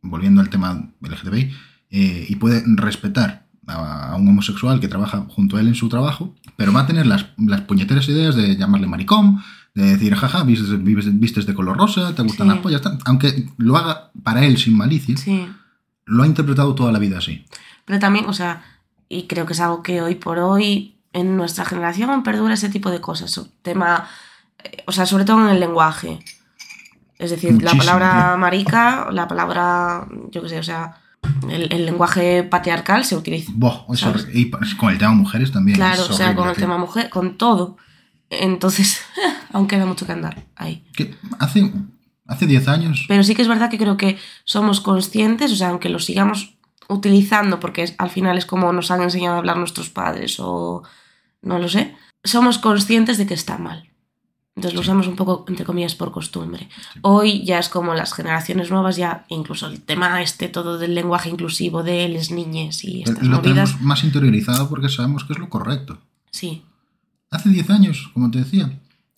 volviendo 0.03 0.41
al 0.41 0.51
tema 0.51 0.91
LGTBI, 1.01 1.51
eh, 1.91 2.27
y 2.29 2.37
puede 2.37 2.63
respetar 2.77 3.47
a, 3.67 4.11
a 4.13 4.17
un 4.17 4.29
homosexual 4.29 4.81
que 4.81 4.89
trabaja 4.89 5.27
junto 5.29 5.57
a 5.57 5.61
él 5.61 5.69
en 5.69 5.75
su 5.75 5.89
trabajo, 5.89 6.35
pero 6.57 6.73
va 6.73 6.83
a 6.83 6.87
tener 6.87 7.07
las, 7.07 7.27
las 7.39 7.63
puñeteras 7.63 8.09
ideas 8.09 8.35
de 8.37 8.57
llamarle 8.57 8.87
maricón, 8.87 9.41
de 9.75 9.85
decir, 9.85 10.15
jaja, 10.15 10.43
vistes, 10.45 10.69
vistes 11.21 11.47
de 11.47 11.55
color 11.55 11.77
rosa, 11.77 12.15
te 12.15 12.23
gustan 12.23 12.49
Sí. 12.49 12.53
las 12.55 12.63
pollas, 12.63 12.83
aunque 13.05 13.47
lo 13.57 13.77
haga 13.77 14.11
para 14.25 14.45
él 14.45 14.59
sin 14.59 14.77
malicia, 14.77 15.17
Sí. 15.17 15.47
Lo 16.11 16.23
ha 16.23 16.27
interpretado 16.27 16.75
toda 16.75 16.93
la 16.93 16.99
vida 16.99 17.19
así. 17.19 17.45
Pero 17.85 17.99
también, 17.99 18.27
o 18.27 18.33
sea, 18.33 18.63
y 19.09 19.27
creo 19.27 19.47
que 19.47 19.53
es 19.55 19.61
algo 19.61 19.83
que 19.83 20.03
hoy 20.03 20.15
por 20.17 20.39
hoy 20.39 20.97
en 21.13 21.37
nuestra 21.37 21.65
generación 21.65 22.23
perdura 22.23 22.55
ese 22.55 22.69
tipo 22.69 22.91
de 22.91 23.01
cosas. 23.01 23.37
O- 23.39 23.49
Tema, 23.63 24.09
eh, 24.63 24.83
o 24.87 24.93
sea, 24.93 25.07
sobre 25.07 25.25
todo 25.25 25.41
en 25.45 25.49
el 25.55 25.61
lenguaje. 25.61 26.19
Es 27.19 27.31
decir, 27.31 27.53
Muchísimo, 27.53 27.75
la 27.75 27.79
palabra 27.85 28.37
marica, 28.37 29.09
la 29.13 29.27
palabra, 29.29 30.07
yo 30.31 30.43
qué 30.43 30.49
sé, 30.49 30.59
o 30.59 30.63
sea, 30.63 30.97
el, 31.51 31.71
el 31.73 31.85
lenguaje 31.85 32.45
patriarcal 32.45 33.05
se 33.05 33.15
utiliza. 33.17 33.53
Boh, 33.55 33.87
es 33.93 34.01
¿Sabes? 34.01 34.27
horri- 34.29 34.31
y 34.35 34.77
con 34.77 34.91
el 34.93 34.99
tema 34.99 35.13
mujeres 35.13 35.53
también. 35.53 35.77
Claro, 35.77 36.05
o 36.09 36.13
sea, 36.13 36.35
con 36.35 36.49
el 36.49 36.57
tema 36.57 36.79
mujer, 36.79 37.11
con 37.11 37.37
todo. 37.37 37.77
Entonces, 38.31 39.01
aún 39.53 39.67
queda 39.67 39.85
mucho 39.87 40.07
que 40.07 40.13
andar 40.13 40.45
ahí. 40.57 40.85
Que 40.95 41.15
hace, 41.39 41.71
hace 42.31 42.47
10 42.47 42.67
años 42.69 43.05
Pero 43.09 43.23
sí 43.25 43.35
que 43.35 43.43
es 43.43 43.49
verdad 43.49 43.69
que 43.71 43.79
creo 43.79 43.97
que 43.97 44.17
somos 44.45 44.81
conscientes, 44.81 45.53
o 45.53 45.57
sea, 45.57 45.69
aunque 45.71 45.89
lo 45.91 45.99
sigamos 45.99 46.55
utilizando, 46.89 47.61
porque 47.61 47.83
es- 47.83 47.95
al 47.99 48.11
final 48.11 48.39
es 48.39 48.47
como 48.47 48.73
nos 48.73 48.91
han 48.91 49.03
enseñado 49.03 49.37
a 49.37 49.39
hablar 49.39 49.57
nuestros 49.57 49.91
padres 49.91 50.37
o 50.41 50.83
no 51.43 51.59
lo 51.59 51.69
sé, 51.69 51.95
somos 52.25 52.59
conscientes 52.59 53.19
de 53.19 53.27
que 53.27 53.35
está 53.35 53.59
mal. 53.59 53.89
Entonces 54.57 54.75
lo 54.75 54.81
usamos 54.81 55.07
un 55.07 55.17
poco, 55.17 55.45
entre 55.49 55.65
comillas, 55.65 55.95
por 55.95 56.11
costumbre. 56.11 56.69
Hoy 57.03 57.45
ya 57.45 57.59
es 57.61 57.69
como 57.69 57.95
las 57.95 58.13
generaciones 58.13 58.71
nuevas, 58.71 58.97
ya 58.97 59.25
incluso 59.29 59.69
el 59.69 59.81
tema 59.81 60.21
este 60.21 60.49
todo 60.49 60.77
del 60.77 60.95
lenguaje 60.95 61.31
inclusivo 61.31 61.83
de 61.83 62.09
les 62.09 62.31
niñes 62.31 62.85
y 62.85 63.03
estas 63.03 63.23
lo 63.23 63.37
movidas. 63.37 63.43
tenemos 63.71 63.81
más 63.81 64.05
interiorizado 64.05 64.69
porque 64.69 64.89
sabemos 64.89 65.25
que 65.25 65.33
es 65.35 65.39
lo 65.39 65.49
correcto. 65.49 65.99
Sí, 66.31 66.65
Hace 67.33 67.49
10 67.51 67.71
años, 67.71 68.11
como 68.13 68.29
te 68.31 68.39
decía, 68.41 68.69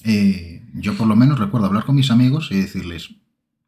eh, 0.04 0.62
yo 0.74 0.96
por 0.96 1.06
lo 1.06 1.16
menos 1.16 1.38
recuerdo 1.38 1.66
hablar 1.66 1.84
con 1.84 1.96
mis 1.96 2.10
amigos 2.10 2.48
y 2.50 2.56
decirles 2.56 3.10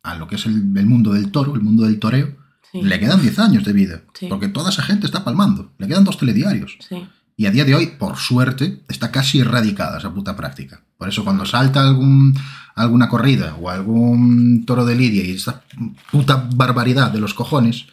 a 0.03 0.15
lo 0.17 0.27
que 0.29 0.37
es 0.37 0.47
el, 0.47 0.77
el 0.77 0.87
mundo 0.87 1.13
del 1.13 1.31
toro, 1.31 1.55
el 1.55 1.63
mundo 1.63 1.85
del 1.85 1.99
toreo, 1.99 2.37
sí, 2.71 2.83
le 2.83 3.01
quedan 3.01 3.21
10 3.21 3.39
años 3.39 3.65
de 3.65 3.73
vida. 3.73 4.03
Sí. 4.15 4.27
Porque 4.29 4.49
toda 4.49 4.71
esa 4.71 4.83
gente 4.83 5.07
está 5.07 5.25
palmando. 5.25 5.73
Le 5.79 5.87
quedan 5.87 6.05
dos 6.05 6.19
telediarios. 6.19 6.77
sí, 6.87 7.07
Y 7.37 7.47
a 7.47 7.51
día 7.51 7.65
de 7.65 7.75
hoy, 7.75 7.87
por 7.99 8.17
suerte, 8.17 8.83
está 8.89 9.11
casi 9.11 9.41
erradicada 9.41 9.99
esa 9.99 10.13
puta 10.13 10.37
práctica. 10.37 10.83
Por 10.99 11.09
eso 11.09 11.25
cuando 11.25 11.45
salta 11.45 11.83
algún, 11.83 12.39
alguna 12.75 13.09
corrida 13.09 13.57
o 13.61 13.71
algún 13.71 14.65
toro 14.67 14.85
de 14.85 14.95
lidia 14.95 15.25
y 15.25 15.33
esa 15.33 15.63
puta 16.11 16.49
barbaridad 16.55 17.11
de 17.11 17.21
los 17.21 17.35
cojones, 17.35 17.87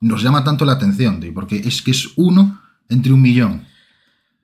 nos 0.00 0.22
llama 0.22 0.44
tanto 0.44 0.64
la 0.64 0.72
atención, 0.72 1.20
tío, 1.20 1.32
porque 1.32 1.56
es 1.56 1.80
que 1.80 1.92
es 1.92 2.08
uno 2.16 2.60
entre 2.88 3.12
un 3.12 3.22
millón. 3.22 3.64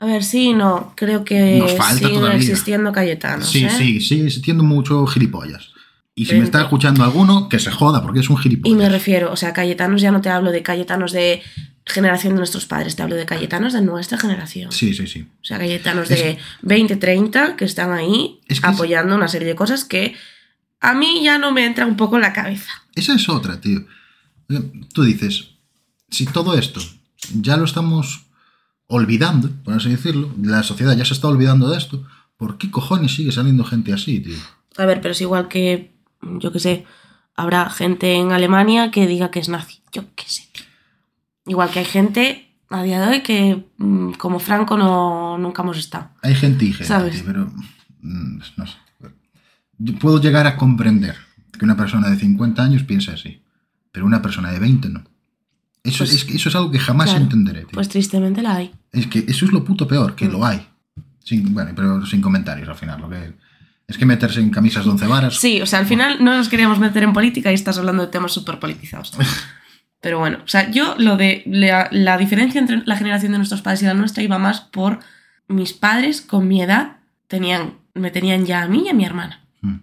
A 0.01 0.07
ver, 0.07 0.23
sí, 0.25 0.53
no, 0.55 0.93
creo 0.97 1.25
que 1.25 1.59
Nos 1.59 1.73
falta 1.77 1.95
siguen 1.99 2.15
todavía. 2.21 2.37
existiendo 2.39 2.93
Cayetanos. 2.93 3.51
sí, 3.51 3.65
¿eh? 3.65 3.71
sí, 3.71 4.01
sigue 4.01 4.27
existiendo 4.27 4.63
mucho 4.63 5.07
gilipollas. 5.07 5.71
Y 6.15 6.25
si 6.27 6.35
me 6.35 6.45
está 6.45 6.63
escuchando 6.63 7.05
alguno, 7.05 7.49
que 7.49 7.59
se 7.61 7.71
joda, 7.71 8.03
porque 8.03 8.21
es 8.21 8.29
un 8.31 8.37
Y 8.39 8.43
gilipollas. 8.43 8.79
me 8.79 8.89
refiero, 8.89 9.33
o 9.33 9.37
sea, 9.37 9.53
Cayetanos 9.53 10.01
ya 10.03 10.11
no 10.11 10.21
te 10.21 10.29
hablo 10.31 10.51
de 10.53 10.63
Cayetanos 10.63 11.13
de 11.13 11.43
generación 11.87 12.35
de 12.35 12.39
nuestros 12.39 12.67
padres, 12.67 12.97
te 12.97 13.03
hablo 13.03 13.15
de 13.17 13.25
Cayetanos 13.25 13.73
de 13.73 13.81
nuestra 13.83 14.19
generación. 14.19 14.71
Sí, 14.73 14.93
sí, 14.95 15.07
sí. 15.07 15.23
O 15.41 15.45
sea, 15.45 15.59
Cayetanos 15.59 16.09
de 16.09 16.39
20, 16.63 16.97
30 16.97 17.57
que 17.57 17.65
están 17.65 17.93
ahí 17.93 18.41
Es 18.49 18.61
que 18.61 18.67
es- 18.69 18.75
apoyando 18.75 19.15
una 19.15 19.29
serie 19.29 19.47
de 19.49 19.55
cosas 19.55 19.85
que 19.85 20.15
a 20.81 20.93
mí 20.95 21.23
ya 21.25 21.39
no 21.39 21.51
me 21.53 21.65
entra 21.67 21.87
un 21.87 21.97
poco 21.97 22.17
en 22.17 22.23
la 22.23 22.33
cabeza. 22.33 22.71
Esa 22.95 23.15
es 23.15 23.29
otra, 23.29 23.61
tío. 23.61 23.85
Tú 24.93 25.03
dices, 25.05 25.51
si 26.11 26.27
todo 26.27 26.57
esto 26.59 26.81
ya 27.41 27.57
lo 27.57 27.65
estamos 27.65 28.27
olvidando, 28.89 29.51
por 29.63 29.75
así 29.75 29.91
decirlo, 29.91 30.31
la 30.43 30.63
sociedad 30.63 30.97
ya 30.97 31.05
se 31.05 31.15
está 31.15 31.29
olvidando 31.29 31.71
de 31.71 31.79
esto, 31.79 32.05
¿por 32.37 32.59
qué 32.59 32.71
cojones 32.71 33.15
sigue 33.15 33.31
saliendo 33.31 33.65
gente 33.65 33.93
así, 33.93 34.21
tío? 34.21 34.37
A 34.77 34.87
ver, 34.87 35.01
pero 35.01 35.13
es 35.13 35.21
igual 35.21 35.49
que, 35.49 35.93
yo 36.23 36.51
qué 36.51 36.59
sé, 36.59 36.87
habrá 37.37 37.69
gente 37.71 38.15
en 38.15 38.33
Alemania 38.33 38.91
que 38.91 39.07
diga 39.07 39.31
que 39.31 39.39
es 39.39 39.49
nazi. 39.49 39.81
Yo 39.93 40.05
qué 40.17 40.25
sé, 40.27 40.49
tío. 40.53 40.65
Igual 41.47 41.71
que 41.71 41.79
hay 41.79 41.85
gente 41.85 42.49
a 42.71 42.83
día 42.83 43.01
de 43.01 43.09
hoy 43.09 43.23
que 43.23 43.65
mm, 43.79 44.13
como 44.13 44.39
Franco 44.39 44.77
no, 44.77 45.39
nunca 45.39 45.63
hemos 45.63 45.79
estado. 45.79 46.11
Hay 46.23 46.35
gente 46.35 46.65
y 46.65 46.73
gente, 46.73 46.85
¿Sabes? 46.85 47.15
tío, 47.15 47.25
pero 47.27 47.47
mm, 48.01 48.39
no 48.57 48.67
sé. 48.67 48.75
Yo 49.79 49.95
puedo 49.99 50.21
llegar 50.21 50.47
a 50.47 50.57
comprender 50.57 51.17
que 51.57 51.65
una 51.65 51.77
persona 51.77 52.09
de 52.11 52.17
50 52.17 52.63
años 52.63 52.83
piense 52.83 53.13
así, 53.13 53.43
pero 53.93 54.07
una 54.07 54.23
persona 54.23 54.51
de 54.51 54.59
20 54.59 54.89
no. 54.89 55.05
Eso, 55.85 55.99
Pues, 55.99 56.13
es, 56.15 56.25
que 56.25 56.37
eso 56.37 56.49
es 56.49 56.55
algo 56.57 56.71
que 56.71 56.79
jamás 56.79 57.11
claro, 57.11 57.25
entenderé, 57.25 57.61
tío. 57.61 57.71
Pues 57.73 57.89
tristemente 57.89 58.43
la 58.43 58.57
hay. 58.57 58.73
Es 58.93 59.07
que 59.07 59.21
eso 59.29 59.45
es 59.45 59.53
lo 59.53 59.65
puto 59.65 59.87
peor, 59.87 60.15
que 60.15 60.27
Mm. 60.29 60.33
lo 60.33 60.45
hay. 60.45 60.67
Sin, 61.25 61.53
bueno, 61.55 61.73
pero 61.75 62.05
sin 62.07 62.21
comentarios 62.21 62.69
al 62.69 62.75
final. 62.77 63.01
Lo 63.01 63.09
que, 63.11 63.35
es 63.87 63.97
que 63.99 64.07
meterse 64.07 64.41
en 64.41 64.51
camisas 64.51 64.85
de 64.85 64.91
once 64.91 65.07
varas. 65.07 65.37
Sí, 65.37 65.61
o 65.63 65.67
sea, 65.67 65.79
al 65.79 65.87
final 65.87 66.23
no 66.25 66.37
nos 66.37 66.49
queríamos 66.49 66.79
meter 66.79 67.03
en 67.03 67.13
política 67.13 67.51
y 67.51 67.55
estás 67.55 67.79
hablando 67.79 68.05
de 68.07 68.13
temas 68.13 68.33
súper 68.33 68.59
politizados. 68.59 69.13
Pero 70.01 70.19
bueno, 70.21 70.39
o 70.45 70.49
sea, 70.49 70.71
yo 70.71 70.95
lo 70.99 71.17
de 71.17 71.43
la, 71.47 71.89
la 71.91 72.17
diferencia 72.19 72.61
entre 72.61 72.83
la 72.87 72.97
generación 72.97 73.33
de 73.33 73.39
nuestros 73.39 73.63
padres 73.63 73.83
y 73.83 73.87
la 73.87 73.95
nuestra 73.95 74.23
iba 74.23 74.39
más 74.39 74.61
por 74.61 75.01
mis 75.49 75.73
padres 75.73 76.21
con 76.21 76.47
mi 76.47 76.63
edad 76.63 76.99
tenían, 77.27 77.75
me 77.95 78.11
tenían 78.11 78.47
ya 78.47 78.63
a 78.63 78.69
mí 78.69 78.85
y 78.87 78.89
a 78.91 78.95
mi 78.95 79.05
hermana. 79.05 79.45
Mm. 79.61 79.77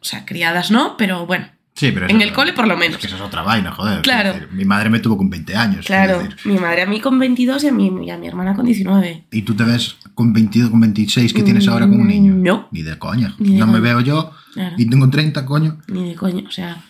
O 0.00 0.04
sea, 0.04 0.26
criadas 0.26 0.70
no, 0.70 0.96
pero 0.98 1.26
bueno, 1.26 1.46
Sí, 1.80 1.92
pero 1.92 2.06
en 2.08 2.16
eso- 2.16 2.28
el 2.28 2.32
cole 2.34 2.52
por 2.52 2.66
lo 2.68 2.74
Es 2.74 2.80
menos. 2.80 2.98
que 2.98 3.06
esa 3.06 3.16
es 3.16 3.22
otra 3.22 3.42
vaina, 3.42 3.72
joder. 3.72 4.02
Claro. 4.02 4.34
Decir, 4.34 4.48
mi 4.52 4.64
madre 4.66 4.90
me 4.90 4.98
tuvo 5.00 5.16
con 5.16 5.30
20 5.30 5.56
años. 5.56 5.86
Claro, 5.86 6.18
decir. 6.22 6.36
mi 6.44 6.58
madre 6.58 6.82
a 6.82 6.86
mí 6.86 7.00
con 7.00 7.18
22 7.18 7.64
y 7.64 7.68
a 7.68 7.72
mi, 7.72 7.86
y 8.06 8.10
a 8.10 8.18
mi 8.18 8.26
hermana 8.28 8.54
con 8.54 8.66
19. 8.66 9.24
Y 9.32 9.42
tú 9.42 9.54
te 9.54 9.64
ves 9.64 9.96
con 10.14 10.32
22, 10.34 10.68
con 10.70 10.80
26 10.80 11.32
que 11.32 11.42
tienes 11.42 11.66
ahora 11.68 11.88
con 11.88 12.00
un 12.00 12.06
niño. 12.08 12.34
No. 12.34 12.68
Ni 12.70 12.82
de 12.82 12.98
coña. 12.98 13.34
Ni 13.38 13.54
de 13.54 13.58
no 13.60 13.66
me 13.66 13.72
coña. 13.78 13.82
veo 13.82 14.00
yo 14.00 14.30
Claro. 14.52 14.74
y 14.78 14.84
tengo 14.90 15.08
30, 15.08 15.46
coño. 15.46 15.78
Ni 15.88 16.10
de 16.10 16.14
coño, 16.14 16.44
o 16.46 16.50
sea, 16.50 16.84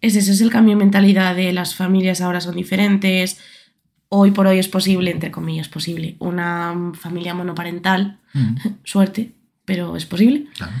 es 0.00 0.14
ese 0.16 0.30
es 0.32 0.40
el 0.40 0.50
cambio 0.50 0.74
de 0.76 0.84
mentalidad 0.84 1.34
de 1.34 1.52
las 1.52 1.74
familias 1.74 2.20
ahora 2.20 2.40
son 2.40 2.54
diferentes. 2.54 3.38
Hoy 4.08 4.30
por 4.30 4.46
hoy 4.46 4.58
es 4.58 4.68
posible, 4.68 5.10
entre 5.10 5.30
comillas, 5.30 5.68
posible, 5.68 6.16
una 6.20 6.74
familia 6.94 7.34
monoparental, 7.34 8.18
Mm, 8.34 8.54
suerte, 8.84 9.32
pero 9.64 9.96
es 9.96 10.06
posible. 10.06 10.46
claro. 10.56 10.72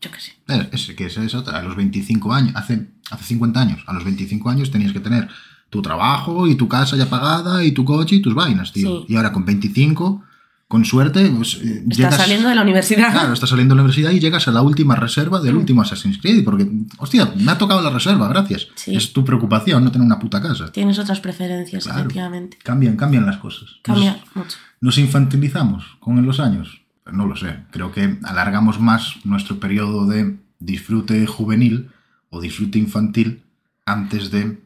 Yo 0.00 0.10
qué 0.10 0.20
sé. 0.20 0.32
Es, 0.72 0.88
es 0.88 0.94
que 0.96 1.06
esa 1.06 1.24
es 1.24 1.34
otra. 1.34 1.58
A 1.58 1.62
los 1.62 1.74
25 1.76 2.32
años, 2.32 2.52
hace, 2.54 2.88
hace 3.10 3.24
50 3.24 3.60
años, 3.60 3.80
a 3.86 3.92
los 3.92 4.04
25 4.04 4.48
años 4.50 4.70
tenías 4.70 4.92
que 4.92 5.00
tener 5.00 5.28
tu 5.70 5.82
trabajo 5.82 6.46
y 6.46 6.54
tu 6.54 6.68
casa 6.68 6.96
ya 6.96 7.10
pagada 7.10 7.64
y 7.64 7.72
tu 7.72 7.84
coche 7.84 8.16
y 8.16 8.22
tus 8.22 8.34
vainas, 8.34 8.72
tío. 8.72 9.00
Sí. 9.00 9.12
Y 9.12 9.16
ahora 9.16 9.32
con 9.32 9.44
25, 9.44 10.22
con 10.68 10.84
suerte, 10.84 11.28
pues, 11.36 11.54
eh, 11.62 11.78
Estás 11.82 11.96
llegas- 11.98 12.16
saliendo 12.16 12.48
de 12.48 12.54
la 12.54 12.62
universidad. 12.62 13.10
Claro, 13.12 13.32
estás 13.32 13.48
saliendo 13.50 13.74
de 13.74 13.76
la 13.78 13.82
universidad 13.82 14.10
y 14.12 14.20
llegas 14.20 14.46
a 14.48 14.52
la 14.52 14.62
última 14.62 14.94
reserva 14.96 15.40
del 15.40 15.56
último 15.56 15.82
Assassin's 15.82 16.18
Creed. 16.18 16.44
Porque, 16.44 16.70
hostia, 16.98 17.32
me 17.36 17.50
ha 17.52 17.58
tocado 17.58 17.80
la 17.82 17.90
reserva, 17.90 18.28
gracias. 18.28 18.68
Sí. 18.76 18.94
Es 18.94 19.12
tu 19.12 19.24
preocupación 19.24 19.82
no 19.84 19.90
tener 19.90 20.06
una 20.06 20.18
puta 20.18 20.40
casa. 20.40 20.70
Tienes 20.72 20.98
otras 20.98 21.20
preferencias, 21.20 21.84
Claro. 21.84 22.00
efectivamente. 22.00 22.58
Cambian, 22.62 22.96
cambian 22.96 23.26
las 23.26 23.38
cosas. 23.38 23.76
Cambia 23.82 24.20
mucho. 24.34 24.56
¿Nos, 24.80 24.96
nos 24.96 24.98
infantilizamos 24.98 25.84
con 26.00 26.24
los 26.24 26.38
años? 26.40 26.82
No 27.12 27.26
lo 27.26 27.36
sé. 27.36 27.64
Creo 27.70 27.92
que 27.92 28.18
alargamos 28.24 28.80
más 28.80 29.16
nuestro 29.24 29.58
periodo 29.60 30.06
de 30.06 30.36
disfrute 30.58 31.26
juvenil 31.26 31.90
o 32.30 32.40
disfrute 32.40 32.78
infantil 32.78 33.42
antes 33.86 34.30
de 34.30 34.60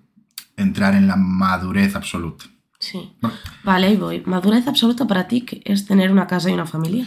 entrar 0.56 0.94
en 0.94 1.06
la 1.06 1.16
madurez 1.16 1.94
absoluta. 1.96 2.44
Sí. 2.78 3.12
Bueno, 3.20 3.36
Vale, 3.62 3.86
ahí 3.86 3.96
voy. 3.96 4.22
Madurez 4.26 4.66
absoluta 4.66 5.06
para 5.06 5.28
ti 5.28 5.44
es 5.64 5.86
tener 5.86 6.10
una 6.10 6.26
casa 6.26 6.50
y 6.50 6.54
una 6.54 6.66
familia. 6.66 7.06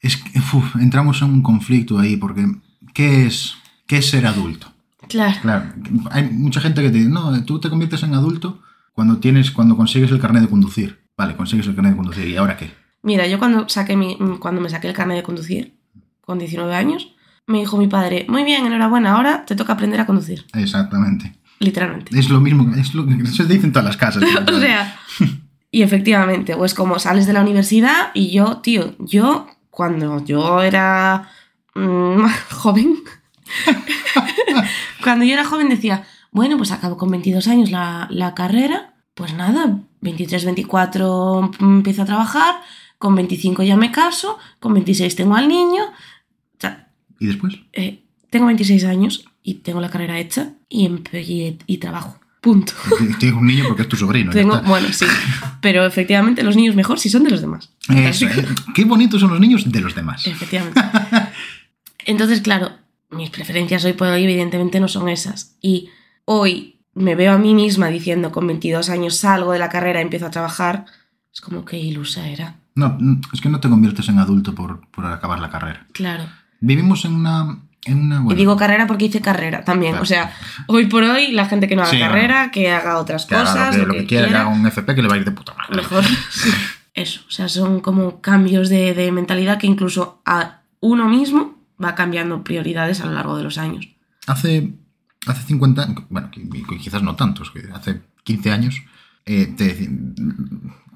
es 0.00 0.16
que 0.16 0.38
uf, 0.38 0.76
entramos 0.76 1.22
en 1.22 1.30
un 1.30 1.42
conflicto 1.42 1.98
ahí 1.98 2.16
porque 2.16 2.46
¿qué 2.92 3.26
es, 3.26 3.54
qué 3.86 3.98
es 3.98 4.10
ser 4.10 4.26
adulto? 4.26 4.72
Claro. 5.08 5.38
Claro, 5.42 5.72
hay 6.10 6.24
mucha 6.30 6.60
gente 6.60 6.82
que 6.82 6.90
te 6.90 6.98
dice, 6.98 7.10
no, 7.10 7.44
tú 7.44 7.60
te 7.60 7.68
conviertes 7.70 8.02
en 8.02 8.14
adulto 8.14 8.62
Cuando 8.92 9.18
tienes, 9.18 9.50
cuando 9.50 9.76
consigues 9.76 10.10
el 10.10 10.18
carnet 10.20 10.42
de 10.42 10.48
conducir. 10.48 11.00
Vale, 11.16 11.36
consigues 11.36 11.66
el 11.66 11.74
carnet 11.74 11.92
de 11.92 11.96
conducir. 11.98 12.26
¿Y 12.28 12.36
ahora 12.36 12.56
qué? 12.56 12.72
Mira, 13.04 13.26
yo 13.26 13.38
cuando, 13.38 13.68
saqué 13.68 13.96
mi, 13.96 14.16
cuando 14.40 14.62
me 14.62 14.70
saqué 14.70 14.88
el 14.88 14.94
carnet 14.94 15.18
de 15.18 15.22
conducir, 15.22 15.74
con 16.22 16.38
19 16.38 16.74
años, 16.74 17.14
me 17.46 17.58
dijo 17.58 17.76
mi 17.76 17.86
padre, 17.86 18.24
muy 18.30 18.44
bien, 18.44 18.64
enhorabuena, 18.64 19.14
ahora 19.14 19.44
te 19.44 19.54
toca 19.54 19.74
aprender 19.74 20.00
a 20.00 20.06
conducir. 20.06 20.46
Exactamente. 20.54 21.34
Literalmente. 21.58 22.18
Es 22.18 22.30
lo 22.30 22.40
mismo, 22.40 22.74
es 22.74 22.94
lo 22.94 23.06
que 23.06 23.26
se 23.26 23.44
dice 23.44 23.66
en 23.66 23.72
todas 23.72 23.84
las 23.84 23.98
casas. 23.98 24.24
o 24.52 24.58
sea, 24.58 24.96
y 25.70 25.82
efectivamente, 25.82 26.56
pues 26.56 26.72
como 26.72 26.98
sales 26.98 27.26
de 27.26 27.34
la 27.34 27.42
universidad 27.42 28.10
y 28.14 28.30
yo, 28.30 28.58
tío, 28.58 28.94
yo 28.98 29.48
cuando 29.70 30.24
yo 30.24 30.62
era 30.62 31.28
mm, 31.74 32.24
joven, 32.50 32.96
cuando 35.02 35.26
yo 35.26 35.34
era 35.34 35.44
joven 35.44 35.68
decía, 35.68 36.04
bueno, 36.32 36.56
pues 36.56 36.72
acabo 36.72 36.96
con 36.96 37.10
22 37.10 37.46
años 37.48 37.70
la, 37.70 38.08
la 38.10 38.34
carrera, 38.34 38.94
pues 39.14 39.34
nada, 39.34 39.78
23, 40.00 40.46
24 40.46 41.50
empiezo 41.60 42.02
a 42.02 42.06
trabajar, 42.06 42.54
con 42.98 43.14
25 43.14 43.62
ya 43.62 43.76
me 43.76 43.90
caso, 43.92 44.38
con 44.60 44.74
26 44.74 45.14
tengo 45.16 45.34
al 45.36 45.48
niño. 45.48 45.82
O 45.84 46.60
sea, 46.60 46.88
¿Y 47.18 47.26
después? 47.26 47.54
eh, 47.72 48.02
tengo 48.30 48.46
26 48.46 48.84
años 48.84 49.24
y 49.42 49.54
tengo 49.54 49.80
la 49.80 49.90
carrera 49.90 50.18
hecha 50.18 50.52
y, 50.68 50.86
y, 51.12 51.58
y 51.66 51.76
trabajo. 51.78 52.18
Punto. 52.40 52.72
Tienes 53.18 53.38
un 53.38 53.46
niño 53.46 53.64
porque 53.68 53.82
es 53.82 53.88
tu 53.88 53.96
sobrino. 53.96 54.30
Tengo, 54.30 54.60
bueno, 54.62 54.88
sí. 54.92 55.06
Pero 55.62 55.86
efectivamente 55.86 56.42
los 56.42 56.56
niños 56.56 56.74
mejor 56.76 56.98
si 57.00 57.08
son 57.08 57.24
de 57.24 57.30
los 57.30 57.40
demás. 57.40 57.70
Eso, 57.88 58.26
eh. 58.26 58.46
Qué 58.74 58.84
bonitos 58.84 59.20
son 59.20 59.30
los 59.30 59.40
niños 59.40 59.70
de 59.70 59.80
los 59.80 59.94
demás. 59.94 60.26
Efectivamente. 60.26 60.80
Entonces, 62.06 62.40
claro, 62.42 62.70
mis 63.10 63.30
preferencias 63.30 63.84
hoy 63.84 63.94
por 63.94 64.08
hoy 64.08 64.24
evidentemente 64.24 64.78
no 64.80 64.88
son 64.88 65.08
esas. 65.08 65.56
Y 65.62 65.88
hoy 66.26 66.80
me 66.92 67.14
veo 67.14 67.32
a 67.32 67.38
mí 67.38 67.54
misma 67.54 67.88
diciendo 67.88 68.30
con 68.30 68.46
22 68.46 68.90
años 68.90 69.16
salgo 69.16 69.52
de 69.52 69.58
la 69.58 69.70
carrera, 69.70 70.00
empiezo 70.00 70.26
a 70.26 70.30
trabajar. 70.30 70.84
Es 71.32 71.40
como 71.40 71.64
que 71.64 71.78
ilusa 71.78 72.28
era. 72.28 72.56
No, 72.74 72.98
es 73.32 73.40
que 73.40 73.48
no 73.48 73.60
te 73.60 73.68
conviertes 73.68 74.08
en 74.08 74.18
adulto 74.18 74.54
por, 74.54 74.86
por 74.88 75.06
acabar 75.06 75.38
la 75.38 75.50
carrera. 75.50 75.86
Claro. 75.92 76.24
Vivimos 76.60 77.04
en 77.04 77.14
una... 77.14 77.58
En 77.86 78.00
una 78.00 78.16
Y 78.16 78.18
bueno, 78.20 78.38
digo 78.38 78.56
carrera 78.56 78.86
porque 78.86 79.04
hice 79.04 79.20
carrera 79.20 79.62
también. 79.62 79.92
Claro. 79.92 80.02
O 80.04 80.06
sea, 80.06 80.32
hoy 80.68 80.86
por 80.86 81.02
hoy 81.02 81.32
la 81.32 81.44
gente 81.46 81.68
que 81.68 81.76
no 81.76 81.82
haga 81.82 81.90
Sí, 81.90 81.98
carrera, 81.98 82.50
que 82.50 82.72
haga 82.72 82.96
otras 82.98 83.26
que 83.26 83.34
haga 83.34 83.44
cosas, 83.52 83.76
lo 83.76 83.82
que, 83.82 83.86
lo 83.88 83.94
que 83.94 84.06
quiera, 84.06 84.28
que 84.28 84.34
haga 84.34 84.46
un 84.48 84.66
FP 84.66 84.94
que 84.94 85.02
le 85.02 85.08
va 85.08 85.14
a 85.14 85.18
ir 85.18 85.24
de 85.26 85.32
puta 85.32 85.52
madre. 85.54 85.76
mejor. 85.76 86.02
Sí. 86.30 86.50
Eso, 86.94 87.20
o 87.28 87.30
sea, 87.30 87.48
son 87.48 87.80
como 87.80 88.20
cambios 88.22 88.68
de, 88.70 88.94
de 88.94 89.12
mentalidad 89.12 89.58
que 89.58 89.66
incluso 89.66 90.22
a 90.24 90.60
uno 90.80 91.08
mismo 91.08 91.58
va 91.82 91.94
cambiando 91.94 92.42
prioridades 92.42 93.00
a 93.02 93.06
lo 93.06 93.12
largo 93.12 93.36
de 93.36 93.42
los 93.42 93.58
años. 93.58 93.86
Hace, 94.26 94.72
hace 95.26 95.42
50 95.42 95.82
años, 95.82 96.04
bueno, 96.08 96.30
qui- 96.30 96.78
quizás 96.80 97.02
no 97.02 97.16
tantos, 97.16 97.50
que 97.50 97.64
hace 97.74 98.00
15 98.22 98.50
años, 98.52 98.80
eh, 99.26 99.46
te 99.56 99.88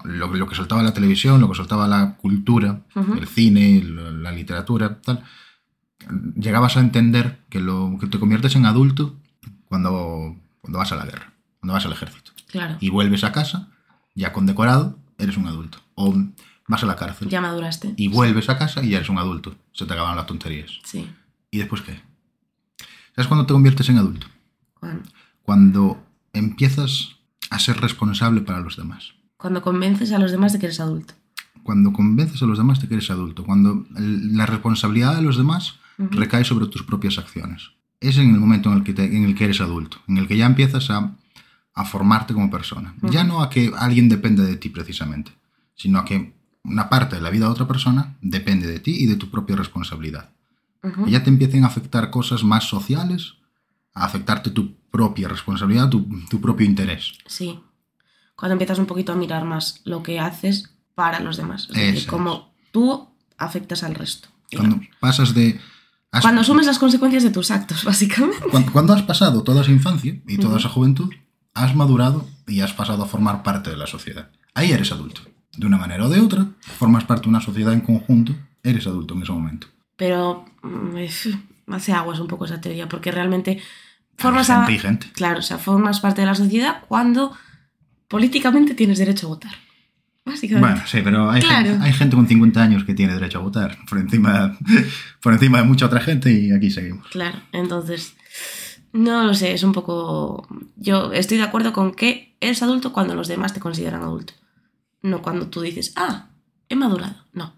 lo, 0.04 0.34
lo 0.34 0.48
que 0.48 0.54
soltaba 0.54 0.82
la 0.82 0.92
televisión, 0.92 1.40
lo 1.40 1.48
que 1.48 1.56
soltaba 1.56 1.88
la 1.88 2.16
cultura, 2.16 2.82
el 2.94 3.26
cine, 3.26 3.82
la, 3.82 4.32
literatura, 4.32 5.00
tal, 5.00 5.24
llegabas 6.36 6.76
a 6.76 6.80
entender 6.80 7.40
que, 7.48 7.60
lo, 7.60 7.96
que 8.00 8.06
te 8.06 8.18
conviertes 8.18 8.54
en 8.56 8.66
adulto 8.66 9.16
cuando, 9.66 10.36
cuando 10.60 10.78
vas 10.78 10.92
a 10.92 10.96
la 10.96 11.04
guerra, 11.04 11.32
cuando 11.60 11.74
vas 11.74 11.86
al 11.86 11.92
ejército. 11.92 12.32
Claro. 12.48 12.76
Y 12.80 12.90
vuelves 12.90 13.24
a 13.24 13.32
casa, 13.32 13.68
ya 14.14 14.32
condecorado, 14.32 14.98
eres 15.18 15.36
un 15.36 15.46
adulto. 15.46 15.78
O 15.94 16.14
vas 16.68 16.82
a 16.82 16.86
la 16.86 16.96
cárcel 16.96 17.28
Ya 17.28 17.40
maduraste. 17.40 17.94
y 17.96 18.08
vuelves 18.08 18.48
a 18.48 18.58
casa 18.58 18.82
y 18.82 18.90
ya 18.90 18.98
eres 18.98 19.08
un 19.08 19.18
adulto. 19.18 19.56
Se 19.72 19.86
te 19.86 19.92
acaban 19.92 20.16
las 20.16 20.26
tonterías. 20.26 20.70
Sí. 20.84 21.10
¿Y 21.50 21.58
después 21.58 21.82
qué? 21.82 22.00
¿Sabes 23.14 23.26
cuándo 23.26 23.46
te 23.46 23.52
conviertes 23.52 23.88
en 23.88 23.98
adulto? 23.98 24.26
Cuando 25.42 26.00
empiezas 26.32 27.17
a 27.50 27.58
ser 27.58 27.80
responsable 27.80 28.40
para 28.42 28.60
los 28.60 28.76
demás. 28.76 29.12
cuando 29.36 29.62
convences 29.62 30.12
a 30.12 30.18
los 30.18 30.30
demás 30.32 30.52
de 30.52 30.58
que 30.58 30.66
eres 30.66 30.80
adulto. 30.80 31.14
Cuando 31.62 31.92
convences 31.92 32.42
a 32.42 32.46
los 32.46 32.58
demás 32.58 32.80
de 32.80 32.88
que 32.88 32.94
eres 32.94 33.10
adulto. 33.10 33.44
Cuando 33.44 33.86
la 33.90 34.46
responsabilidad 34.46 35.14
de 35.16 35.22
los 35.22 35.36
demás 35.36 35.74
recae 35.98 36.44
sobre 36.44 36.66
tus 36.66 36.82
propias 36.82 37.18
acciones. 37.18 37.70
Es 38.00 38.16
en 38.18 38.32
el 38.34 38.40
momento 38.40 38.70
en 38.70 38.78
el 38.78 38.84
que, 38.84 38.94
te- 38.94 39.16
en 39.16 39.24
el 39.24 39.34
que 39.34 39.44
eres 39.44 39.60
adulto. 39.60 39.98
En 40.08 40.16
el 40.18 40.26
que 40.28 40.36
ya 40.36 40.46
empiezas 40.46 40.90
a, 40.90 41.14
a 41.74 41.84
formarte 41.84 42.34
como 42.34 42.50
persona. 42.50 42.94
Ya 43.02 43.24
no 43.24 43.42
a 43.42 43.50
que 43.50 43.72
alguien 43.76 44.08
dependa 44.08 44.44
de 44.44 44.56
ti 44.56 44.68
precisamente. 44.70 45.30
Sino 45.74 45.98
a 45.98 46.04
que 46.04 46.32
una 46.64 46.88
parte 46.88 47.16
de 47.16 47.22
la 47.22 47.30
vida 47.30 47.46
de 47.46 47.52
otra 47.52 47.66
persona 47.68 48.16
depende 48.22 48.66
de 48.66 48.80
ti 48.80 48.96
y 48.98 49.06
de 49.06 49.16
tu 49.16 49.30
propia 49.30 49.56
responsabilidad. 49.56 50.30
Que 51.04 51.10
ya 51.10 51.22
te 51.24 51.30
empiecen 51.30 51.64
a 51.64 51.66
afectar 51.68 52.10
cosas 52.10 52.44
más 52.44 52.64
sociales, 52.64 53.34
a 53.94 54.04
afectarte 54.04 54.50
tu 54.50 54.74
propia 54.90 55.28
responsabilidad, 55.28 55.88
tu, 55.88 56.06
tu 56.28 56.40
propio 56.40 56.66
interés. 56.66 57.12
Sí. 57.26 57.60
Cuando 58.36 58.52
empiezas 58.52 58.78
un 58.78 58.86
poquito 58.86 59.12
a 59.12 59.16
mirar 59.16 59.44
más 59.44 59.80
lo 59.84 60.02
que 60.02 60.20
haces 60.20 60.70
para 60.94 61.20
los 61.20 61.36
demás. 61.36 61.68
Es 61.70 61.76
decir, 61.76 62.06
cómo 62.08 62.52
tú 62.72 63.08
afectas 63.36 63.82
al 63.82 63.94
resto. 63.94 64.28
Cuando 64.54 64.80
pasas 65.00 65.34
de... 65.34 65.60
has- 66.12 66.22
Cuando 66.22 66.40
asumes 66.40 66.66
las 66.66 66.78
consecuencias 66.78 67.22
de 67.22 67.30
tus 67.30 67.50
actos, 67.50 67.84
básicamente. 67.84 68.44
cuando, 68.50 68.72
cuando 68.72 68.92
has 68.94 69.02
pasado 69.02 69.42
toda 69.42 69.62
esa 69.62 69.70
infancia 69.72 70.20
y 70.26 70.38
toda 70.38 70.58
esa 70.58 70.68
juventud, 70.68 71.10
has 71.54 71.74
madurado 71.74 72.28
y 72.46 72.60
has 72.60 72.72
pasado 72.72 73.02
a 73.02 73.06
formar 73.06 73.42
parte 73.42 73.70
de 73.70 73.76
la 73.76 73.86
sociedad. 73.86 74.30
Ahí 74.54 74.72
eres 74.72 74.92
adulto. 74.92 75.22
De 75.56 75.66
una 75.66 75.76
manera 75.76 76.06
o 76.06 76.08
de 76.08 76.20
otra, 76.20 76.46
formas 76.60 77.04
parte 77.04 77.24
de 77.24 77.30
una 77.30 77.40
sociedad 77.40 77.72
en 77.72 77.80
conjunto, 77.80 78.34
eres 78.62 78.86
adulto 78.86 79.14
en 79.14 79.22
ese 79.22 79.32
momento. 79.32 79.66
Pero 79.96 80.44
mm, 80.62 80.96
es- 80.98 81.28
hace 81.66 81.92
aguas 81.92 82.20
un 82.20 82.28
poco 82.28 82.44
esa 82.44 82.60
teoría, 82.60 82.88
porque 82.88 83.10
realmente 83.12 83.60
formas 84.18 84.50
a- 84.50 84.56
gente 84.58 84.72
y 84.72 84.78
gente. 84.78 85.06
Claro, 85.12 85.38
o 85.40 85.42
sea, 85.42 85.58
formas 85.58 86.00
parte 86.00 86.20
de 86.22 86.26
la 86.26 86.34
sociedad 86.34 86.82
cuando 86.88 87.34
políticamente 88.08 88.74
tienes 88.74 88.98
derecho 88.98 89.26
a 89.26 89.30
votar. 89.30 89.52
Básicamente. 90.24 90.68
Bueno, 90.68 90.86
sí, 90.86 91.00
pero 91.02 91.30
hay, 91.30 91.40
Claro. 91.40 91.70
gente, 91.70 91.84
hay 91.84 91.92
gente 91.94 92.16
con 92.16 92.28
50 92.28 92.62
años 92.62 92.84
que 92.84 92.92
tiene 92.94 93.14
derecho 93.14 93.38
a 93.38 93.42
votar 93.42 93.78
por 93.88 93.98
encima, 93.98 94.58
por 95.22 95.32
encima 95.32 95.58
de 95.58 95.64
mucha 95.64 95.86
otra 95.86 96.00
gente 96.00 96.30
y 96.30 96.52
aquí 96.52 96.70
seguimos. 96.70 97.06
Claro, 97.08 97.40
entonces, 97.52 98.14
no 98.92 99.24
lo 99.24 99.32
sé, 99.34 99.52
es 99.54 99.62
un 99.62 99.72
poco... 99.72 100.46
Yo 100.76 101.12
estoy 101.12 101.38
de 101.38 101.44
acuerdo 101.44 101.72
con 101.72 101.94
que 101.94 102.36
eres 102.40 102.62
adulto 102.62 102.92
cuando 102.92 103.14
los 103.14 103.26
demás 103.28 103.54
te 103.54 103.60
consideran 103.60 104.02
adulto. 104.02 104.34
No 105.00 105.22
cuando 105.22 105.46
tú 105.48 105.62
dices, 105.62 105.92
ah, 105.96 106.28
he 106.68 106.76
madurado. 106.76 107.24
No. 107.32 107.54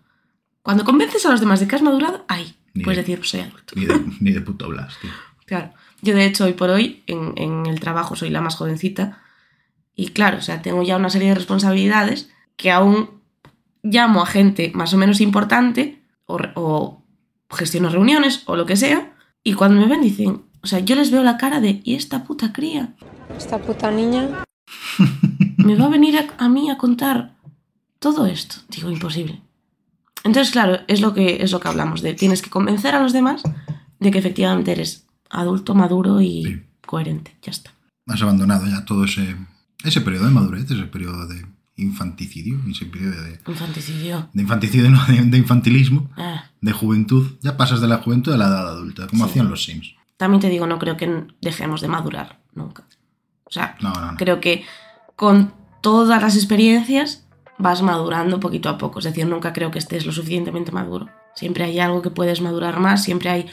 Cuando 0.63 0.85
convences 0.85 1.25
a 1.27 1.31
los 1.31 1.41
demás 1.41 1.59
de 1.59 1.67
que 1.67 1.75
has 1.75 1.83
madurado, 1.83 2.25
ahí 2.29 2.55
Ni 2.75 2.85
puedes 2.85 2.99
de- 2.99 3.03
decir, 3.03 3.27
soy 3.27 3.41
adulto. 3.41 3.73
Ni 3.75 3.87
de, 3.87 4.01
ni 4.21 4.31
de 4.31 4.41
puto 4.43 4.69
Blas, 4.69 4.95
tío. 5.01 5.11
Claro. 5.47 5.73
Yo, 6.03 6.15
de 6.15 6.25
hecho, 6.25 6.45
hoy 6.45 6.55
por 6.55 6.71
hoy, 6.71 7.03
en, 7.07 7.35
en 7.37 7.67
el 7.67 7.81
trabajo, 7.81 8.17
soy 8.17 8.31
la 8.31 8.41
más 8.41 8.57
jovencita. 8.57 9.19
Y 9.95 10.09
claro, 10.09 10.39
o 10.39 10.43
sea, 10.43 10.63
tengo 10.63 10.83
ya 10.83 10.97
una 10.97 11.11
serie 11.11 11.29
de 11.29 11.35
responsabilidades 11.35 12.31
que 12.57 12.71
aún 12.71 13.11
llamo 13.83 14.23
a 14.23 14.27
gente 14.27 14.73
más 14.75 14.95
o 14.95 14.97
menos 14.97 15.21
importante 15.21 16.03
o 16.27 17.03
gestiono 17.51 17.89
reuniones 17.89 18.43
o 18.47 18.57
lo 18.57 18.67
que 18.67 18.77
sea. 18.77 19.13
Y 19.43 19.55
cuando 19.55 19.81
me 19.81 19.89
ven 19.89 20.03
dicen, 20.03 20.43
o 20.63 20.67
sea, 20.67 20.81
yo 20.81 20.95
les 20.95 21.11
veo 21.11 21.23
la 21.23 21.39
cara 21.39 21.61
de, 21.61 21.81
¿y 21.85 21.95
esta 21.95 22.25
puta 22.25 22.53
cría? 22.53 22.95
Esta 23.37 23.59
puta 23.59 23.91
niña. 23.91 24.45
¿Me 25.57 25.77
va 25.77 25.87
a 25.87 25.91
venir 25.91 26.19
a, 26.19 26.45
a 26.45 26.49
mí 26.49 26.71
a 26.71 26.79
contar 26.79 27.37
todo 27.99 28.27
esto? 28.27 28.57
Digo, 28.69 28.91
imposible. 28.91 29.41
Entonces, 30.23 30.53
claro, 30.53 30.81
es 30.87 31.01
lo 31.01 31.15
que, 31.15 31.43
es 31.43 31.53
lo 31.53 31.61
que 31.61 31.69
hablamos, 31.69 32.03
de 32.03 32.13
tienes 32.15 32.43
que 32.43 32.51
convencer 32.51 32.95
a 32.95 33.03
los 33.03 33.13
demás 33.13 33.43
de 33.99 34.11
que 34.11 34.19
efectivamente 34.19 34.73
eres 34.73 35.07
adulto, 35.31 35.74
maduro 35.74 36.20
y 36.20 36.45
Sí. 36.45 36.62
coherente. 36.87 37.37
Ya 37.43 37.51
está. 37.53 37.70
Has 38.07 38.20
abandonado 38.22 38.66
ya 38.66 38.85
todo 38.85 39.05
ese, 39.05 39.37
ese 39.85 40.01
periodo 40.01 40.26
de 40.26 40.33
madurez, 40.33 40.70
ese 40.70 40.83
periodo 40.85 41.26
de 41.26 41.47
infanticidio, 41.76 42.59
ese 42.70 42.87
periodo 42.87 43.22
de, 43.22 43.41
Infanticidio. 43.47 44.28
de 44.33 44.43
infanticidio, 44.43 44.91
no, 44.91 45.05
de, 45.07 45.22
de 45.22 45.39
infantilismo, 45.39 46.11
Ah. 46.16 46.45
de 46.61 46.72
juventud. 46.72 47.26
Ya 47.41 47.57
pasas 47.57 47.81
de 47.81 47.89
la 47.89 47.99
juventud 47.99 48.33
a 48.33 48.37
la 48.37 48.49
edad 48.49 48.68
adulta, 48.68 49.07
como 49.07 49.24
Sí. 49.24 49.31
hacían 49.31 49.49
los 49.49 49.64
Sims. 49.64 49.95
También 50.16 50.41
te 50.41 50.51
digo, 50.51 50.66
no 50.66 50.78
creo 50.78 50.97
que 50.97 51.24
dejemos 51.41 51.81
de 51.81 51.89
madurar 51.89 52.41
nunca. 52.55 52.85
O 53.45 53.51
sea, 53.53 53.76
No, 53.81 53.93
no, 53.93 54.12
no. 54.12 54.16
creo 54.18 54.41
que 54.41 54.64
con 55.16 55.53
todas 55.81 56.20
las 56.20 56.37
experiencias 56.37 57.24
vas 57.59 57.81
madurando 57.83 58.39
poquito 58.41 58.68
a 58.68 58.76
poco. 58.78 58.99
Es 58.99 59.07
decir, 59.07 59.26
nunca 59.26 59.53
creo 59.53 59.70
que 59.70 59.78
estés 59.78 60.05
lo 60.07 60.12
suficientemente 60.12 60.72
maduro. 60.72 61.09
Siempre 61.35 61.64
hay 61.64 61.78
algo 61.78 62.03
que 62.03 62.11
puedes 62.11 62.41
madurar 62.43 62.81
más, 62.81 63.03
siempre 63.05 63.31
hay, 63.31 63.47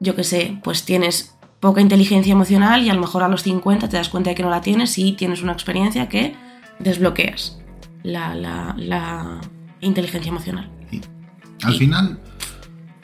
yo 0.00 0.14
qué 0.14 0.24
sé, 0.24 0.58
pues 0.62 0.84
tienes 0.84 1.34
poca 1.60 1.80
inteligencia 1.80 2.32
emocional 2.32 2.82
y 2.82 2.90
a 2.90 2.94
lo 2.94 3.00
mejor 3.00 3.22
a 3.22 3.28
los 3.28 3.42
50 3.42 3.88
te 3.88 3.96
das 3.96 4.08
cuenta 4.08 4.30
de 4.30 4.36
que 4.36 4.42
no 4.42 4.50
la 4.50 4.60
tienes 4.60 4.98
y 4.98 5.12
tienes 5.12 5.42
una 5.42 5.52
experiencia 5.52 6.08
que 6.08 6.34
desbloqueas 6.78 7.58
la, 8.02 8.34
la- 8.34 8.74
la 8.76 9.40
inteligencia 9.80 10.30
emocional. 10.30 10.70
Al 11.64 11.72
Sí. 11.72 11.78
final, 11.78 12.20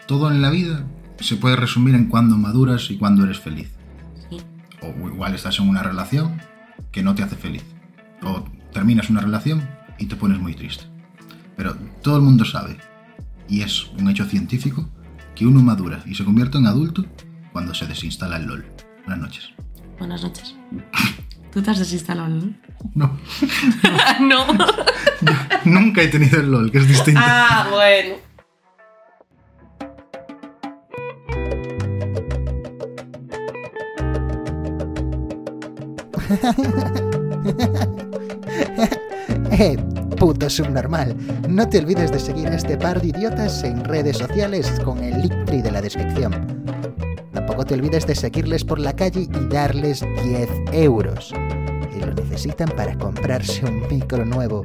todo 0.06 0.30
en 0.30 0.42
la 0.42 0.50
vida 0.50 0.84
se 1.20 1.36
puede 1.36 1.56
resumir 1.56 1.94
en 1.94 2.06
cuándo 2.08 2.36
maduras 2.36 2.90
y 2.90 2.98
cuándo 2.98 3.24
eres 3.24 3.40
feliz. 3.40 3.72
Sí. 4.28 4.38
O 4.82 5.08
igual 5.08 5.34
estás 5.34 5.58
en 5.58 5.68
una 5.68 5.82
relación 5.82 6.40
que 6.90 7.02
no 7.02 7.14
te 7.14 7.22
hace 7.22 7.36
feliz. 7.36 7.64
O 8.22 8.44
terminas 8.72 9.08
una 9.08 9.20
relación 9.20 9.66
y 9.98 10.06
te 10.06 10.16
pones 10.16 10.38
muy 10.38 10.54
triste. 10.54 10.84
Pero 11.56 11.74
todo 12.02 12.16
el 12.16 12.22
mundo 12.22 12.44
sabe, 12.44 12.76
y 13.48 13.62
es 13.62 13.86
un 13.98 14.08
hecho 14.10 14.24
científico, 14.26 14.88
que 15.42 15.46
uno 15.48 15.60
madura 15.60 16.00
y 16.06 16.14
se 16.14 16.24
convierte 16.24 16.58
en 16.58 16.66
adulto 16.68 17.04
cuando 17.52 17.74
se 17.74 17.84
desinstala 17.84 18.36
el 18.36 18.46
LOL. 18.46 18.64
Buenas 19.04 19.18
noches. 19.18 19.50
Buenas 19.98 20.22
noches. 20.22 20.54
Tú 21.52 21.60
te 21.60 21.68
has 21.68 21.80
desinstalado, 21.80 22.28
¿no? 22.28 22.54
No. 22.94 23.18
no. 24.20 24.46
Nunca 25.64 26.00
he 26.00 26.06
tenido 26.06 26.38
el 26.38 26.48
LOL, 26.48 26.70
que 26.70 26.78
es 26.78 26.86
distinto. 26.86 27.20
ah, 27.20 27.66
bueno. 27.72 28.14
Eh, 39.50 39.76
puto 40.22 40.48
subnormal. 40.48 41.16
No 41.48 41.68
te 41.68 41.80
olvides 41.80 42.12
de 42.12 42.20
seguir 42.20 42.46
a 42.46 42.54
este 42.54 42.76
par 42.76 43.02
de 43.02 43.08
idiotas 43.08 43.64
en 43.64 43.82
redes 43.82 44.18
sociales 44.18 44.70
con 44.84 45.02
el 45.02 45.22
link 45.22 45.34
de 45.50 45.68
la 45.68 45.82
descripción. 45.82 46.62
Tampoco 47.32 47.64
te 47.64 47.74
olvides 47.74 48.06
de 48.06 48.14
seguirles 48.14 48.62
por 48.62 48.78
la 48.78 48.94
calle 48.94 49.22
y 49.22 49.48
darles 49.48 50.04
10 50.22 50.48
euros. 50.74 51.34
Y 51.96 51.98
lo 51.98 52.14
necesitan 52.14 52.68
para 52.68 52.96
comprarse 52.96 53.64
un 53.64 53.82
micro 53.88 54.24
nuevo. 54.24 54.62